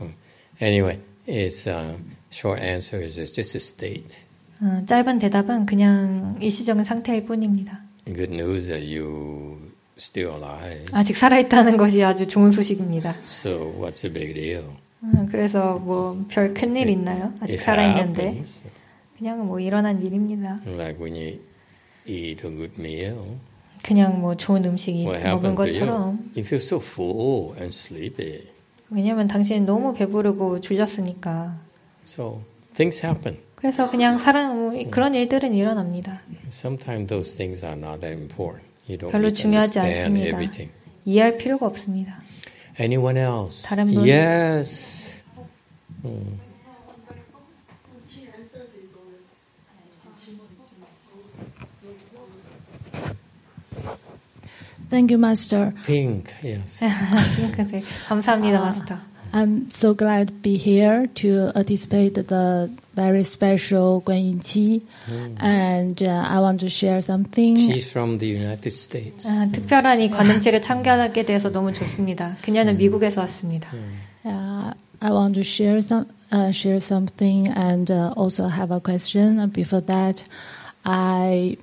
Um, 0.00 0.14
Anyway, 0.60 0.98
it's 1.26 1.66
uh, 1.66 1.98
short 2.30 2.62
answer 2.62 2.98
is 3.02 3.18
it's 3.18 3.32
just 3.32 3.54
a 3.56 3.60
state. 3.60 4.16
어, 4.60 4.82
짧은 4.86 5.18
대답은 5.18 5.66
그냥 5.66 6.38
일시적인 6.40 6.84
상태일 6.84 7.26
뿐입니다. 7.26 7.82
Good 8.06 8.32
news 8.32 8.68
that 8.68 8.86
you 8.86 9.65
still 9.98 10.32
alive. 10.34 10.84
아직 10.92 11.16
살아있다는 11.16 11.76
것이 11.76 12.02
아주 12.02 12.26
좋은 12.26 12.50
소식입니다. 12.50 13.14
So 13.24 13.72
what's 13.80 14.02
the 14.02 14.12
big 14.12 14.34
deal? 14.34 14.64
음, 15.02 15.26
그래서 15.30 15.78
뭐 15.78 16.24
별 16.28 16.52
큰일 16.54 16.88
있나요? 16.88 17.32
아직 17.40 17.60
살아있는데. 17.62 18.42
그냥 19.18 19.46
뭐 19.46 19.58
일어난 19.60 20.02
일입니다. 20.02 20.58
Like 20.66 21.00
when 21.00 21.14
you 21.14 21.38
eat 22.06 22.46
a 22.46 22.54
good 22.54 22.72
meal, 22.78 23.16
그냥 23.82 24.20
뭐 24.20 24.36
좋은 24.36 24.62
what 25.06 25.24
먹은? 25.24 25.54
것처럼 25.54 26.18
You 26.36 26.44
feel 26.44 26.62
so 26.62 26.78
full 26.78 27.52
and 27.56 27.68
sleepy. 27.74 28.42
왜냐면 28.90 29.26
당신이 29.26 29.60
너무 29.60 29.94
배부르고 29.94 30.60
졸렸으니까 30.60 31.54
So 32.06 32.42
things 32.74 33.04
happen. 33.04 33.38
그래서 33.54 33.90
그냥 33.90 34.18
사람 34.18 34.90
그런 34.90 35.14
일들은 35.14 35.54
일어납니다. 35.54 36.20
Sometimes 36.50 37.08
those 37.08 37.36
things 37.36 37.64
are 37.64 37.78
not 37.78 38.00
that 38.00 38.20
important. 38.20 38.65
You 38.88 38.98
don't 38.98 39.10
별로 39.10 39.32
중요하지 39.32 39.78
않습니다. 39.78 40.28
everything. 40.28 40.72
이해할 41.04 41.38
필요가 41.38 41.66
없습니다. 41.66 42.22
Anyone 42.78 43.18
else? 43.18 43.64
다른 43.66 43.86
분? 43.86 44.06
Yes. 44.06 45.20
Thank 54.88 55.10
you, 55.10 55.18
Master. 55.18 55.72
Pink. 55.84 56.32
Yes. 56.44 56.80
감사합니다, 58.08 58.60
마스터. 58.60 58.96
I'm 59.35 59.69
so 59.71 59.93
glad 59.93 60.27
to 60.27 60.33
be 60.33 60.57
here 60.57 61.07
to 61.23 61.51
participate 61.53 62.15
the 62.15 62.69
very 62.95 63.23
special 63.23 64.01
Guanyin 64.01 64.39
Qi, 64.43 64.81
and 65.39 66.03
uh, 66.03 66.25
I 66.27 66.39
want 66.41 66.59
to 66.61 66.69
share 66.69 67.01
something. 67.01 67.55
She's 67.55 67.89
from 67.89 68.17
the 68.17 68.27
United 68.27 68.71
States. 68.73 69.25
아, 69.29 69.47
특별한 69.51 70.01
이 70.01 70.09
관음체를 70.09 70.61
참가하게 70.61 71.25
돼서 71.25 71.49
너무 71.49 71.71
좋습니다. 71.71 72.35
그녀는 72.41 72.75
미국에서 72.77 73.21
왔습니다. 73.21 73.69
Uh, 74.25 74.73
I 74.99 75.11
want 75.11 75.33
to 75.35 75.43
share 75.43 75.77
some 75.81 76.07
uh, 76.33 76.51
share 76.51 76.81
something 76.81 77.47
and 77.55 77.89
uh, 77.89 78.13
also 78.17 78.47
have 78.47 78.71
a 78.71 78.81
question. 78.81 79.47
Before 79.49 79.81
that, 79.81 80.23
I. 80.85 81.57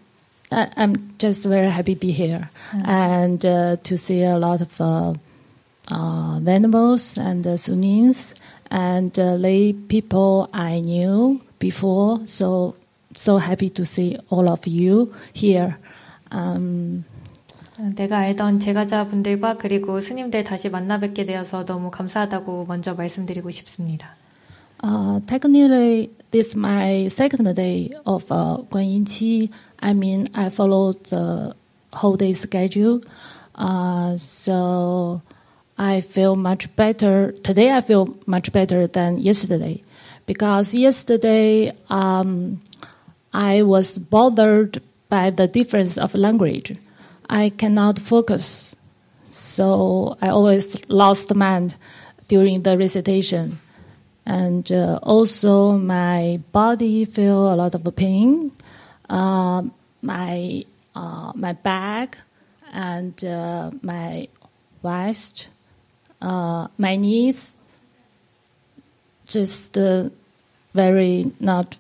I- 0.51 0.71
I'm 0.79 0.95
just 1.19 1.45
very 1.45 1.69
happy 1.69 1.95
to 1.95 2.01
be 2.01 2.11
here 2.11 2.49
and 2.87 3.45
uh, 3.45 3.77
to 3.85 3.99
see 3.99 4.23
a 4.25 4.39
lot 4.39 4.63
of 4.63 4.81
uh, 4.81 5.13
uh, 5.91 6.39
venerable 6.43 6.97
and 7.19 7.47
uh, 7.47 7.57
Sunnins 7.57 8.35
and 8.71 9.19
uh, 9.19 9.35
lay 9.35 9.73
people 9.73 10.49
I 10.53 10.81
knew 10.81 11.41
before. 11.59 12.21
So 12.27 12.75
so 13.15 13.39
happy 13.39 13.71
to 13.71 13.85
see 13.85 14.19
all 14.31 14.49
of 14.49 14.67
you 14.67 15.13
here. 15.33 15.79
Um, 16.31 17.05
어, 17.79 17.93
내가 17.95 18.19
알던 18.19 18.61
제가자분들과 18.61 19.57
그리고 19.57 20.01
스님들 20.01 20.45
다시 20.45 20.69
만나 20.69 20.99
뵙게 20.99 21.25
되어서 21.25 21.65
너무 21.65 21.91
감사하다고 21.91 22.67
먼저 22.67 22.95
말씀드리고 22.95 23.51
싶습니다. 23.51 24.15
Uh, 24.83 25.21
technically, 25.27 26.11
this 26.31 26.49
is 26.49 26.57
my 26.57 27.07
second 27.09 27.53
day 27.55 27.91
of 28.07 28.25
uh, 28.31 28.59
Guanyin 28.71 29.05
Qi. 29.05 29.51
I 29.81 29.93
mean, 29.93 30.29
I 30.35 30.51
followed 30.51 31.03
the 31.05 31.55
whole 31.93 32.17
day 32.17 32.33
schedule. 32.33 33.01
Uh, 33.55 34.17
so 34.17 35.21
I 35.78 36.02
feel 36.02 36.36
much 36.36 36.74
better. 36.76 37.32
Today, 37.32 37.72
I 37.72 37.82
feel 37.82 38.18
much 38.26 38.52
better 38.52 38.88
than 38.88 39.20
yesterday. 39.20 39.84
Because 40.26 40.74
yesterday, 40.74 41.72
um, 41.90 42.60
I 43.34 43.64
was 43.64 43.98
bothered 43.98 44.82
by 45.10 45.30
the 45.30 45.48
difference 45.48 45.98
of 45.98 46.16
language. 46.16 46.78
I 47.30 47.50
cannot 47.50 48.00
focus. 48.00 48.76
So 49.24 50.18
I 50.22 50.30
always 50.30 50.78
lost 50.90 51.34
mind 51.34 51.76
during 52.28 52.62
the 52.62 52.78
recitation 52.78 53.60
and 54.26 54.72
uh, 54.72 55.00
also 55.04 55.72
my 55.72 56.40
body 56.52 57.06
feel 57.06 57.54
a 57.54 57.56
lot 57.56 57.76
of 57.76 57.96
pain. 57.96 58.52
Uh, 59.10 59.64
my 60.02 60.64
uh, 60.96 61.32
my 61.36 61.54
back 61.54 62.18
and 62.72 63.24
uh, 63.26 63.72
my 63.82 64.28
waist, 64.82 65.48
uh, 66.24 66.68
my 66.78 66.96
knees, 66.96 67.58
just 69.28 69.78
uh, 69.78 70.10
very 70.74 71.32
not 71.40 71.78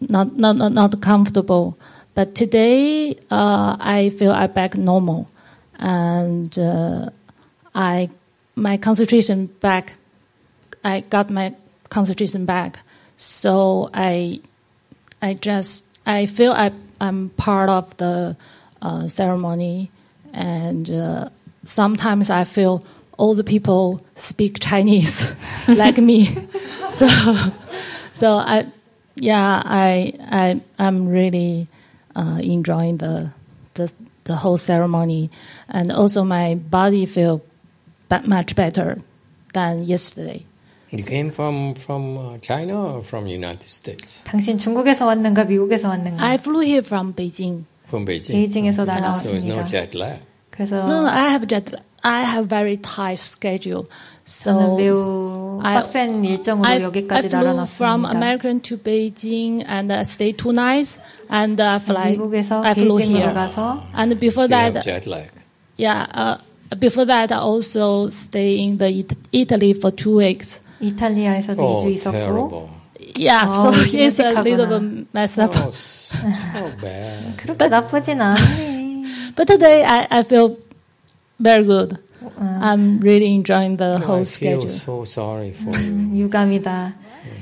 not 0.00 0.36
not 0.36 0.56
not, 0.56 1.00
comfortable. 1.00 1.78
But 2.14 2.34
today 2.34 3.16
uh, 3.30 3.76
I 3.80 4.10
feel 4.10 4.32
I'm 4.32 4.52
back 4.52 4.76
normal, 4.76 5.30
and 5.78 6.56
uh, 6.58 7.10
I 7.74 8.10
my 8.56 8.76
concentration 8.76 9.46
back. 9.46 9.94
I 10.82 11.00
got 11.00 11.30
my 11.30 11.54
concentration 11.88 12.44
back. 12.44 12.80
So 13.16 13.90
I 13.94 14.40
I 15.22 15.34
just 15.34 15.86
I 16.04 16.26
feel 16.26 16.52
I 16.52 16.72
I'm 17.00 17.30
part 17.30 17.70
of 17.70 17.96
the 17.96 18.36
uh, 18.82 19.06
ceremony, 19.08 19.90
and 20.32 20.90
uh, 20.90 21.28
sometimes 21.64 22.28
I 22.28 22.44
feel 22.44 22.82
all 23.17 23.35
the 23.35 23.43
people 23.43 23.99
speak 24.15 24.59
Chinese 24.59 25.35
like 25.67 25.97
me. 25.97 26.27
So 26.87 27.07
so 28.13 28.37
I 28.37 28.65
yeah 29.15 29.61
I 29.65 30.13
I 30.31 30.61
I'm 30.79 31.07
really 31.07 31.67
uh, 32.15 32.39
enjoying 32.41 32.97
the 32.97 33.31
the 33.75 33.91
the 34.25 34.35
whole 34.35 34.57
ceremony, 34.57 35.29
and 35.69 35.91
also 35.91 36.23
my 36.23 36.55
body 36.55 37.05
feel 37.05 37.41
ba- 38.09 38.21
much 38.25 38.55
better 38.55 38.97
than 39.53 39.83
yesterday. 39.85 40.45
You 40.91 41.03
came 41.03 41.29
from 41.31 41.75
from 41.75 42.17
uh, 42.17 42.37
China 42.41 42.97
or 42.97 43.01
from 43.03 43.27
United 43.27 43.69
States? 43.69 44.23
당신 44.25 44.57
중국에서 44.57 45.05
왔는가 45.05 45.45
미국에서 45.45 45.89
왔는가? 45.89 46.23
I 46.23 46.35
flew 46.37 46.61
here 46.61 46.81
from 46.83 47.13
Beijing. 47.13 47.65
From 47.87 48.05
Beijing. 48.05 48.33
베이징에서 48.33 48.85
So 48.85 48.91
it's 49.33 49.43
no 49.45 49.55
날아왔습니다. 49.61 49.65
jet 49.65 49.93
lag. 49.97 50.19
그래서 50.51 50.75
No, 50.87 51.01
no, 51.03 51.07
I 51.07 51.29
have 51.29 51.47
jet. 51.47 51.71
I 52.03 52.21
have 52.23 52.47
very 52.47 52.77
tight 52.77 53.19
schedule. 53.19 53.85
저는 54.25 54.61
So 54.61 54.75
매우 54.77 55.59
I- 55.63 55.75
빡센 55.81 56.23
일정으로 56.23 56.67
I, 56.67 56.77
I 56.77 56.83
여기까지 56.83 57.27
flew 57.27 57.65
from 57.65 58.01
날아놨습니다. 58.03 58.09
American 58.15 58.61
to 58.61 58.77
Beijing 58.77 59.63
and 59.67 59.91
I 59.91 60.01
stayed 60.03 60.37
two 60.37 60.51
nights 60.53 60.99
and 61.31 61.59
uh, 61.61 61.79
fly. 61.81 62.11
미국에서 62.15 62.61
I 62.63 62.71
flew 62.73 62.97
베이징으로 62.97 63.19
here. 63.19 63.33
가서 63.33 63.81
And 63.97 64.19
before 64.19 64.47
So 64.47 64.53
you 64.55 64.61
have 64.61 64.73
that, 64.73 64.83
jet 64.85 65.07
lag. 65.09 65.31
yeah, 65.77 66.05
uh, 66.13 66.37
before 66.79 67.05
that 67.05 67.31
I 67.33 67.39
also 67.41 68.07
stay 68.09 68.59
in 68.63 68.77
the 68.77 68.87
It- 68.89 69.17
Italy 69.33 69.73
for 69.73 69.89
two 69.91 70.17
weeks. 70.21 70.61
이탈리아에서도 70.79 71.59
Oh, 71.59 71.83
2주 71.83 71.93
있었고 71.93 72.11
terrible. 72.13 72.69
Yeah, 73.17 73.49
Oh, 73.49 73.71
so 73.73 73.81
it's 73.97 74.19
a 74.21 74.31
little 74.43 74.69
심각하구나. 74.69 74.79
bit 74.79 75.07
messed 75.11 75.39
up. 75.41 75.51
Oh, 75.57 75.71
so 75.73 76.69
bad. 76.79 77.35
그렇게 77.37 77.67
나쁘진 77.67 78.21
않네. 78.21 79.03
But 79.35 79.47
today 79.47 79.83
I, 79.83 80.07
I 80.11 80.19
feel 80.23 80.55
very 81.38 81.64
good. 81.64 81.98
I'm 82.38 83.00
really 83.00 83.34
enjoying 83.34 83.76
the 83.76 83.98
No, 83.98 84.04
I 84.04 84.06
whole 84.06 84.24
feel 84.24 84.60
schedule. 84.60 84.68
so 84.68 85.02
sorry 85.04 85.50
for 85.50 85.76
you. 85.78 86.16
유감이다. 86.24 86.94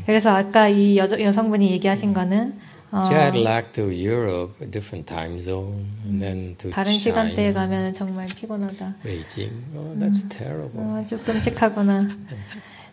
그래서 0.07 0.31
아까 0.31 0.69
이 0.69 0.97
여, 0.97 1.09
여성분이 1.09 1.71
얘기하신 1.73 2.13
거는 2.13 2.55
어, 2.91 3.05
Jet 3.05 3.39
lag 3.39 3.73
to 3.73 3.85
Europe, 3.91 4.53
different 4.71 5.07
time 5.07 5.41
zone, 5.41 5.87
and 6.05 6.21
then 6.21 6.55
to 6.59 6.71
다른 6.71 6.93
시간대에 6.93 7.53
China, 7.53 7.55
가면 7.55 7.93
정말 7.95 8.27
피곤하다. 8.27 8.95
Beijing. 9.03 9.53
Oh, 9.75 9.97
that's 9.99 10.29
terrible. 10.29 10.73
어, 10.75 10.97
아주 11.01 11.17
끔찍하구나. 11.19 12.09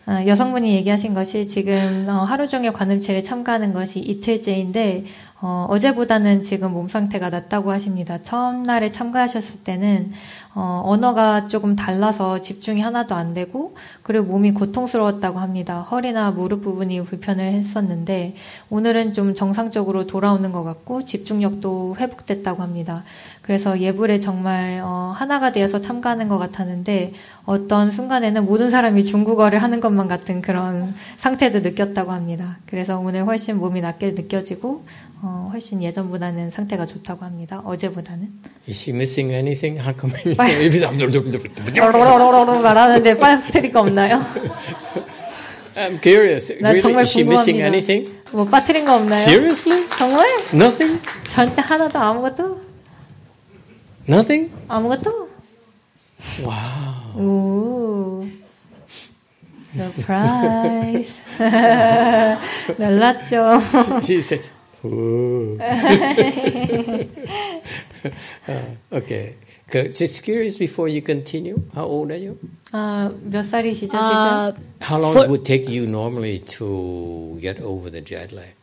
아, 0.06 0.26
여성분이 0.26 0.74
얘기하신 0.76 1.12
것이 1.12 1.46
지금 1.48 2.06
어, 2.08 2.22
하루 2.24 2.48
종일 2.48 2.72
관음체에 2.72 3.22
참가하는 3.22 3.72
것이 3.74 3.98
이틀째인데 3.98 5.04
어, 5.42 5.66
어제보다는 5.68 6.42
지금 6.42 6.72
몸 6.72 6.88
상태가 6.88 7.28
낫다고 7.28 7.70
하십니다. 7.70 8.22
처음 8.22 8.62
날에 8.62 8.90
참가하셨을 8.90 9.60
때는 9.64 10.12
어, 10.52 10.82
언어가 10.84 11.46
조금 11.46 11.76
달라서 11.76 12.42
집중이 12.42 12.80
하나도 12.80 13.14
안 13.14 13.34
되고 13.34 13.76
그리고 14.02 14.26
몸이 14.26 14.52
고통스러웠다고 14.52 15.38
합니다. 15.38 15.82
허리나 15.82 16.32
무릎 16.32 16.62
부분이 16.62 17.04
불편을 17.04 17.44
했었는데 17.44 18.34
오늘은 18.68 19.12
좀 19.12 19.34
정상적으로 19.34 20.08
돌아오는 20.08 20.50
것 20.50 20.64
같고 20.64 21.04
집중력도 21.04 21.96
회복됐다고 21.98 22.62
합니다. 22.62 23.04
그래서 23.42 23.80
예불에 23.80 24.18
정말 24.18 24.80
어, 24.82 25.14
하나가 25.16 25.52
되어서 25.52 25.80
참가하는 25.80 26.28
것 26.28 26.38
같았는데 26.38 27.12
어떤 27.46 27.90
순간에는 27.90 28.44
모든 28.44 28.70
사람이 28.70 29.04
중국어를 29.04 29.62
하는 29.62 29.80
것만 29.80 30.08
같은 30.08 30.42
그런 30.42 30.94
상태도 31.18 31.60
느꼈다고 31.60 32.10
합니다. 32.10 32.58
그래서 32.66 32.98
오늘 32.98 33.24
훨씬 33.24 33.56
몸이 33.56 33.80
낫게 33.80 34.12
느껴지고 34.12 34.84
어, 35.22 35.50
훨씬 35.52 35.82
예전보다는 35.82 36.50
상태가 36.50 36.86
좋다고 36.86 37.24
합니다. 37.24 37.60
어제보다는. 37.64 38.32
Is 38.68 38.78
she 38.80 38.96
missing 38.96 39.32
anything? 39.34 39.78
How 39.78 39.94
come? 39.98 40.14
말하는데 42.62 43.18
빠뜨릴 43.18 43.72
거 43.72 43.80
없나요? 43.80 44.24
I'm 45.76 46.00
curious. 46.02 46.52
나 46.60 46.70
Really, 46.70 46.80
정말 46.80 47.02
is 47.02 47.10
she 47.10 47.26
missing 47.26 47.60
anything? 47.62 48.10
뭐 48.32 48.44
빠뜨린 48.46 48.84
거 48.84 48.96
없나요? 48.96 49.18
Seriously? 49.18 49.86
정말? 49.98 50.26
Nothing? 50.54 51.00
절대 51.28 51.60
하나도 51.60 51.98
아무것도? 51.98 52.60
Nothing? 54.08 54.50
아무것도? 54.68 55.28
Wow. 56.42 57.20
오. 57.22 58.26
서프라이즈. 59.76 61.10
놀랐죠? 62.78 63.60
She 64.02 64.18
said. 64.18 64.59
Uh, 68.47 68.61
okay. 68.91 69.35
So, 69.71 69.87
Just 69.87 70.23
curious 70.23 70.57
before 70.57 70.87
you 70.87 71.01
continue. 71.01 71.59
How 71.73 71.85
old 71.85 72.11
are 72.11 72.17
you? 72.21 72.37
아, 72.71 73.11
몇 73.23 73.43
살이시죠, 73.43 73.93
Uh, 73.97 74.51
지금? 74.53 74.63
How 74.81 74.99
long 74.99 75.13
For- 75.13 75.25
it 75.25 75.29
would 75.31 75.43
take 75.45 75.67
you 75.69 75.87
normally 75.87 76.39
to 76.59 77.37
get 77.41 77.59
over 77.61 77.89
the 77.89 78.01
jet 78.01 78.31
lag? 78.31 78.53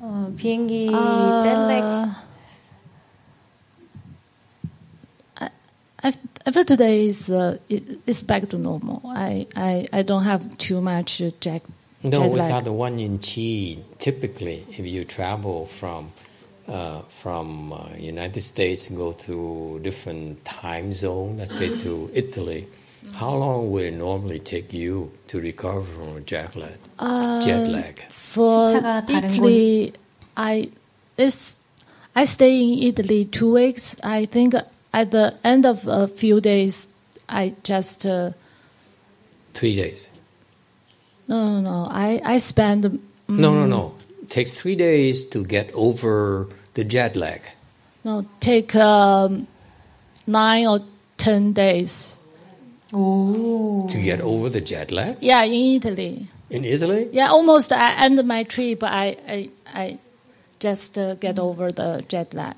어, 0.00 0.32
비행기 0.36 0.88
uh, 0.90 1.42
jetlag 1.44 2.14
I, 6.00 6.12
I 6.46 6.50
feel 6.52 6.64
today 6.64 7.06
is 7.06 7.28
uh, 7.30 7.58
it, 7.68 7.82
it's 8.06 8.22
back 8.22 8.48
to 8.50 8.56
normal. 8.58 9.02
I, 9.04 9.46
I, 9.56 9.84
I 9.92 10.02
don't 10.02 10.22
have 10.22 10.56
too 10.56 10.80
much 10.80 11.20
uh, 11.20 11.30
jet, 11.40 11.62
no, 12.03 12.27
without 12.27 12.65
the 12.65 12.73
one 12.73 12.99
in 12.99 13.19
Qi, 13.19 13.79
typically, 13.97 14.65
if 14.71 14.79
you 14.79 15.05
travel 15.05 15.65
from 15.65 16.11
uh, 16.67 17.01
from 17.03 17.73
uh, 17.73 17.89
United 17.97 18.41
States 18.41 18.89
go 18.89 19.11
to 19.11 19.79
different 19.83 20.43
time 20.45 20.93
zone, 20.93 21.37
let's 21.37 21.55
say 21.55 21.77
to 21.79 22.09
Italy, 22.13 22.67
how 23.15 23.35
long 23.35 23.71
will 23.71 23.83
it 23.83 23.91
normally 23.91 24.39
take 24.39 24.73
you 24.73 25.11
to 25.27 25.39
recover 25.39 25.83
from 25.83 26.25
jet 26.25 26.55
lag? 26.55 26.77
Uh, 26.99 27.41
jet 27.41 27.67
lag. 27.69 27.99
For 28.09 28.81
Italy, 29.09 29.93
I 30.35 30.69
it's 31.17 31.65
I 32.15 32.25
stay 32.25 32.61
in 32.61 32.83
Italy 32.83 33.25
two 33.25 33.53
weeks. 33.53 33.95
I 34.03 34.25
think 34.25 34.55
at 34.93 35.11
the 35.11 35.35
end 35.43 35.65
of 35.65 35.87
a 35.87 36.07
few 36.07 36.41
days, 36.41 36.89
I 37.29 37.55
just 37.63 38.05
uh, 38.05 38.31
three 39.53 39.75
days 39.75 40.12
no 41.33 41.39
no 41.55 41.59
no. 41.61 41.77
I 41.89 42.21
I 42.23 42.37
spend 42.39 42.85
No, 43.27 43.49
no, 43.59 43.65
no. 43.65 43.81
It 44.21 44.29
takes 44.29 44.53
three 44.53 44.75
days 44.75 45.25
to 45.33 45.43
get 45.55 45.71
over 45.73 46.47
the 46.75 46.83
jet 46.95 47.15
lag. 47.15 47.41
no 48.05 48.25
take 48.39 48.75
um, 48.75 49.47
nine 50.27 50.67
or 50.67 50.79
ten 51.17 51.53
days. 51.53 52.17
오. 52.93 53.87
To 53.89 53.97
get 53.99 54.21
over 54.21 54.49
the 54.49 54.61
jet 54.61 54.91
lag 54.91 55.15
Yeah, 55.19 55.43
in 55.43 55.77
Italy. 55.81 56.27
in 56.49 56.63
Italy? 56.63 57.09
Yeah, 57.11 57.29
almost 57.33 57.71
I 57.71 58.05
end 58.05 58.21
my 58.27 58.43
trip. 58.43 58.83
I 58.83 59.17
I, 59.27 59.49
I 59.73 59.85
just 60.59 60.97
uh, 60.97 61.15
get 61.15 61.39
over 61.39 61.71
the 61.71 62.03
jet 62.07 62.33
lag. 62.33 62.55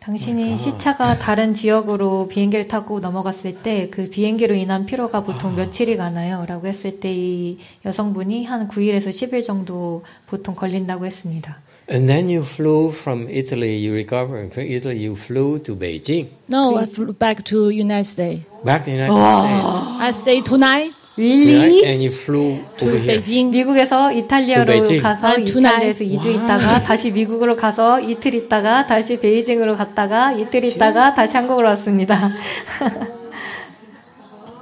당신이 0.00 0.56
시차가 0.58 1.18
다른 1.18 1.52
지역으로 1.54 2.28
비행기를 2.28 2.68
타고 2.68 3.00
넘어갔을 3.00 3.56
때 3.62 3.90
그 3.90 4.08
비행기로 4.08 4.54
인한 4.54 4.86
피로가 4.86 5.22
보통 5.24 5.54
며칠이 5.56 5.96
가나요? 5.96 6.44
라고 6.46 6.66
했을 6.66 7.00
때 7.00 7.12
이 7.12 7.58
여성분이 7.84 8.44
한 8.44 8.68
9일에서 8.68 9.08
10일 9.10 9.44
정도 9.44 10.02
보통 10.26 10.54
걸린다고 10.54 11.04
했습니다. 11.04 11.58
And 11.90 12.06
then 12.06 12.26
you 12.28 12.42
flew 12.42 12.88
from 12.90 13.28
Italy, 13.30 13.76
you 13.84 13.92
recovered 13.94 14.52
from 14.52 14.68
Italy, 14.70 14.98
you 15.06 15.14
flew 15.16 15.58
to 15.62 15.74
Beijing, 15.74 16.28
No, 16.48 16.76
I 16.76 16.84
flew 16.84 17.12
back 17.14 17.42
to 17.44 17.70
United 17.70 18.04
States. 18.04 18.44
back 18.64 18.84
to 18.84 18.90
the 18.90 18.98
United 18.98 19.16
States. 19.16 19.72
I 20.00 20.10
stayed 20.12 20.44
two 20.44 20.58
nights 20.58 20.94
Tonight, 21.18 21.84
and 21.84 22.00
you 22.04 22.12
flew 22.12 22.62
to. 22.78 22.92
Beijing. 23.02 23.50
미국에서 23.50 24.12
이탈리아로 24.12 24.66
베이징. 24.66 25.02
가서 25.02 25.26
아. 25.26 25.34
이탈리아에서 25.34 26.04
2주 26.04 26.26
있다가 26.34 26.80
다시 26.80 27.10
미국으로 27.10 27.56
가서 27.56 27.98
이틀 28.00 28.34
있다가 28.34 28.86
다시 28.86 29.16
베이징으로 29.18 29.76
갔다가 29.76 30.30
이틀 30.32 30.62
있다가 30.64 31.14
다시 31.14 31.36
한국으로 31.36 31.66
왔습니다. 31.70 32.30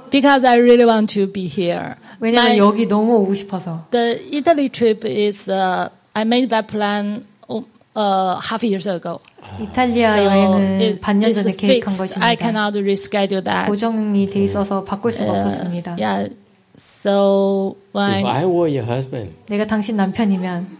because 0.09 0.43
I 0.47 0.57
really 0.59 0.85
want 0.85 1.13
to 1.13 1.31
be 1.31 1.45
here. 1.45 1.95
왜냐면 2.19 2.45
My- 2.53 2.57
여기 2.57 2.87
너무 2.87 3.17
오고 3.17 3.35
싶어서. 3.35 3.85
The 3.91 4.17
Italy 4.33 4.69
trip 4.69 5.05
is 5.07 5.49
uh, 5.51 5.89
I 6.13 6.23
made 6.23 6.49
that 6.49 6.67
plan 6.67 7.23
uh, 7.49 8.39
half 8.41 8.63
years 8.65 8.87
ago. 8.89 9.19
이탈리아 9.61 10.23
여행은 10.25 10.79
it- 10.81 11.01
반년 11.01 11.31
전에 11.33 11.51
계획한 11.51 11.93
fixed. 11.93 12.19
I 12.19 12.35
것입니다. 12.35 12.35
cannot 12.41 12.79
reschedule 12.79 13.43
that. 13.43 13.67
고정이 13.69 14.25
돼 14.29 14.43
있어서 14.43 14.83
바꿀 14.83 15.13
수가 15.13 15.25
Uh, 15.31 15.45
없었습니다. 15.45 15.97
yeah. 15.99 16.33
So 16.77 17.75
If 17.89 17.95
when 17.95 18.25
I 18.25 18.45
were 18.45 18.69
your 18.69 18.85
husband, 18.85 19.33
내가 19.47 19.65
당신 19.65 19.95
남편이면 19.95 20.77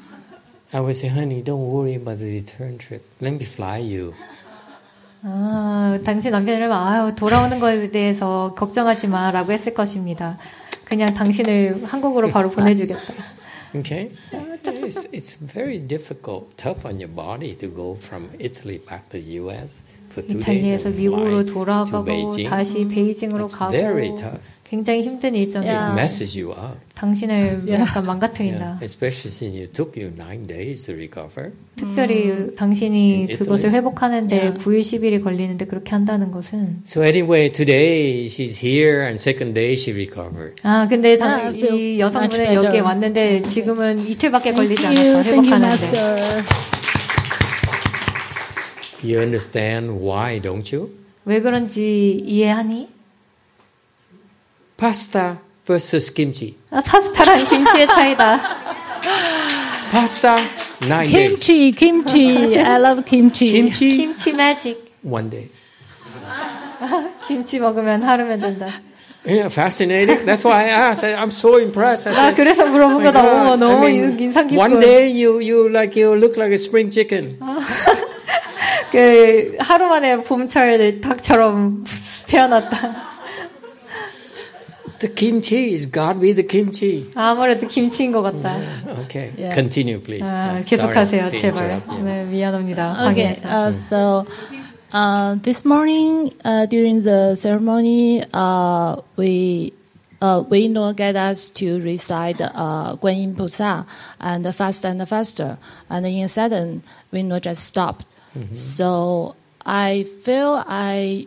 I 0.73 0.81
would 0.81 0.95
say, 0.95 1.09
honey, 1.09 1.41
don't 1.41 1.71
worry 1.71 1.95
about 1.95 2.19
the 2.19 2.27
return 2.29 2.77
trip. 2.77 3.01
Let 3.21 3.33
me 3.33 3.43
fly 3.43 3.79
you. 3.79 4.13
아, 5.23 5.97
당신 6.05 6.31
남편이라면 6.31 6.77
아유 6.77 7.15
돌아오는 7.15 7.59
것에 7.59 7.89
대해서 7.89 8.53
걱정하지 8.55 9.07
마라고 9.07 9.51
했을 9.51 9.73
것입니다. 9.73 10.37
그냥 10.85 11.07
당신을 11.13 11.83
한국으로 11.85 12.29
바로 12.29 12.49
보내주겠다. 12.51 13.13
Okay? 13.75 14.11
It's, 14.63 15.05
it's 15.11 15.35
very 15.35 15.79
difficult, 15.79 16.55
tough 16.57 16.85
on 16.85 16.99
your 16.99 17.09
body 17.13 17.55
to 17.57 17.67
go 17.67 17.95
from 17.95 18.29
Italy 18.39 18.77
back 18.77 19.09
to 19.09 19.19
the 19.19 19.39
US 19.41 19.83
for 20.09 20.25
two 20.25 20.39
days 20.39 20.61
이탈리아에서 20.61 20.89
미국으로 20.89 21.45
돌아가고 21.45 22.05
Beijing. 22.05 22.49
다시 22.49 22.87
베이징으로 22.87 23.47
It's 23.47 23.57
가고 23.57 23.71
very 23.71 24.13
tough. 24.15 24.41
굉장히 24.69 25.03
힘든 25.03 25.33
일정이에요. 25.33 25.71
Yeah. 25.71 25.91
It 25.93 25.99
messes 26.01 26.37
you 26.37 26.51
up. 26.51 26.77
당신을. 26.95 27.63
약간 27.69 28.05
망가뜨린다. 28.05 28.59
Yeah. 28.59 28.83
Especially 28.83 29.31
since 29.31 29.55
it 29.55 29.71
took 29.71 29.95
you 29.95 30.11
nine 30.17 30.45
days 30.45 30.85
to 30.87 30.93
recover. 30.95 31.51
특별히 31.77 32.53
당신이 32.55 33.27
그것을. 33.37 33.71
회복하는데 33.71 34.35
Yeah. 34.35 34.57
9일 34.59 34.81
10일이 34.81 35.23
걸리는데 35.23 35.65
그렇게 35.67 35.91
한다는 35.91 36.31
것은 36.31 36.81
So 36.85 37.01
anyway, 37.03 37.49
today 37.49 38.25
she's 38.25 38.59
here 38.61 39.03
and 39.05 39.15
second 39.21 39.53
day 39.53 39.73
she 39.73 39.93
recovered. 39.95 40.55
아 40.63 40.87
근데 40.89 41.17
당, 41.17 41.55
feel 41.55 41.73
이 41.73 41.99
여성분은 41.99 42.29
better. 42.37 42.65
여기에 42.65 42.79
왔는데 42.81 43.43
지금은 43.43 44.05
이틀밖에 44.07 44.51
걸리지 44.53 44.85
않았어 44.85 45.23
회복하는데. 45.23 45.97
You 49.03 49.19
understand 49.19 49.91
why, 50.03 50.41
don't 50.41 50.75
you? 50.75 50.89
왜 51.25 51.39
그런지 51.39 52.21
이해하니? 52.25 52.96
Pasta 54.77 55.37
versus 55.65 56.13
kimchi. 56.13 56.55
아, 56.71 56.81
파스타랑 56.81 57.45
김치의 57.49 57.87
차이다. 57.87 58.39
Pasta, 59.91 60.37
nine 60.83 61.07
days. 61.11 61.39
Kimchi, 61.45 61.71
kimchi. 61.71 62.57
I 62.59 62.77
love 62.79 63.03
kimchi. 63.05 63.47
Kimchi, 63.49 63.97
김치 63.97 64.33
매직. 64.33 64.77
one 65.03 65.29
day. 65.29 65.49
김치 67.27 67.59
먹으면 67.59 68.03
하루면 68.03 68.39
된다. 68.39 68.67
Yeah, 69.25 69.47
fascinating. 69.49 70.25
That's 70.25 70.45
why 70.45 70.63
I 70.69 70.89
asked. 70.91 71.03
I'm 71.03 71.31
so 71.31 71.57
impressed. 71.57 72.07
I 72.07 72.13
나 72.13 72.19
said, 72.31 72.35
그래서 72.37 72.65
물어본 72.65 73.01
"My 73.01 73.03
거다. 73.11 73.19
어머 73.19 73.57
God." 73.57 73.59
너무 73.59 73.85
I 73.85 73.91
mean, 73.91 74.19
인상 74.19 74.47
깊고. 74.47 74.61
one 74.61 74.79
day 74.79 75.09
you 75.11 75.39
you 75.41 75.67
like 75.69 75.99
you 75.99 76.15
look 76.15 76.37
like 76.37 76.51
a 76.51 76.59
spring 76.59 76.91
chicken. 76.93 77.39
그 78.91 79.55
하루 79.59 79.87
만에 79.87 80.17
봄철 80.21 81.01
닭처럼 81.01 81.83
태어났다. 82.27 83.06
The 84.98 85.08
kimchi 85.08 85.72
is 85.74 85.86
God 85.86 86.20
be 86.20 86.32
the 86.32 86.42
kimchi. 86.46 87.10
아무래도 87.14 87.66
김치인 87.66 88.12
것 88.12 88.22
같다. 88.22 88.54
Okay, 89.04 89.32
Yeah. 89.36 89.54
continue, 89.54 89.98
please. 89.98 90.26
아, 90.28 90.58
Uh, 90.58 90.64
계속하세요, 90.64 91.26
sorry 91.26 91.30
to 91.30 91.38
제발. 91.38 91.58
interrupt 91.82 91.90
you. 91.90 92.04
네, 92.04 92.24
미안합니다. 92.30 93.10
Okay, 93.10 93.40
방해해서. 93.40 93.48
uh, 93.50 93.72
so 93.78 94.26
uh, 94.92 95.34
this 95.42 95.64
morning 95.64 96.32
uh, 96.44 96.66
during 96.66 97.00
the 97.00 97.34
ceremony, 97.34 98.22
uh, 98.32 98.96
we 99.16 99.72
uh, 100.20 100.44
we 100.48 100.68
know 100.68 100.92
get 100.92 101.16
us 101.16 101.50
to 101.50 101.80
recite 101.80 102.40
uh, 102.40 102.94
Guanyin 103.02 103.34
Pusa 103.34 103.84
and 104.20 104.46
fast 104.54 104.84
and 104.84 105.02
faster, 105.08 105.58
and 105.90 106.06
in 106.06 106.22
a 106.22 106.28
sudden 106.28 106.82
we 107.10 107.22
know 107.24 107.40
just 107.40 107.64
stopped. 107.64 108.06
So 108.52 109.34
I 109.66 110.04
feel 110.22 110.62
I 110.66 111.26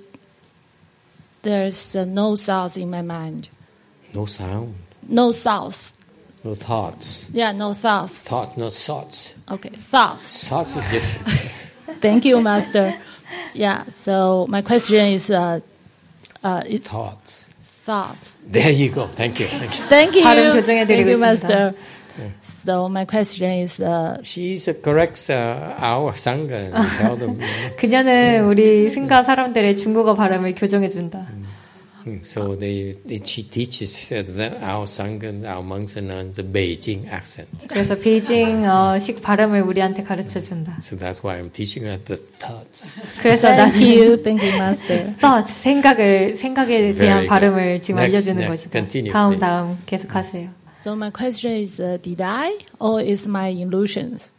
there's 1.43 1.95
uh, 1.95 2.05
no 2.05 2.35
thoughts 2.35 2.77
in 2.77 2.89
my 2.89 3.01
mind, 3.01 3.49
No 4.14 4.26
sound, 4.26 4.74
no 5.08 5.32
thoughts. 5.32 5.94
no 6.42 6.54
thoughts. 6.54 7.30
Yeah, 7.32 7.52
no 7.52 7.74
thoughts. 7.74 8.22
Thoughts, 8.24 8.56
not 8.56 8.72
thoughts. 8.72 9.34
Okay, 9.50 9.70
thoughts. 9.70 10.48
Thoughts 10.48 10.76
is 10.76 10.84
different. 10.90 11.28
Thank 12.00 12.24
you, 12.24 12.40
Master. 12.40 12.94
Yeah. 13.54 13.84
So 13.90 14.46
my 14.48 14.62
question 14.62 15.04
is, 15.06 15.30
uh, 15.30 15.60
uh, 16.42 16.62
it, 16.66 16.84
thoughts. 16.84 17.50
thoughts. 17.84 18.38
There 18.46 18.70
you 18.70 18.90
go. 18.90 19.06
Thank 19.06 19.40
you. 19.40 19.46
Thank 19.46 19.78
you. 19.78 19.84
Thank 19.86 20.14
you. 20.16 20.62
Thank 20.62 21.06
you. 21.06 21.18
Master. 21.18 21.74
So 22.40 22.88
my 22.88 23.04
question 23.04 23.50
is, 23.64 23.80
uh, 23.80 24.20
She's 24.22 24.68
uh, 24.68 24.74
corrects 24.82 25.30
uh, 25.30 25.74
our 25.78 26.12
sangha. 26.12 26.70
그녀는 27.78 28.44
우리 28.44 28.90
승가 28.90 29.22
사람들의 29.22 29.76
중국어 29.76 30.14
발음을 30.14 30.54
교정해 30.54 30.88
준다. 30.88 31.26
Mm, 31.30 31.46
So 32.21 32.53
they, 32.55 32.91
they 33.03 33.19
she 33.25 33.41
teaches 33.41 34.11
uh, 34.11 34.21
the, 34.21 34.53
our 34.63 34.85
sangha, 34.85 35.43
our 35.49 35.63
monks 35.63 35.97
and 35.97 36.07
nuns 36.09 36.35
the 36.35 36.43
Beijing 36.43 37.07
accent. 37.09 37.49
그래서 37.67 37.95
베이징 37.97 38.63
어, 38.69 38.99
식 38.99 39.23
발음을 39.23 39.63
우리한테 39.63 40.03
가르쳐준다. 40.03 40.77
So 40.81 40.95
that's 40.99 41.23
why 41.23 41.41
I'm 41.41 41.51
teaching 41.51 41.87
her 41.87 41.97
the 41.97 42.17
thoughts. 42.37 43.01
그래서 43.23 43.47
thank 43.47 43.57
나는 43.57 43.81
you, 43.81 44.21
thank 44.21 44.43
you, 44.45 44.53
Master. 44.55 45.11
thought, 45.17 45.51
생각을, 45.51 46.35
생각에 46.37 46.93
대한 46.93 47.21
good. 47.21 47.27
발음을 47.27 47.81
지금 47.81 47.99
Next, 47.99 48.29
알려주는 48.29 48.37
next. 48.37 48.69
것이다. 48.69 48.79
Continue, 48.79 49.11
다음, 49.11 49.29
please. 49.31 49.41
다음 49.41 49.77
계속하세요. 49.87 50.49
So 50.77 50.93
my 50.93 51.09
question 51.09 51.53
is, 51.59 51.81
uh, 51.81 51.97
did 51.99 52.21
I 52.21 52.59
or 52.79 53.01
is 53.01 53.27
my 53.27 53.47
illusions? 53.49 54.31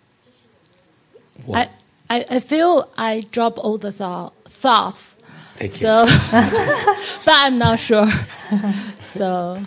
What? 1.44 1.68
I, 2.08 2.18
I, 2.20 2.24
I 2.36 2.38
feel 2.38 2.86
I 2.96 3.22
drop 3.32 3.58
all 3.58 3.76
the 3.78 3.90
thought, 3.90 4.34
thoughts. 4.48 5.16
Thank 5.60 5.72
you. 5.72 5.78
So, 5.88 6.04
but 7.24 7.34
I'm 7.34 7.56
not 7.56 7.78
sure. 7.78 8.06
So, 9.02 9.58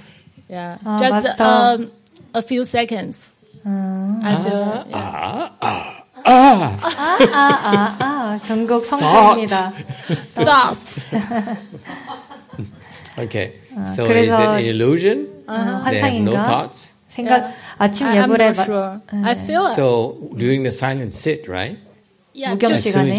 yeah, 0.48 0.78
Ah, 0.86 0.98
just 1.00 1.24
Master. 1.26 1.44
um, 1.44 1.92
a 2.34 2.42
few 2.42 2.64
seconds. 2.64 3.42
I 3.66 4.36
feel. 4.44 4.86
yeah. 4.90 5.50
아, 6.26 7.18
아, 7.34 7.96
아, 8.00 8.38
전국 8.46 8.86
성수입니다. 8.86 9.72
thoughts. 10.36 11.00
Okay. 13.18 13.54
so 13.86 14.04
Uh, 14.06 14.08
그래서- 14.08 14.34
is 14.34 14.40
it 14.40 14.50
an 14.50 14.66
illusion? 14.66 15.28
어, 15.48 15.84
They 15.90 16.00
have 16.00 16.14
no 16.22 16.36
환상인가? 16.36 16.44
thoughts. 16.46 16.96
생각, 17.10 17.52
아침 17.78 18.08
I, 18.08 18.18
I'm 18.20 18.30
예불에 18.30 18.46
not 18.54 18.64
sure. 18.66 19.02
I 19.24 19.34
feel. 19.36 19.66
So 19.76 20.18
during 20.38 20.64
the 20.64 20.72
silent 20.72 21.12
sit, 21.14 21.48
right? 21.48 21.78
Yeah, 22.37 22.53
무경 22.55 22.77
시간에 22.79 23.15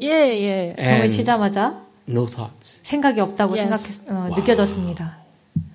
yeah. 0.00 0.76
병을 0.76 1.00
and 1.02 1.16
치자마자 1.16 1.80
no 2.08 2.26
thoughts. 2.26 2.80
생각이 2.84 3.20
없다고 3.20 3.56
Yes. 3.56 4.04
생각, 4.06 4.12
어, 4.12 4.34
느껴졌습니다. 4.36 5.18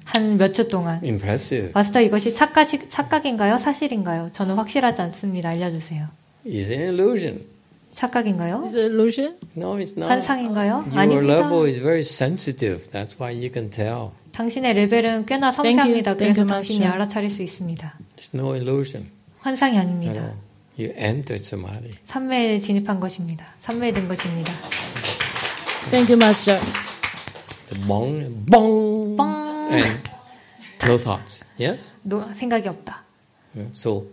한 0.05 0.37
몇 0.37 0.53
초 0.53 0.67
동안. 0.67 0.99
Impressive. 1.03 1.71
마스터 1.73 2.01
이것이 2.01 2.35
착각, 2.35 2.67
착각인가요? 2.89 3.57
사실인가요? 3.57 4.29
저는 4.33 4.55
확실하지 4.55 5.01
않습니다. 5.01 5.49
알려주세요. 5.49 6.07
Is 6.45 6.71
it 6.71 6.81
an 6.81 6.93
illusion? 6.93 7.41
착각인가요? 7.93 8.63
Is 8.65 8.75
it 8.75 8.85
illusion? 8.93 9.35
No, 9.55 9.75
it's 9.77 9.97
not. 9.97 10.09
환상인가요? 10.09 10.85
Your 10.87 10.99
아닙니다. 10.99 11.33
level 11.39 11.67
is 11.67 11.79
very 11.79 12.01
sensitive. 12.01 12.89
That's 12.91 13.19
why 13.19 13.31
you 13.35 13.51
can 13.53 13.69
tell. 13.69 14.11
당신의 14.33 14.73
레벨은 14.75 15.25
꽤나 15.25 15.51
Thank 15.51 15.79
you. 15.79 16.03
섬세합니다. 16.03 16.15
Thank 16.17 16.35
그래서 16.35 16.41
you, 16.41 16.47
당신이. 16.47 16.85
알아차릴 16.85 17.29
수 17.29 17.43
있습니다. 17.43 17.93
It's 18.17 18.33
no 18.33 18.53
illusion 18.55 19.07
환상이 19.39 19.77
아닙니다. 19.77 20.13
all. 20.13 20.31
You 20.81 20.93
entered 20.97 21.45
samadhi. 21.45 21.93
삼매에 22.05 22.59
진입한 22.59 22.99
것입니다. 22.99 23.45
삼매에 23.59 23.91
든 23.91 24.07
것입니다. 24.07 24.51
Thank 25.91 26.09
you, 26.11 26.17
Master. 26.17 26.59
The 27.69 27.85
bong, 27.85 28.45
bong, 28.49 29.15
뻥! 29.15 29.71
and 29.71 30.01
no 30.83 30.97
thoughts. 30.97 31.45
Yes. 31.59 31.95
노, 32.01 32.25
생각이 32.35 32.67
없다. 32.67 33.03
So 33.73 34.07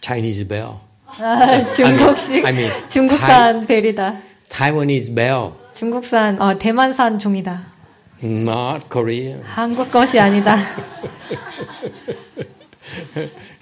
Chinese 0.00 0.48
bell, 0.48 0.76
아, 1.06 1.70
중국식, 1.70 2.46
I 2.46 2.52
mean, 2.52 2.72
중국산 2.88 3.66
벨이다. 3.66 4.16
Taiwanese 4.48 5.14
bell, 5.14 5.50
중국산, 5.74 6.40
어, 6.40 6.58
대만산 6.58 7.18
종이다. 7.18 7.73
Not 8.24 8.88
Korean. 8.90 9.42
한국 9.44 9.90
것이 9.90 10.18
아니다. 10.18 10.56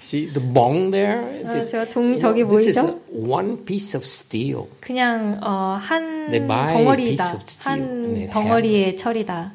See 0.01 0.27
the 0.33 0.41
bong 0.53 0.91
there. 0.91 1.43
아, 1.45 1.49
This- 1.51 1.71
제가 1.71 1.85
종, 1.85 2.19
저기 2.19 2.43
know, 2.43 2.57
this 2.57 2.67
is 2.77 2.81
보이죠? 2.81 3.01
one 3.31 3.63
piece 3.65 3.97
of 3.97 4.03
steel. 4.05 4.65
그냥 4.81 5.39
어, 5.41 5.77
한 5.81 6.29
They 6.29 6.45
buy 6.45 6.75
a 6.75 6.83
덩어리다. 6.83 7.23
piece 7.23 7.33
of 7.35 7.43
steel 7.47 7.79
and 7.79 8.03
they 8.13 8.27
한 8.27 8.43
덩어리의 8.43 8.97
철이다. 8.97 9.51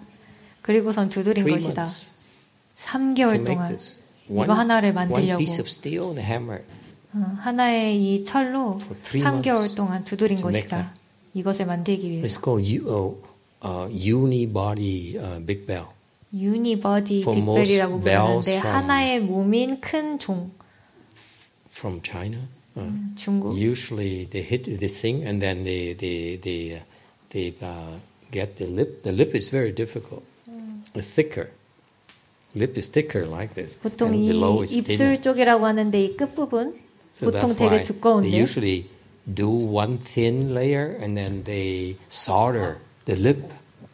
그리고선 0.62 1.08
두드린 1.10 1.44
Three 1.44 1.54
것이다. 1.54 1.82
months 1.82 2.12
to 2.12 2.84
3개월 2.88 3.34
make 3.34 3.54
동안 3.54 3.68
this. 3.68 4.00
이거 4.30 4.52
하나를 4.52 4.90
one 4.90 4.94
만들려고 5.08 5.38
piece 5.38 5.60
of 5.60 5.68
steel 5.68 6.04
and 6.04 6.20
a 6.20 6.24
hammer. 6.24 6.62
어, 7.14 7.36
하나의 7.40 7.96
이 8.14 8.24
철로 8.24 8.78
For 8.80 8.96
three 9.02 9.22
3개월 9.24 9.56
months 9.56 9.74
동안 9.74 10.04
두드린 10.04 10.40
것이다. 10.40 10.94
이것을 11.34 11.66
만들기 11.66 12.10
위해서. 12.10 12.26
It's 12.26 12.42
called 12.42 12.64
uh, 13.61 13.85
uh, 13.85 13.87
unibody 13.89 15.17
uh, 15.17 15.39
big 15.45 15.65
bell. 15.65 15.93
유니버디 16.33 17.21
For 17.21 17.37
most 17.37 17.69
빅벨이라고 17.69 18.01
bells 18.03 18.45
부르는데 18.45 18.59
from- 18.59 18.75
하나의 18.75 19.19
몸인 19.21 19.79
큰 19.81 20.17
종. 20.19 20.51
from 21.69 22.01
China. 22.03 22.39
Uh, 22.75 22.89
중국. 23.15 23.55
Usually 23.57 24.25
they 24.29 24.41
hit 24.41 24.65
the 24.65 24.87
thing 24.87 25.23
and 25.25 25.41
then 25.41 25.63
they 25.63 25.93
they 25.93 26.37
they 26.41 26.73
uh, 26.73 26.83
they 27.29 27.53
uh, 27.61 27.99
get 28.31 28.57
the 28.57 28.65
lip. 28.65 29.03
The 29.03 29.11
lip 29.11 29.35
is 29.35 29.49
very 29.49 29.71
difficult. 29.71 30.23
It's 30.95 31.09
thicker. 31.13 31.49
Lip 32.55 32.77
is 32.77 32.87
thicker 32.89 33.25
like 33.25 33.53
this, 33.55 33.77
보통 33.81 34.09
and 34.13 34.25
이 34.25 34.27
below 34.29 34.61
is 34.61 34.73
thinner. 34.73 35.17
입술 35.17 35.21
쪽이라고 35.23 35.65
하는데 35.65 35.93
이 36.05 36.15
끝부분 36.17 36.77
So 37.13 37.25
보통 37.29 37.41
that's 37.41 37.53
되게 37.57 37.65
why 37.65 37.77
they 37.77 37.85
두꺼운데 37.85 38.29
usually 38.29 38.85
do 39.25 39.49
one 39.49 39.97
thin 39.97 40.53
layer 40.53 40.97
and 41.01 41.17
then 41.17 41.43
they 41.45 41.97
solder 42.09 42.77
the 43.08 43.18
lip 43.20 43.42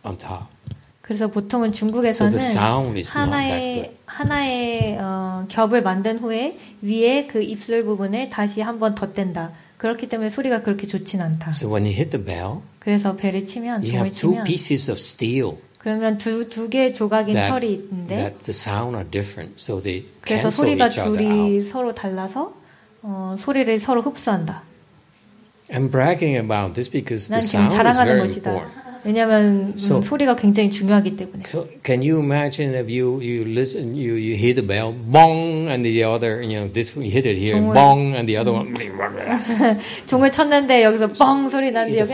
on 0.04 0.18
top. 0.18 0.46
그래서 1.02 1.28
보통은 1.28 1.68
So 1.68 1.78
중국에서는 1.78 2.36
that 2.38 3.08
하나의. 3.12 3.94
하나의 4.06 4.96
어, 5.00 5.44
겹을 5.48 5.82
만든 5.82 6.18
후에 6.18 6.56
위에 6.82 7.26
그 7.26 7.42
입술 7.42 7.84
부분을 7.84 8.28
다시 8.28 8.60
한번 8.60 8.94
덧댄다. 8.94 9.50
그렇기 9.76 10.08
때문에 10.08 10.30
소리가 10.30 10.62
그렇게 10.62 10.86
좋진 10.86 11.20
않다. 11.20 11.50
So 11.50 11.68
when 11.68 11.84
you 11.84 11.92
hit 11.92 12.10
the 12.10 12.24
bell, 12.24 12.60
그래서 12.78 13.16
배를 13.16 13.44
치면 13.44 13.82
you 13.82 13.92
have 13.92 14.10
two 14.10 14.30
치면 14.30 14.44
pieces 14.44 14.90
of 14.90 14.98
steel 14.98 15.56
그러면 15.78 16.16
두 16.16 16.48
두 16.48 16.68
개의 16.70 16.94
조각인 16.94 17.34
that, 17.34 17.50
철이 17.50 17.72
있는데 17.74 18.14
that 18.14 18.38
the 18.38 18.50
sound 18.54 18.96
are 18.96 19.04
different. 19.10 19.54
So 19.58 19.82
they 19.82 20.06
그래서 20.20 20.50
소리가 20.50 20.88
둘이. 20.90 21.60
서로 21.60 21.92
달라서 21.94 22.54
어, 23.02 23.36
소리를 23.38 23.80
서로 23.80 24.00
흡수한다. 24.02 24.62
I'm 25.70 25.90
bragging 25.90 26.36
about 26.38 26.74
this 26.74 26.88
because 26.90 27.30
난 27.30 27.40
the 27.40 27.44
sound 27.66 27.74
is 27.76 27.98
very 27.98 28.20
것이다. 28.20 28.50
important. 28.50 28.83
왜냐하면 29.04 29.44
음, 29.44 29.74
So- 29.76 30.00
소리가 30.02 30.36
굉장히 30.36 30.70
중요하기 30.70 31.16
때문에. 31.16 31.42
So 31.46 31.66
can 31.84 32.00
you 32.00 32.18
imagine 32.20 32.74
if 32.74 32.88
you, 32.90 33.20
you 33.20 33.44
listen, 33.44 33.94
you, 33.94 34.14
you 34.16 34.34
hear 34.36 34.54
the 34.54 34.66
bell, 34.66 34.92
bong, 35.12 35.68
and 35.68 35.84
the 35.84 36.02
other, 36.04 36.40
you 36.40 36.56
know, 36.58 36.72
this 36.72 36.96
you 36.96 37.10
hit 37.12 37.28
it 37.28 37.36
here, 37.38 37.54
종을- 37.60 37.74
bong, 37.74 38.14
and 38.16 38.26
the 38.26 38.36
other 38.40 38.52
one. 38.56 38.72
종을 40.06 40.32
쳤는데 40.32 40.82
여기서 40.84 41.12
뻥 41.12 41.50
소리 41.50 41.70
나는데 41.70 41.98
여기 42.00 42.12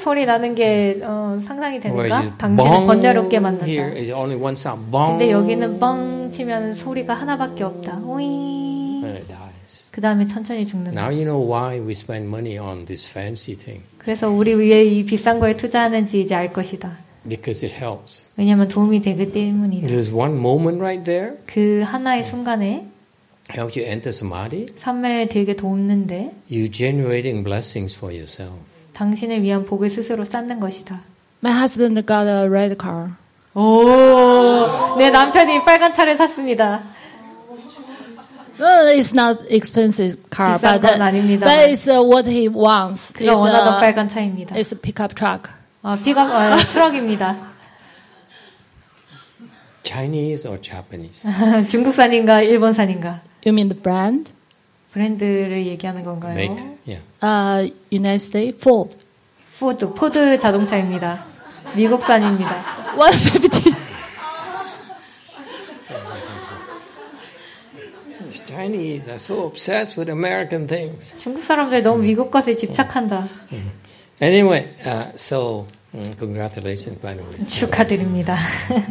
소리 0.00 0.24
나는 0.26 0.54
게 0.54 1.00
어, 1.02 1.38
상상이 1.44 1.80
you 1.82 2.36
당신을 2.38 2.56
bong 2.56 2.86
번뇌롭게 2.86 3.36
here 3.38 3.42
만든다. 3.42 3.98
is 3.98 4.10
only 4.12 4.36
one 4.40 4.54
sound, 4.54 4.90
bong. 4.90 5.18
근데 5.18 5.32
여기는 5.32 5.78
뻥 5.78 6.30
치면 6.32 6.74
소리가 6.74 7.14
하나밖에 7.14 7.64
없다. 7.64 7.98
오잉. 8.06 9.00
그 9.90 10.00
다음에 10.00 10.24
천천히 10.26 10.64
죽는다. 10.64 10.92
Now 10.92 11.10
you 11.10 11.24
know 11.24 11.42
why 11.42 11.80
we 11.80 11.90
spend 11.90 12.28
money 12.28 12.56
on 12.56 12.84
this 12.84 13.04
fancy 13.10 13.56
thing 13.56 13.82
그래서 14.02 14.30
우리 14.30 14.54
위에 14.54 14.84
이 14.84 15.04
비싼 15.04 15.38
거에 15.38 15.56
투자하는지 15.56 16.20
이제 16.22 16.34
알 16.34 16.52
것이다. 16.52 16.96
because 17.28 17.66
it 17.66 17.74
helps. 17.84 18.24
왜냐하면 18.36 18.68
도움이 18.68 19.02
되기 19.02 19.30
때문이다. 19.30 19.86
There's 19.88 20.12
one 20.12 20.34
moment 20.38 20.78
right 20.80 21.04
there 21.04 21.34
그 21.46 21.82
하나의 21.84 22.24
순간에 22.24 22.86
helps 23.54 23.78
you 23.78 23.86
enter 23.86 24.08
samadhi. 24.08 24.66
삼매에 24.76 25.28
되게 25.28 25.54
돕는데 25.54 26.32
You 26.50 26.70
generating 26.70 27.44
blessings 27.44 27.94
for 27.96 28.10
yourself. 28.14 28.56
당신을 28.94 29.42
위한 29.42 29.66
복을 29.66 29.90
스스로 29.90 30.24
쌓는 30.24 30.60
것이다. 30.60 31.00
My 31.44 31.56
husband 31.58 31.94
got 32.06 32.26
a 32.26 32.46
red 32.46 32.76
car. 32.80 33.10
오, 33.54 34.96
내 34.98 35.10
남편이 35.10 35.64
빨간 35.64 35.92
차를 35.92 36.16
샀습니다. 36.16 36.82
Uh, 38.60 38.92
it's 38.94 39.14
not 39.14 39.38
expensive 39.50 40.18
car, 40.28 40.58
but, 40.58 40.82
건 40.82 41.00
uh, 41.00 41.04
아닙니다만. 41.04 41.40
but 41.40 41.70
it's 41.70 41.88
uh, 41.88 42.02
what 42.02 42.28
he 42.28 42.46
wants. 42.48 43.12
그가 43.14 43.32
It's, 43.32 43.38
원하던 43.38 43.74
uh, 43.74 43.80
빨간 43.80 44.08
차입니다. 44.08 44.54
it's 44.54 44.72
a 44.72 44.78
pickup 44.78 45.14
truck. 45.14 45.50
어, 45.82 45.96
픽업 45.96 46.28
어, 46.30 46.56
트럭입니다. 46.56 47.36
Chinese 49.82 50.46
or 50.46 50.60
Japanese? 50.60 51.26
중국산인가 51.68 52.42
일본산인가? 52.42 53.22
You 53.46 53.52
mean 53.54 53.68
the 53.68 53.80
brand? 53.80 54.32
브랜드를 54.92 55.66
얘기하는 55.66 56.04
건가요? 56.04 56.34
Make, 56.34 56.62
yeah. 56.86 57.02
Uh, 57.22 57.72
United 57.90 58.20
States 58.20 58.60
Ford. 58.60 58.94
포드, 59.58 59.94
포드 59.94 60.38
자동차입니다. 60.38 61.24
미국산입니다. 61.76 62.94
150. 62.96 63.89
Chinese 68.59 69.07
are 69.09 69.19
so 69.19 69.45
obsessed 69.47 69.97
with 69.97 70.09
American 70.09 70.67
things. 70.67 71.15
중국 71.17 71.43
사람들 71.43 71.83
너무 71.83 72.01
미국 72.03 72.31
것에 72.31 72.55
집착한다. 72.55 73.27
Anyway, 74.21 74.67
uh, 74.85 75.11
so 75.15 75.67
mm, 75.93 76.15
congratulations, 76.17 76.99
by 77.01 77.13
the 77.15 77.23
way. 77.23 77.45
축하드립니다. 77.47 78.37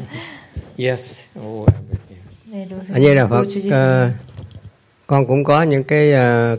Yes. 0.79 1.27
Oh, 1.37 1.67
yeah. 2.11 2.23
네, 2.51 2.67
노선. 2.69 2.95
A 2.97 3.01
Di 3.01 3.15
Đà 3.15 3.27
Phật, 3.27 3.43
보여주시면. 3.45 3.73
ờ, 3.73 4.11
con 5.07 5.27
cũng 5.27 5.45
có 5.45 5.63
những 5.63 5.85
cái 5.85 6.13
ờ, 6.13 6.57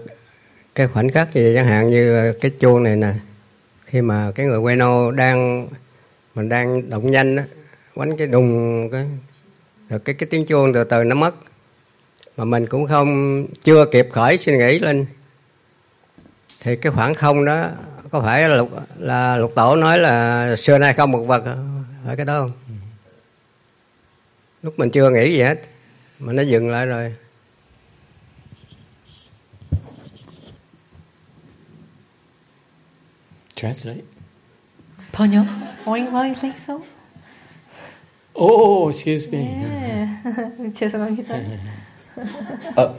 cái 0.76 0.88
khoảnh 0.88 1.10
khắc 1.10 1.34
gì 1.34 1.52
chẳng 1.56 1.68
hạn 1.68 1.90
như 1.90 2.16
ờ, 2.16 2.34
cái 2.42 2.52
chuông 2.60 2.84
này 2.84 2.96
nè, 2.96 3.14
khi 3.86 4.02
mà 4.02 4.32
cái 4.36 4.46
người 4.46 4.58
quay 4.58 4.76
nô 4.76 5.12
đang 5.12 5.68
mình 6.36 6.50
đang 6.50 6.90
động 6.90 7.12
nhanh 7.12 7.36
á, 7.36 7.44
quánh 7.96 8.18
cái 8.18 8.28
đùng 8.28 8.90
cái 8.92 9.06
rồi 9.90 10.00
cái 10.00 10.16
cái 10.16 10.28
tiếng 10.32 10.46
chuông 10.46 10.74
từ 10.74 10.84
từ 10.84 11.04
nó 11.04 11.16
mất 11.16 11.36
mà 12.38 12.46
mình 12.46 12.68
cũng 12.68 12.88
không 12.88 13.46
chưa 13.64 13.86
kịp 13.86 14.08
khởi 14.12 14.38
suy 14.38 14.58
nghĩ 14.58 14.80
lên 14.80 15.06
thì 16.60 16.76
cái 16.76 16.92
khoảng 16.92 17.14
không 17.14 17.46
đó 17.46 17.70
có 18.12 18.22
phải 18.22 18.50
là 18.50 18.56
lục 18.56 18.72
là 18.98 19.38
lục 19.38 19.52
tổ 19.56 19.76
nói 19.76 20.00
là 20.00 20.56
xưa 20.56 20.78
nay 20.78 20.94
không 20.94 21.12
một 21.12 21.24
vật 21.24 21.44
phải 22.06 22.16
cái 22.16 22.26
đó 22.26 22.40
không 22.40 22.52
lúc 24.64 24.80
mình 24.80 24.90
chưa 24.90 25.10
nghĩ 25.10 25.32
gì 25.32 25.42
hết 25.42 25.62
mà 26.20 26.34
nó 26.34 26.44
dừng 26.44 26.70
lại 26.70 26.86
rồi 26.86 27.16
Translate. 33.56 34.02
번역? 35.14 35.46
Why, 35.86 36.12
why 36.12 36.30
is 36.30 36.44
it 36.44 36.54
so? 36.68 36.80
Oh, 38.38 38.90
excuse 38.90 39.28
me. 39.32 39.38
네. 39.40 40.08
죄송합니다. 40.76 41.40
uh, 42.77 42.95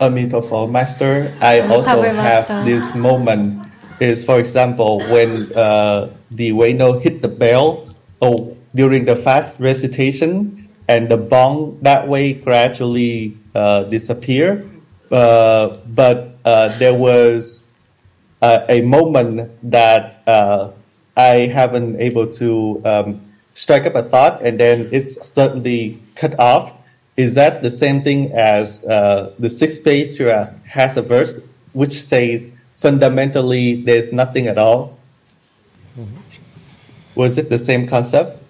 Amitabha 0.00 0.66
Master, 0.66 1.32
I 1.40 1.60
also 1.60 2.02
have 2.02 2.48
Master. 2.48 2.64
this 2.64 2.94
moment. 2.94 3.66
Is 4.00 4.24
for 4.24 4.40
example 4.40 4.98
when 5.06 5.52
uh, 5.54 6.10
the 6.28 6.50
Weno 6.50 7.00
hit 7.00 7.22
the 7.22 7.28
bell, 7.28 7.86
oh, 8.20 8.56
during 8.74 9.04
the 9.04 9.14
fast 9.14 9.60
recitation, 9.60 10.68
and 10.88 11.08
the 11.08 11.16
bong 11.16 11.78
that 11.82 12.08
way 12.08 12.34
gradually 12.34 13.38
uh, 13.54 13.84
disappear. 13.84 14.66
Uh, 15.10 15.78
but 15.86 16.36
uh, 16.44 16.76
there 16.78 16.94
was 16.94 17.64
uh, 18.42 18.66
a 18.68 18.82
moment 18.82 19.50
that 19.62 20.22
uh, 20.26 20.72
I 21.16 21.46
haven't 21.46 22.00
able 22.00 22.26
to 22.42 22.82
um, 22.84 23.20
strike 23.54 23.86
up 23.86 23.94
a 23.94 24.02
thought, 24.02 24.42
and 24.42 24.58
then 24.58 24.88
it's 24.92 25.16
suddenly 25.26 26.02
cut 26.14 26.38
off. 26.38 26.72
Is 27.16 27.34
that 27.34 27.62
the 27.62 27.70
same 27.70 28.02
thing 28.02 28.32
as 28.34 28.82
uh, 28.84 29.32
the 29.38 29.48
sixth 29.48 29.84
page 29.84 30.20
uh, 30.20 30.46
has 30.66 30.96
a 30.96 31.02
verse 31.02 31.40
which 31.72 32.02
says 32.02 32.48
fundamentally 32.76 33.82
there's 33.82 34.12
nothing 34.12 34.48
at 34.48 34.58
all? 34.58 34.98
Was 37.14 37.38
it 37.38 37.48
the 37.48 37.58
same 37.58 37.86
concept? 37.86 38.42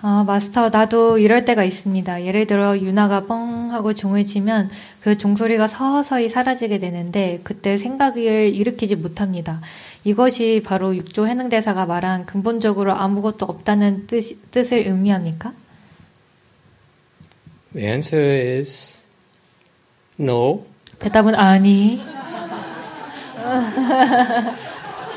아, 0.00 0.24
마스터, 0.24 0.70
나도 0.70 1.18
이럴 1.18 1.44
때가 1.44 1.64
있습니다. 1.64 2.24
예를 2.24 2.46
들어, 2.46 2.78
유나가 2.78 3.26
뻥 3.26 3.72
하고 3.72 3.92
종을 3.92 4.24
치면 4.24 4.70
그 5.00 5.18
종소리가 5.18 5.66
서서히 5.66 6.28
사라지게 6.28 6.78
되는데, 6.78 7.40
그때 7.42 7.76
생각을 7.76 8.54
일으키지 8.54 8.94
못합니다. 8.94 9.60
이것이 10.04 10.62
바로 10.64 10.96
육조 10.96 11.26
해능대사가 11.26 11.84
말한 11.86 12.26
근본적으로 12.26 12.92
아무것도 12.92 13.44
없다는 13.44 14.06
뜻, 14.06 14.50
뜻을 14.52 14.86
의미합니까? 14.86 15.52
The 17.74 17.84
answer 17.86 18.20
is 18.58 19.04
no. 20.18 20.64
대답은 20.98 21.34
아니. 21.34 22.00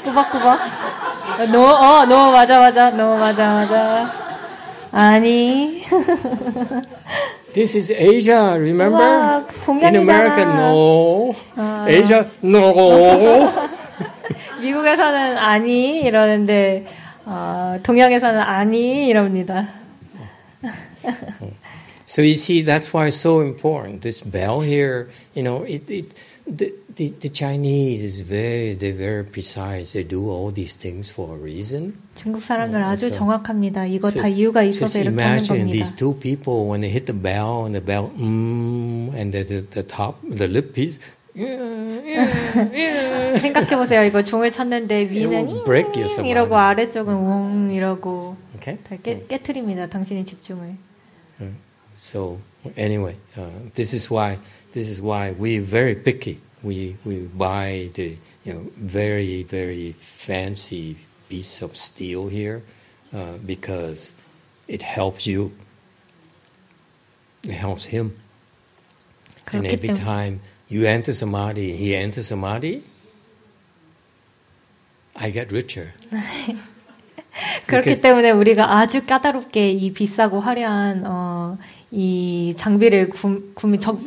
꾸벅꾸벅. 0.04 0.60
노, 1.52 1.62
어, 1.64 2.06
노, 2.06 2.32
맞아, 2.32 2.60
맞아. 2.60 2.90
노, 2.92 3.18
맞아, 3.18 3.54
맞아. 3.54 4.12
아니. 4.92 5.84
This 7.54 7.76
is 7.78 7.92
Asia, 7.92 8.54
remember? 8.56 9.04
우와, 9.04 9.46
In 9.84 9.96
America, 9.98 10.44
no. 10.46 11.34
Asia, 11.88 12.26
no. 12.44 13.50
미국에서는 14.62 15.38
아니 15.38 16.00
이러는데 16.02 16.86
어, 17.26 17.78
동양에서는 17.84 18.40
아니 18.40 19.08
이럽니다. 19.08 19.68
So 22.11 22.23
you 22.23 22.35
see, 22.35 22.63
that's 22.63 22.93
why 22.95 23.07
it's 23.09 23.17
so 23.17 23.41
important. 23.41 24.03
This 24.03 24.21
bell 24.23 24.61
here, 24.61 25.09
you 25.35 25.43
know, 25.43 25.65
it, 25.67 25.91
it 25.91 26.15
the, 26.47 26.73
the, 26.95 27.09
the 27.19 27.29
Chinese 27.29 28.05
is 28.05 28.21
very 28.21 28.75
they're 28.75 28.95
very 28.95 29.25
precise. 29.25 29.93
They 29.95 30.05
do 30.05 30.31
all 30.31 30.53
these 30.53 30.77
things 30.77 31.11
for 31.11 31.35
a 31.35 31.39
reason. 31.39 31.95
중국 32.15 32.43
사람들 32.43 32.81
어, 32.81 32.87
아주 32.87 33.07
그래서 33.11 33.19
정확합니다. 33.19 33.87
이거 33.87 34.09
다 34.09 34.23
Just- 34.23 34.39
이유가 34.39 34.63
있어서 34.63 34.87
just 34.87 35.01
이렇게 35.01 35.21
하는 35.21 35.33
imagine 35.35 35.59
겁니다. 35.67 35.73
these 35.75 35.97
two 35.97 36.15
people 36.15 36.69
when 36.71 36.81
they 36.81 36.91
hit 36.91 37.07
the 37.07 37.13
bell 37.21 37.67
and 37.67 37.75
the 37.75 37.85
bell 37.85 38.11
mm, 38.17 39.11
and 39.19 39.33
the, 39.33 39.45
the, 39.45 39.61
the 39.71 39.83
top 39.83 40.15
the 40.23 40.47
lip 40.49 40.73
piece 40.73 41.01
생각해 43.41 43.77
보세요. 43.77 44.05
이거 44.05 44.23
종을 44.23 44.51
쳤는데 44.53 45.11
위는 45.11 45.47
will 45.47 45.65
break 45.65 45.89
you 45.95 46.05
잉 46.05 46.11
somehow. 46.11 46.31
이러고 46.31 46.57
아래쪽은 46.57 47.13
웅 47.15 47.73
이러고 47.73 48.37
okay 48.57 48.79
다 48.89 48.97
깨, 49.03 49.27
깨트립니다. 49.29 49.89
당신의 49.89 50.25
집중을. 50.25 50.77
so 51.95 52.39
anyway 52.77 53.17
uh, 53.37 53.49
this 53.75 53.93
is 53.95 54.11
why 54.11 54.39
this 54.73 54.89
is 54.89 55.01
why 55.01 55.33
we're 55.33 55.63
very 55.63 55.95
picky 55.95 56.41
we 56.63 56.97
we 57.05 57.27
buy 57.37 57.89
the 57.95 58.17
you 58.45 58.53
know 58.53 58.63
very 58.77 59.43
very 59.45 59.93
fancy 59.93 60.97
piece 61.29 61.63
of 61.63 61.77
steel 61.77 62.29
here 62.29 62.63
uh, 63.15 63.37
because 63.45 64.13
it 64.69 64.83
helps 64.83 65.27
you 65.27 65.53
it 67.45 67.55
helps 67.55 67.87
him 67.87 68.13
and 69.53 69.65
그렇기 69.65 69.73
every 69.73 69.89
때문에 69.95 70.01
time 70.05 70.41
you 70.69 70.85
enter 70.87 71.13
samadhi 71.15 71.77
he 71.77 71.95
enters 71.95 72.27
samadhi 72.29 72.83
I 75.17 75.31
get 75.31 75.51
richer 75.53 75.93
그렇기 77.67 77.85
because- 77.91 78.03
때문에 78.03 78.31
우리가 78.33 78.79
아주 78.79 79.05
까다롭게 79.07 79.71
이 79.71 79.93
비싸고 79.93 80.41
화려한 80.41 81.05
어, 81.07 81.59
이 81.92 82.54
장비를 82.58 83.10
구, 83.10 83.52
구매 83.54 83.78
접, 83.78 83.98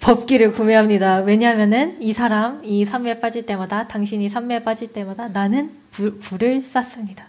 법기를 0.00 0.52
구매합니다. 0.52 1.18
왜냐하면은 1.18 1.98
이 2.00 2.12
사람 2.12 2.64
이 2.64 2.84
산매에 2.84 3.20
빠질 3.20 3.44
때마다 3.44 3.86
당신이 3.86 4.28
산매에 4.30 4.64
빠질 4.64 4.88
때마다 4.92 5.28
나는 5.28 5.72
불, 5.90 6.18
불을 6.18 6.64
쐈습니다. 6.64 7.24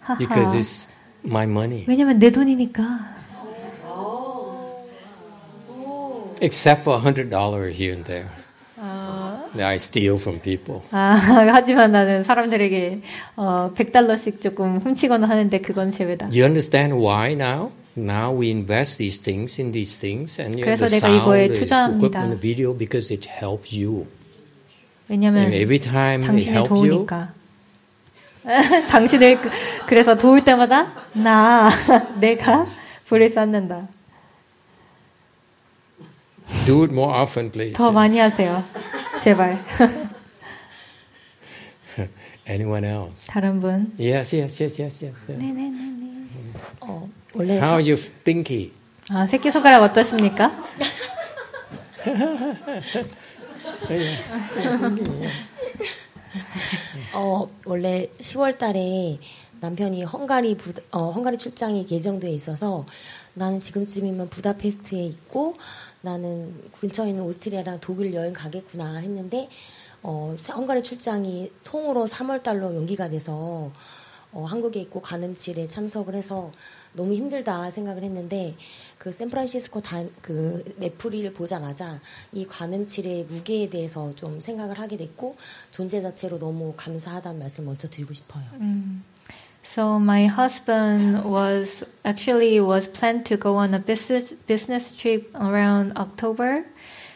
하하. 0.00 0.18
because 0.18 0.58
it's 0.58 0.90
my 1.24 1.44
money 1.44 1.84
왜냐면 1.86 2.18
내 2.18 2.30
돈이니까. 2.30 3.18
except 6.40 6.82
for 6.82 6.96
a 6.96 7.00
hundred 7.00 7.30
dollars 7.30 7.76
here 7.76 7.92
and 7.92 8.04
there 8.06 8.28
that 9.54 9.66
I 9.66 9.76
steal 9.76 10.16
from 10.16 10.40
people. 10.40 10.82
아, 10.90 11.14
하지만 11.52 11.92
나는 11.92 12.24
사람들에게 12.24 13.00
어, 13.36 13.72
100달러씩 13.74 14.40
조금 14.40 14.78
훔치거나 14.78 15.28
하는데 15.28 15.60
그건 15.60 15.90
제외다. 15.92 16.26
You 16.26 16.44
understand 16.44 16.94
why 16.94 17.32
now? 17.32 17.70
Now 17.97 18.33
we 18.35 18.49
invest 18.49 18.97
these 18.97 19.21
things 19.21 19.59
in 19.61 19.71
these 19.71 19.99
things, 19.99 20.39
and 20.41 20.57
you 20.57 20.65
know, 20.65 20.73
그래서 20.75 20.85
the 20.87 20.97
내가 20.99 21.07
이거에 21.13 21.45
sound, 21.45 21.53
the 21.53 21.59
투자합니다. 21.59 21.95
equipment, 22.25 22.29
the 22.33 22.41
video, 22.41 22.73
because 22.77 23.13
it 23.13 23.29
helps 23.29 23.69
you. 23.73 24.07
왜냐면 25.09 25.43
And 25.43 25.55
every 25.55 25.79
time 25.79 26.23
it 26.23 26.27
당신을 26.27 26.53
helps 26.53 26.73
you, 26.73 27.05
도우니까. 27.05 27.33
당신을 28.89 29.41
그- 29.41 29.49
그래서 29.87 30.17
도울 30.17 30.43
때마다 30.43 30.91
나 31.13 31.69
내가 32.19 32.65
불을 33.05 33.29
쌓는다. 33.29 33.87
do 36.65 36.81
it 36.83 36.91
more 36.93 37.13
often, 37.13 37.51
please. 37.51 37.73
더 37.73 37.91
많이 37.91 38.17
하세요. 38.19 38.63
제발. 39.23 39.59
Anyone 42.49 42.85
else? 42.85 43.27
다른 43.27 43.59
분. 43.59 43.93
Yes, 43.99 44.35
yes, 44.35 44.61
yes, 44.61 44.81
yes, 44.81 45.03
yes. 45.03 45.25
yes. 45.29 45.31
네네네. 45.31 46.27
어, 46.81 47.07
원래 47.34 47.56
How 47.58 47.74
are 47.78 47.82
you, 47.92 47.96
Pinky? 48.24 48.72
아 49.10 49.26
새끼 49.26 49.50
손가락 49.50 49.82
어떠십니까? 49.82 50.52
어, 57.14 57.48
원래 57.64 58.08
10월 58.18 58.58
달에 58.58 59.18
남편이 59.60 60.04
헝가리 60.04 60.56
부, 60.56 60.72
어, 60.92 61.10
헝가리 61.10 61.38
출장이 61.38 61.86
예정돼 61.90 62.30
있어서 62.30 62.86
나는 63.34 63.58
지금쯤이면 63.60 64.28
부다페스트에 64.30 65.00
있고 65.04 65.56
나는 66.00 66.54
근처에 66.80 67.10
있는 67.10 67.24
오스트리아랑 67.24 67.78
독일 67.80 68.14
여행 68.14 68.32
가겠구나 68.32 68.96
했는데 68.98 69.48
어, 70.02 70.34
사- 70.38 70.54
헝가리 70.54 70.82
출장이 70.82 71.50
통으로 71.64 72.06
3월 72.06 72.42
달로 72.42 72.74
연기가 72.76 73.08
돼서 73.08 73.70
어, 74.32 74.44
한국에 74.44 74.80
있고 74.80 75.00
관음칠에 75.00 75.66
참석을 75.66 76.14
해서 76.14 76.52
너무 76.98 77.14
힘들다 77.14 77.70
생각을 77.70 78.02
했는데 78.02 78.56
그 78.98 79.12
샌프란시스코 79.12 79.80
단, 79.80 80.10
그 80.20 80.64
애프리를 80.82 81.32
보자마자 81.32 82.00
이 82.32 82.44
관음칠의 82.44 83.24
무게에 83.24 83.70
대해서 83.70 84.12
좀 84.16 84.40
생각을 84.40 84.78
하게 84.78 84.96
됐고 84.96 85.36
존재 85.70 86.00
자체로 86.00 86.38
너무 86.38 86.74
감사하다는 86.76 87.38
말씀 87.38 87.64
먼저 87.64 87.88
드리고 87.88 88.12
싶어요. 88.12 88.44
So 89.64 89.96
my 89.96 90.26
husband 90.26 91.24
was 91.24 91.84
actually 92.04 92.58
was 92.58 92.90
planned 92.90 93.24
to 93.26 93.36
go 93.36 93.56
on 93.56 93.74
a 93.74 93.78
business 93.78 94.34
business 94.46 94.96
trip 94.96 95.30
around 95.36 95.92
October, 95.96 96.64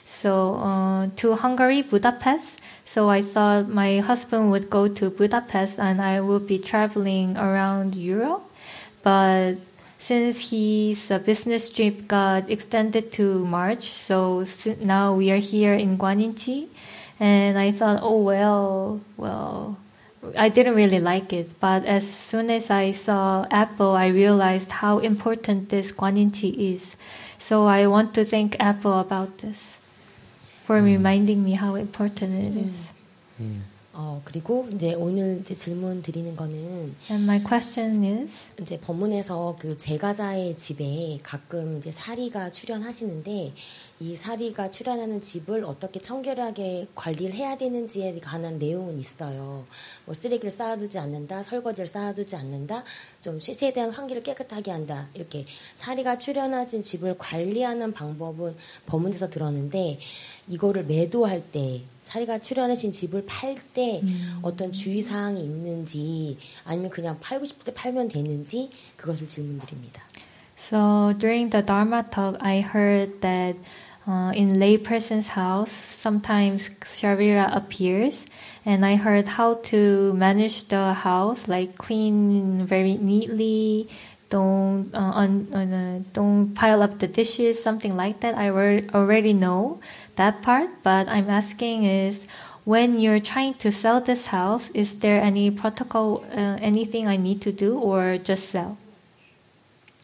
so 0.04 0.60
uh, 0.60 1.08
to 1.16 1.34
Hungary, 1.34 1.82
Budapest. 1.82 2.60
So 2.84 3.08
I 3.08 3.22
thought 3.22 3.68
my 3.68 4.00
husband 4.00 4.50
would 4.50 4.68
go 4.68 4.86
to 4.86 5.08
Budapest 5.08 5.78
and 5.78 6.02
I 6.02 6.20
would 6.20 6.46
be 6.46 6.58
traveling 6.58 7.38
around 7.38 7.94
Europe, 7.94 8.44
but 9.02 9.56
since 10.02 10.50
his 10.50 11.14
business 11.24 11.70
trip 11.70 12.08
got 12.08 12.50
extended 12.50 13.12
to 13.12 13.46
March, 13.46 13.86
so 13.86 14.44
now 14.82 15.14
we 15.14 15.30
are 15.30 15.38
here 15.38 15.74
in 15.74 15.96
Guaninchi, 15.96 16.66
and 17.20 17.56
I 17.56 17.70
thought, 17.70 18.00
oh 18.02 18.18
well, 18.18 19.00
well. 19.16 19.78
I 20.38 20.50
didn't 20.50 20.74
really 20.74 21.00
like 21.00 21.32
it, 21.32 21.58
but 21.58 21.84
as 21.84 22.06
soon 22.06 22.50
as 22.50 22.70
I 22.70 22.92
saw 22.92 23.46
Apple, 23.50 23.94
I 23.98 24.06
realized 24.06 24.70
how 24.70 24.98
important 24.98 25.70
this 25.70 25.90
Guaninchi 25.90 26.74
is. 26.74 26.94
So 27.38 27.66
I 27.66 27.86
want 27.88 28.14
to 28.14 28.24
thank 28.24 28.54
Apple 28.60 29.00
about 29.00 29.38
this 29.38 29.74
for 30.62 30.78
hmm. 30.78 30.84
reminding 30.84 31.42
me 31.42 31.52
how 31.58 31.74
important 31.74 32.38
it 32.38 32.54
is. 32.54 32.76
Hmm. 33.38 33.50
Hmm. 33.50 33.71
어, 33.94 34.22
그리고 34.24 34.66
이제 34.72 34.94
오늘 34.94 35.38
이제 35.40 35.52
질문 35.54 36.00
드리는 36.00 36.34
거는 36.34 36.94
And 37.10 37.24
my 37.24 37.42
question 37.44 38.02
is, 38.22 38.32
이제 38.60 38.80
법문에서 38.80 39.56
그 39.58 39.76
제가자의 39.76 40.56
집에 40.56 41.18
가끔 41.22 41.76
이제 41.76 41.90
사리가 41.90 42.50
출연하시는데 42.52 43.52
이 44.00 44.16
사리가 44.16 44.70
출연하는 44.70 45.20
집을 45.20 45.64
어떻게 45.64 46.00
청결하게 46.00 46.88
관리를 46.94 47.34
해야 47.34 47.56
되는지에 47.58 48.18
관한 48.20 48.58
내용은 48.58 48.98
있어요. 48.98 49.66
뭐 50.06 50.14
쓰레기를 50.14 50.50
쌓아두지 50.50 50.98
않는다, 50.98 51.42
설거지를 51.42 51.86
쌓아두지 51.86 52.34
않는다, 52.34 52.84
좀 53.20 53.38
최- 53.38 53.52
최대한 53.54 53.90
환기를 53.90 54.22
깨끗하게 54.22 54.70
한다. 54.70 55.08
이렇게 55.14 55.44
사리가 55.76 56.16
출연하신 56.18 56.82
집을 56.82 57.18
관리하는 57.18 57.92
방법은 57.92 58.56
법문에서 58.86 59.28
들었는데 59.28 59.98
이거를 60.48 60.84
매도할 60.86 61.42
때 61.52 61.82
사리가 62.03 62.39
출연하신 62.39 62.91
집을 62.91 63.25
팔 63.25 63.57
때 63.73 64.01
어떤 64.41 64.71
주의 64.71 65.01
사항이 65.01 65.43
있는지 65.43 66.37
아니면 66.65 66.89
그냥 66.89 67.17
팔고 67.19 67.45
싶을 67.45 67.65
때 67.65 67.73
팔면 67.73 68.07
되는지 68.07 68.69
그것을 68.95 69.27
질문드립니다. 69.27 70.01
so 70.57 71.13
during 71.17 71.49
the 71.49 71.61
Dharma 71.61 72.03
talk, 72.11 72.35
I 72.41 72.61
heard 72.61 73.21
that 73.21 73.55
uh, 74.07 74.31
in 74.35 74.59
lay 74.59 74.77
person's 74.77 75.27
house, 75.27 75.71
sometimes 75.71 76.69
Sharira 76.81 77.55
appears, 77.55 78.25
and 78.65 78.85
I 78.85 78.95
heard 78.95 79.27
how 79.27 79.55
to 79.71 80.13
manage 80.13 80.67
the 80.69 80.93
house, 80.93 81.47
like 81.47 81.77
clean 81.77 82.65
very 82.65 82.95
neatly. 82.95 83.89
Don't 84.29 84.91
uh, 84.93 85.23
un, 85.23 85.47
uh, 85.53 86.03
don't 86.11 86.53
pile 86.53 86.81
up 86.83 86.99
the 86.99 87.07
dishes, 87.07 87.63
something 87.63 87.95
like 87.95 88.19
that. 88.21 88.35
I 88.35 88.49
alre- 88.49 88.93
already 88.93 89.31
know 89.31 89.79
that 90.15 90.41
part, 90.41 90.69
but 90.83 91.07
I'm 91.07 91.29
asking 91.29 91.83
is 91.83 92.19
when 92.65 92.99
you're 92.99 93.19
trying 93.19 93.53
to 93.55 93.71
sell 93.71 94.01
this 94.01 94.27
house, 94.27 94.69
is 94.73 94.99
there 94.99 95.21
any 95.21 95.49
protocol, 95.51 96.25
uh, 96.35 96.57
anything 96.59 97.07
I 97.07 97.15
need 97.15 97.41
to 97.43 97.51
do, 97.51 97.77
or 97.79 98.17
just 98.17 98.49
sell? 98.49 98.77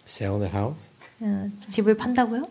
Sell 0.06 0.40
the 0.40 0.50
house? 0.50 0.80
어, 1.22 1.50
집을 1.70 1.96
판다고요? 1.96 2.48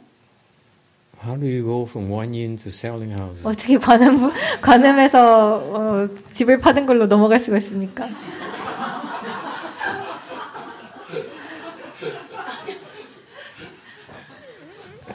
How 1.22 1.36
do 1.36 1.46
you 1.46 1.62
go 1.62 1.84
from 1.86 2.10
one 2.10 2.34
yin 2.34 2.56
to 2.58 2.68
selling 2.70 3.12
houses? 3.12 3.44
어떻게 3.44 3.78
관음 3.78 4.32
관음에서 4.60 5.56
어, 5.72 6.08
집을 6.34 6.58
파는 6.58 6.84
걸로 6.86 7.06
넘어갈 7.06 7.38
수가 7.40 7.58
있습니까? 7.58 8.08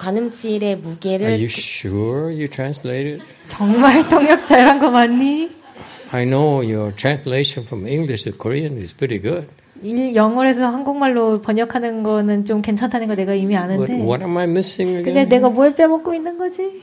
관음칠의 0.07 0.77
무게를 0.79 1.27
Are 1.27 1.37
you 1.39 1.47
sure 1.49 2.33
you 2.35 2.49
translated? 2.49 3.23
정말 3.47 4.09
통역 4.09 4.47
잘한 4.49 4.81
거 4.81 4.91
맞니? 4.91 5.49
I 6.11 6.25
know 6.27 6.61
your 6.61 6.93
translation 6.95 7.65
from 7.65 7.87
English 7.87 8.25
to 8.25 8.33
Korean 8.37 8.77
is 8.79 8.93
pretty 8.93 9.21
good. 9.23 9.47
일, 9.81 10.15
영어에서 10.17 10.67
한국말로 10.67 11.41
번역하는 11.41 12.03
거는 12.03 12.45
좀 12.45 12.63
괜찮다는 12.63 13.07
거 13.07 13.15
내가 13.15 13.33
이미 13.35 13.55
But 13.55 13.63
아는데. 13.75 13.93
what 14.05 14.23
am 14.25 14.37
I 14.37 14.45
missing 14.45 15.05
근데 15.05 15.11
again? 15.23 15.29
내가 15.29 15.49
뭘 15.49 15.73
빼먹고 15.75 16.13
있는 16.15 16.37
거지? 16.37 16.83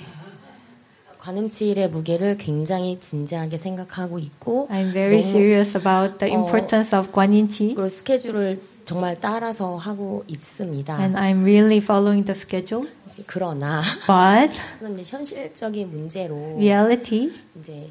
관음치일의 1.29 1.89
무게를 1.89 2.37
굉장히 2.37 2.99
진지하게 2.99 3.57
생각하고 3.57 4.17
있고 4.17 4.67
I'm 4.71 4.91
very 4.91 5.19
serious 5.19 5.77
about 5.77 6.17
the 6.17 6.35
어, 6.35 6.39
importance 6.39 6.97
of 6.97 7.11
관인치. 7.11 7.75
그리고 7.75 7.87
스케줄을 7.87 8.59
정말 8.85 9.15
따라서 9.19 9.75
하고 9.75 10.23
있습니다. 10.27 10.99
And 10.99 11.15
I'm 11.15 11.43
really 11.43 11.77
following 11.77 12.25
the 12.25 12.35
schedule. 12.35 12.89
그러나 13.27 13.81
But 14.07 14.59
그런데 14.79 15.03
현실적인 15.05 15.91
문제로 15.91 16.55
reality, 16.55 17.31
이제 17.59 17.89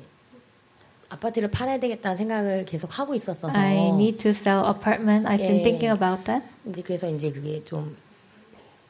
아파트를 1.11 1.51
팔아야 1.51 1.79
되겠다는 1.79 2.17
생각을 2.17 2.65
계속 2.65 2.99
하고 2.99 3.15
있었어서 3.15 3.57
I 3.57 3.91
need 3.91 4.19
to 4.19 4.31
sell 4.31 4.65
apartment. 4.67 5.29
I've 5.29 5.39
been 5.39 5.59
예. 5.59 5.63
thinking 5.63 5.93
about 5.95 6.25
that. 6.25 6.45
이제 6.67 6.83
그래서 6.83 7.09
이제 7.09 7.31
그게 7.31 7.63
좀 7.65 7.97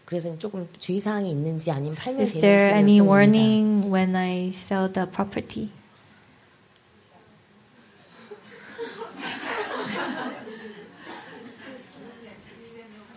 그래서 0.09 0.35
조금 0.39 0.67
주의 0.79 0.99
사항이 0.99 1.31
있는지 1.31 1.71
아니면 1.71 1.95
팔면 1.95 2.23
Is 2.23 2.33
there 2.41 2.59
되는지 2.61 2.75
any 2.75 2.99
여쭤봅니다. 2.99 3.07
warning 3.07 3.93
when 3.93 4.17
I 4.17 4.49
sell 4.55 4.91
the 4.91 5.07
property? 5.07 5.69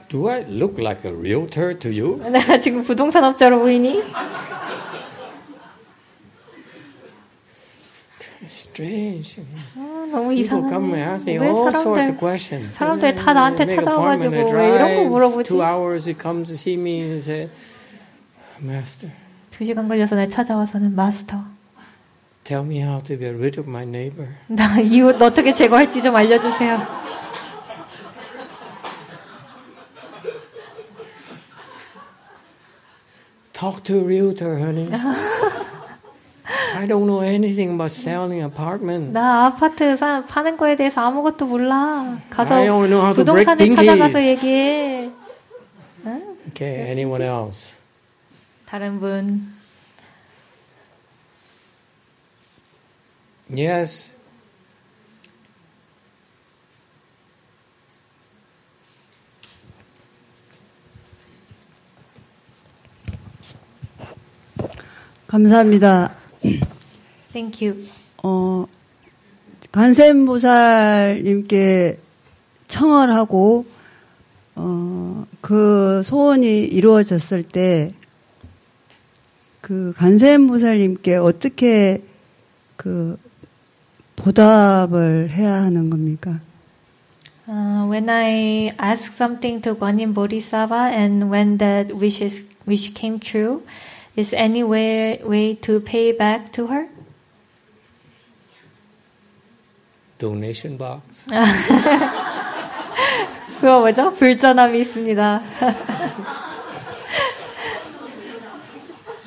Do 0.10 0.28
I 0.28 0.42
look 0.50 0.78
like 0.78 1.06
a 1.06 1.14
realtor 1.14 1.74
to 1.80 1.90
you? 1.90 2.18
내가 2.30 2.60
지금 2.60 2.84
부동산 2.84 3.24
업자로 3.24 3.60
보이니? 3.60 4.04
Strange. 8.44 9.44
아, 9.78 10.08
너무 10.12 10.30
People 10.34 10.68
come 10.68 10.94
and 10.94 10.98
이상하네. 10.98 11.02
ask 11.14 11.30
me 11.30 11.38
왜 11.38 11.48
all 11.48 11.68
sorts 11.70 12.08
사람들 12.08 12.10
of 12.10 12.18
questions. 12.20 12.76
사람들이 12.76 13.16
다 13.16 13.34
나한테 13.34 13.68
찾아와가지고 13.68 14.34
왜 14.54 14.76
이런 14.76 14.96
거 15.04 15.10
물어보지? 15.10 15.48
Two 15.48 15.62
hours, 15.64 16.10
he 16.10 16.18
comes 16.20 16.48
to 16.50 16.56
see 16.56 16.76
me 16.76 17.02
and 17.02 17.20
say, 17.22 17.50
Master, 18.62 19.12
두 19.52 19.64
시간 19.66 19.88
걸려서 19.88 20.16
날 20.16 20.30
찾아와서는 20.30 20.96
마스터. 20.96 21.44
tell 22.44 22.66
me 22.66 22.82
how 22.82 23.00
to 23.00 23.16
get 23.18 23.36
rid 23.38 23.60
of 23.60 23.70
my 23.70 23.84
neighbor. 23.84 24.28
나 24.48 24.80
이웃 24.80 25.22
어떻게 25.22 25.54
제거할지 25.54 26.02
좀 26.02 26.16
알려주세요. 26.16 26.82
Talk 33.54 33.84
to 33.84 34.00
a 34.00 34.04
realtor, 34.04 34.58
honey. 34.58 34.90
I 36.82 36.88
don't 36.88 37.06
know 37.06 37.20
anything 37.22 37.76
about 37.76 37.92
selling 37.92 38.42
apartments. 38.42 39.14
나 39.14 39.46
아파트 39.46 39.96
사, 39.96 40.24
파는 40.26 40.58
거에 40.58 40.76
대해서 40.76 41.02
아무것도 41.02 41.46
몰라. 41.46 42.18
가서 42.32 42.56
I 42.56 42.70
only 42.70 42.90
know 42.90 43.00
how 43.00 43.14
to 43.14 43.24
break 43.24 43.46
부동산에 43.46 43.76
찾아가서. 43.76 44.20
얘기해. 44.24 45.12
Okay, 46.50 46.90
anyone 46.90 47.22
else? 47.24 47.76
다른 48.66 49.00
분. 49.00 49.54
Yes. 53.48 54.16
감사합니다. 65.28 66.12
Thank 67.32 67.66
you. 67.66 67.82
어, 68.24 68.66
관세음보살님께 69.72 71.48
청월하고 72.68 73.66
어, 74.56 75.26
그 75.42 76.02
소원이 76.04 76.66
이루어졌을 76.66 77.44
때그 77.44 78.02
관세음보살님께 79.96 81.18
어떻게 81.18 82.02
그 82.76 83.18
보답을 84.16 85.30
해야 85.32 85.64
하는 85.64 85.90
겁니까? 85.90 86.40
Uh, 87.48 87.88
when 87.90 88.08
I 88.10 88.72
asked 88.80 89.16
something 89.16 89.62
to 89.62 89.76
Guanyin 89.76 90.14
Bodhisattva 90.14 90.92
and 90.94 91.30
when 91.30 91.58
that 91.58 91.96
wish, 91.98 92.22
is, 92.22 92.46
wish 92.66 92.94
came 92.94 93.20
true, 93.20 93.64
is 94.16 94.34
any 94.34 94.64
way, 94.64 95.20
way 95.24 95.56
to 95.62 95.80
pay 95.80 96.12
back 96.16 96.52
to 96.54 96.68
her? 96.68 96.88
Donation 100.20 100.78
box. 100.78 101.26
그거 103.60 103.80
뭐죠? 103.80 104.14
불전함이 104.14 104.82
있습니다. 104.82 105.42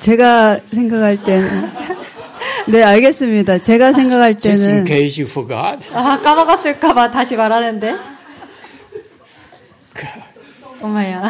제가 0.01 0.57
생각할 0.65 1.17
때는 1.23 1.71
네 2.67 2.83
알겠습니다. 2.83 3.57
제가 3.59 3.91
생각할 3.93 4.37
Just 4.37 4.69
in 4.69 4.85
때는 4.85 4.87
case 4.87 5.21
you 5.23 5.29
forgot. 5.29 5.89
아, 5.93 6.19
까먹었을까봐 6.21 7.11
다시 7.11 7.35
말하는데. 7.35 7.95
엄마야. 10.81 11.29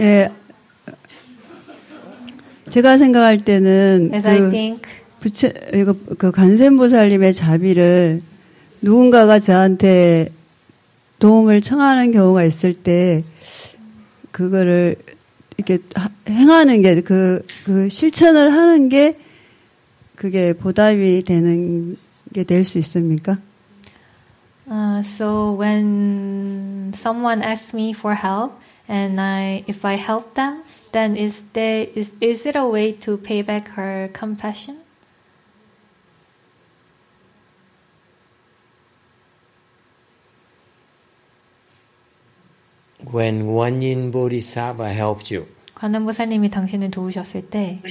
예 0.00 0.30
제가 2.70 2.98
생각할 2.98 3.38
때는 3.38 4.10
그 4.10 4.18
부처 5.20 5.48
이거 5.74 5.94
그 6.18 6.30
관세음보살님의 6.30 7.34
자비를 7.34 8.20
누군가가 8.82 9.38
저한테 9.40 10.28
도움을 11.18 11.60
청하는 11.62 12.12
경우가 12.12 12.44
있을 12.44 12.74
때 12.74 13.24
그거를 14.30 14.96
이렇게 15.56 15.78
하- 15.96 16.10
행하는 16.28 16.82
게 16.82 17.00
그 17.02 17.42
그 17.64 17.88
실천을 17.88 18.52
하는 18.52 18.88
게 18.88 19.16
그게 20.14 20.52
보답이 20.52 21.24
되는 21.24 21.96
게 22.34 22.44
될 22.44 22.62
수 22.62 22.78
있습니까? 22.78 23.38
Uh, 24.70 25.00
so 25.00 25.56
when 25.58 26.92
someone 26.94 27.42
asks 27.42 27.72
me 27.74 27.92
for 27.94 28.14
help 28.14 28.52
and 28.87 29.19
I 29.19 29.63
if 29.67 29.85
I 29.85 29.95
help 29.95 30.35
them, 30.35 30.63
then 30.91 31.15
is 31.15 31.43
there 31.53 31.87
is 31.95 32.11
is 32.19 32.45
it 32.45 32.55
a 32.55 32.65
way 32.65 32.91
to 33.03 33.17
pay 33.17 33.41
back 33.41 33.69
her 33.69 34.09
compassion? 34.13 34.77
When 43.03 43.47
Guanyin 43.47 44.11
Bodhisattva 44.11 44.89
helped 44.89 45.33
you, 45.33 45.47
관음보살님이 45.75 46.49
당신을 46.49 46.91
도우셨을 46.91 47.49
때 47.49 47.81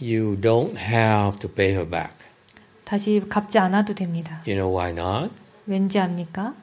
you 0.00 0.36
don't 0.40 0.76
have 0.76 1.38
to 1.38 1.48
pay 1.48 1.72
her 1.72 1.88
back. 1.88 2.12
다시 2.84 3.22
갚지 3.28 3.58
않아도 3.58 3.94
됩니다. 3.94 4.42
You 4.46 4.56
know 4.56 4.72
why 4.72 4.90
not? 4.90 5.32
왠지 5.66 5.98
압니까? 5.98 6.54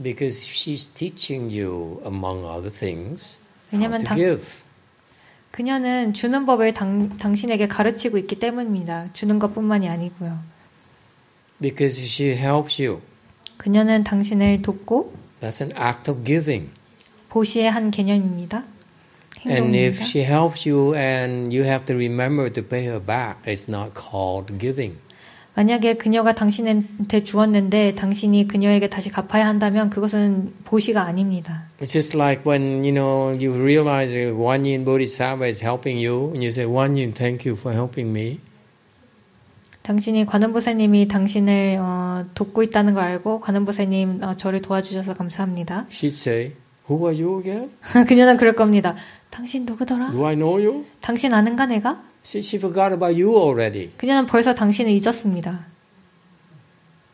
Because 0.00 0.44
she's 0.46 0.86
teaching 0.92 1.50
you, 1.50 2.00
among 2.04 2.44
other 2.44 2.70
things, 2.70 3.38
how 3.72 3.90
to 3.90 3.98
당- 3.98 4.16
give. 4.16 4.64
그녀는 5.52 6.12
주는 6.14 6.44
법을 6.46 6.74
당, 6.74 7.16
당신에게 7.16 7.68
가르치고 7.68 8.18
있기 8.18 8.40
때문입니다. 8.40 9.10
주는 9.12 9.38
것뿐만이 9.38 9.88
아니고요. 9.88 10.38
Because 11.60 12.02
she 12.02 12.32
helps 12.32 12.82
you. 12.82 13.00
그녀는 13.56 14.02
당신을 14.02 14.62
돕고 14.62 15.14
That's 15.40 15.60
an 15.62 15.70
act 15.80 16.10
of 16.10 16.24
giving. 16.24 16.70
보시의 17.28 17.70
한 17.70 17.90
개념입니다. 17.92 18.64
And 19.46 19.76
if 19.76 20.00
she 20.00 20.24
helps 20.24 20.66
you 20.68 20.96
and 20.96 21.54
you 21.54 21.64
have 21.64 21.84
to 21.86 21.94
remember 21.94 22.50
to 22.50 22.62
pay 22.66 22.86
her 22.86 22.98
back, 22.98 23.42
it's 23.46 23.68
not 23.68 23.92
called 23.94 24.58
giving. 24.58 24.96
만약에 25.56 25.94
그녀가 25.94 26.34
당신한테 26.34 27.22
주었는데 27.22 27.94
당신이 27.94 28.48
그녀에게 28.48 28.88
다시 28.88 29.08
갚아야 29.08 29.46
한다면 29.46 29.88
그것은 29.88 30.52
보시가 30.64 31.02
아닙니다. 31.02 31.62
It's 31.80 31.92
just 31.92 32.16
like 32.16 32.42
when 32.44 32.82
you 32.82 32.92
know 32.92 33.28
you 33.30 33.54
realize 33.54 34.14
that 34.14 34.34
Guanyin 34.34 34.84
Bodhisattva 34.84 35.46
is 35.46 35.64
helping 35.64 36.04
you, 36.04 36.30
and 36.32 36.38
you 36.38 36.48
say, 36.48 36.66
"Guanyin, 36.66 37.14
thank 37.14 37.48
you 37.48 37.56
for 37.56 37.72
helping 37.72 38.10
me." 38.10 38.40
당신이 39.82 40.26
관음보살님이 40.26 41.06
당신을 41.08 41.76
어, 41.78 42.24
돕고 42.34 42.62
있다는 42.64 42.94
걸 42.94 43.04
알고 43.04 43.40
관음보살님 43.40 44.24
어, 44.24 44.34
저를 44.34 44.60
도와주셔서 44.60 45.14
감사합니다. 45.14 45.86
She'd 45.90 46.14
say, 46.14 46.52
"Who 46.90 47.06
are 47.06 47.22
you 47.22 47.38
again? 47.38 47.70
그녀는 48.08 48.36
그럴 48.36 48.54
겁니다. 48.54 48.96
당신 49.30 49.66
누구더라? 49.66 50.10
Do 50.10 50.24
I 50.26 50.34
know 50.34 50.60
you?" 50.60 50.84
당신 51.00 51.32
아는가 51.32 51.66
내가? 51.66 52.02
She, 52.24 52.38
she 52.42 52.58
forgot 52.58 52.92
about 52.92 53.14
you 53.20 53.36
already, 53.36 53.90
그녀는 53.98 54.26
벌써 54.26 54.54
당신을 54.54 54.90
잊었습니다. 54.92 55.66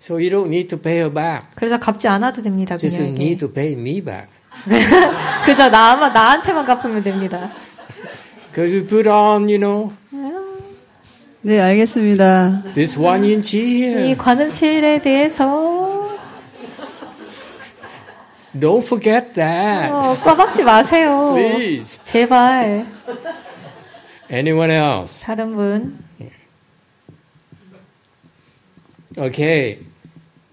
so 0.01 0.15
you 0.17 0.31
don't 0.31 0.47
need 0.47 0.69
to 0.69 0.79
pay 0.79 0.99
her 0.99 1.13
back. 1.13 1.47
그래서 1.57 1.79
갚지 1.79 2.09
않아도 2.09 2.43
됩니다. 2.43 2.77
Just 2.79 2.99
그녀에게. 2.99 3.21
need 3.23 3.39
to 3.41 3.53
pay 3.53 3.73
me 3.73 4.01
back. 4.01 4.29
그저 5.45 5.69
나만 5.69 6.13
나한테만 6.13 6.65
갚으면 6.65 7.03
됩니다. 7.03 7.51
Because 8.53 8.73
you 8.75 8.87
put 8.87 9.09
on, 9.09 9.49
you 9.49 9.59
know, 9.59 9.93
네 11.43 11.61
알겠습니다. 11.61 12.63
this 12.75 12.99
Chi 12.99 13.59
이 13.59 13.83
here. 13.83 14.17
관음칠에 14.17 15.03
대해서 15.03 16.19
Don't 18.59 18.83
forget 18.85 19.33
that. 19.35 19.93
어, 19.93 20.17
까먹지 20.25 20.63
마세요. 20.65 21.33
Please. 21.35 22.01
제발. 22.05 22.87
Anyone 24.31 24.71
else? 24.71 25.25
다른 25.25 25.55
분. 25.57 25.99
Okay. 29.17 29.79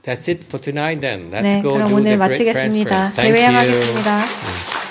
That's 0.03 0.27
it 0.29 0.43
for 0.45 0.57
tonight 0.59 1.01
then. 1.01 1.29
Let's 1.31 1.55
네, 1.55 1.61
go 1.61 1.73
그럼 1.75 1.89
do 1.89 1.95
오늘 1.95 2.17
the 2.17 2.17
great 2.17 2.39
마치겠습니다. 2.45 2.89
transfers. 2.89 3.13
Thank 3.13 3.35
대회 3.35 3.43
you. 3.43 3.53
향하겠습니다. 3.53 4.86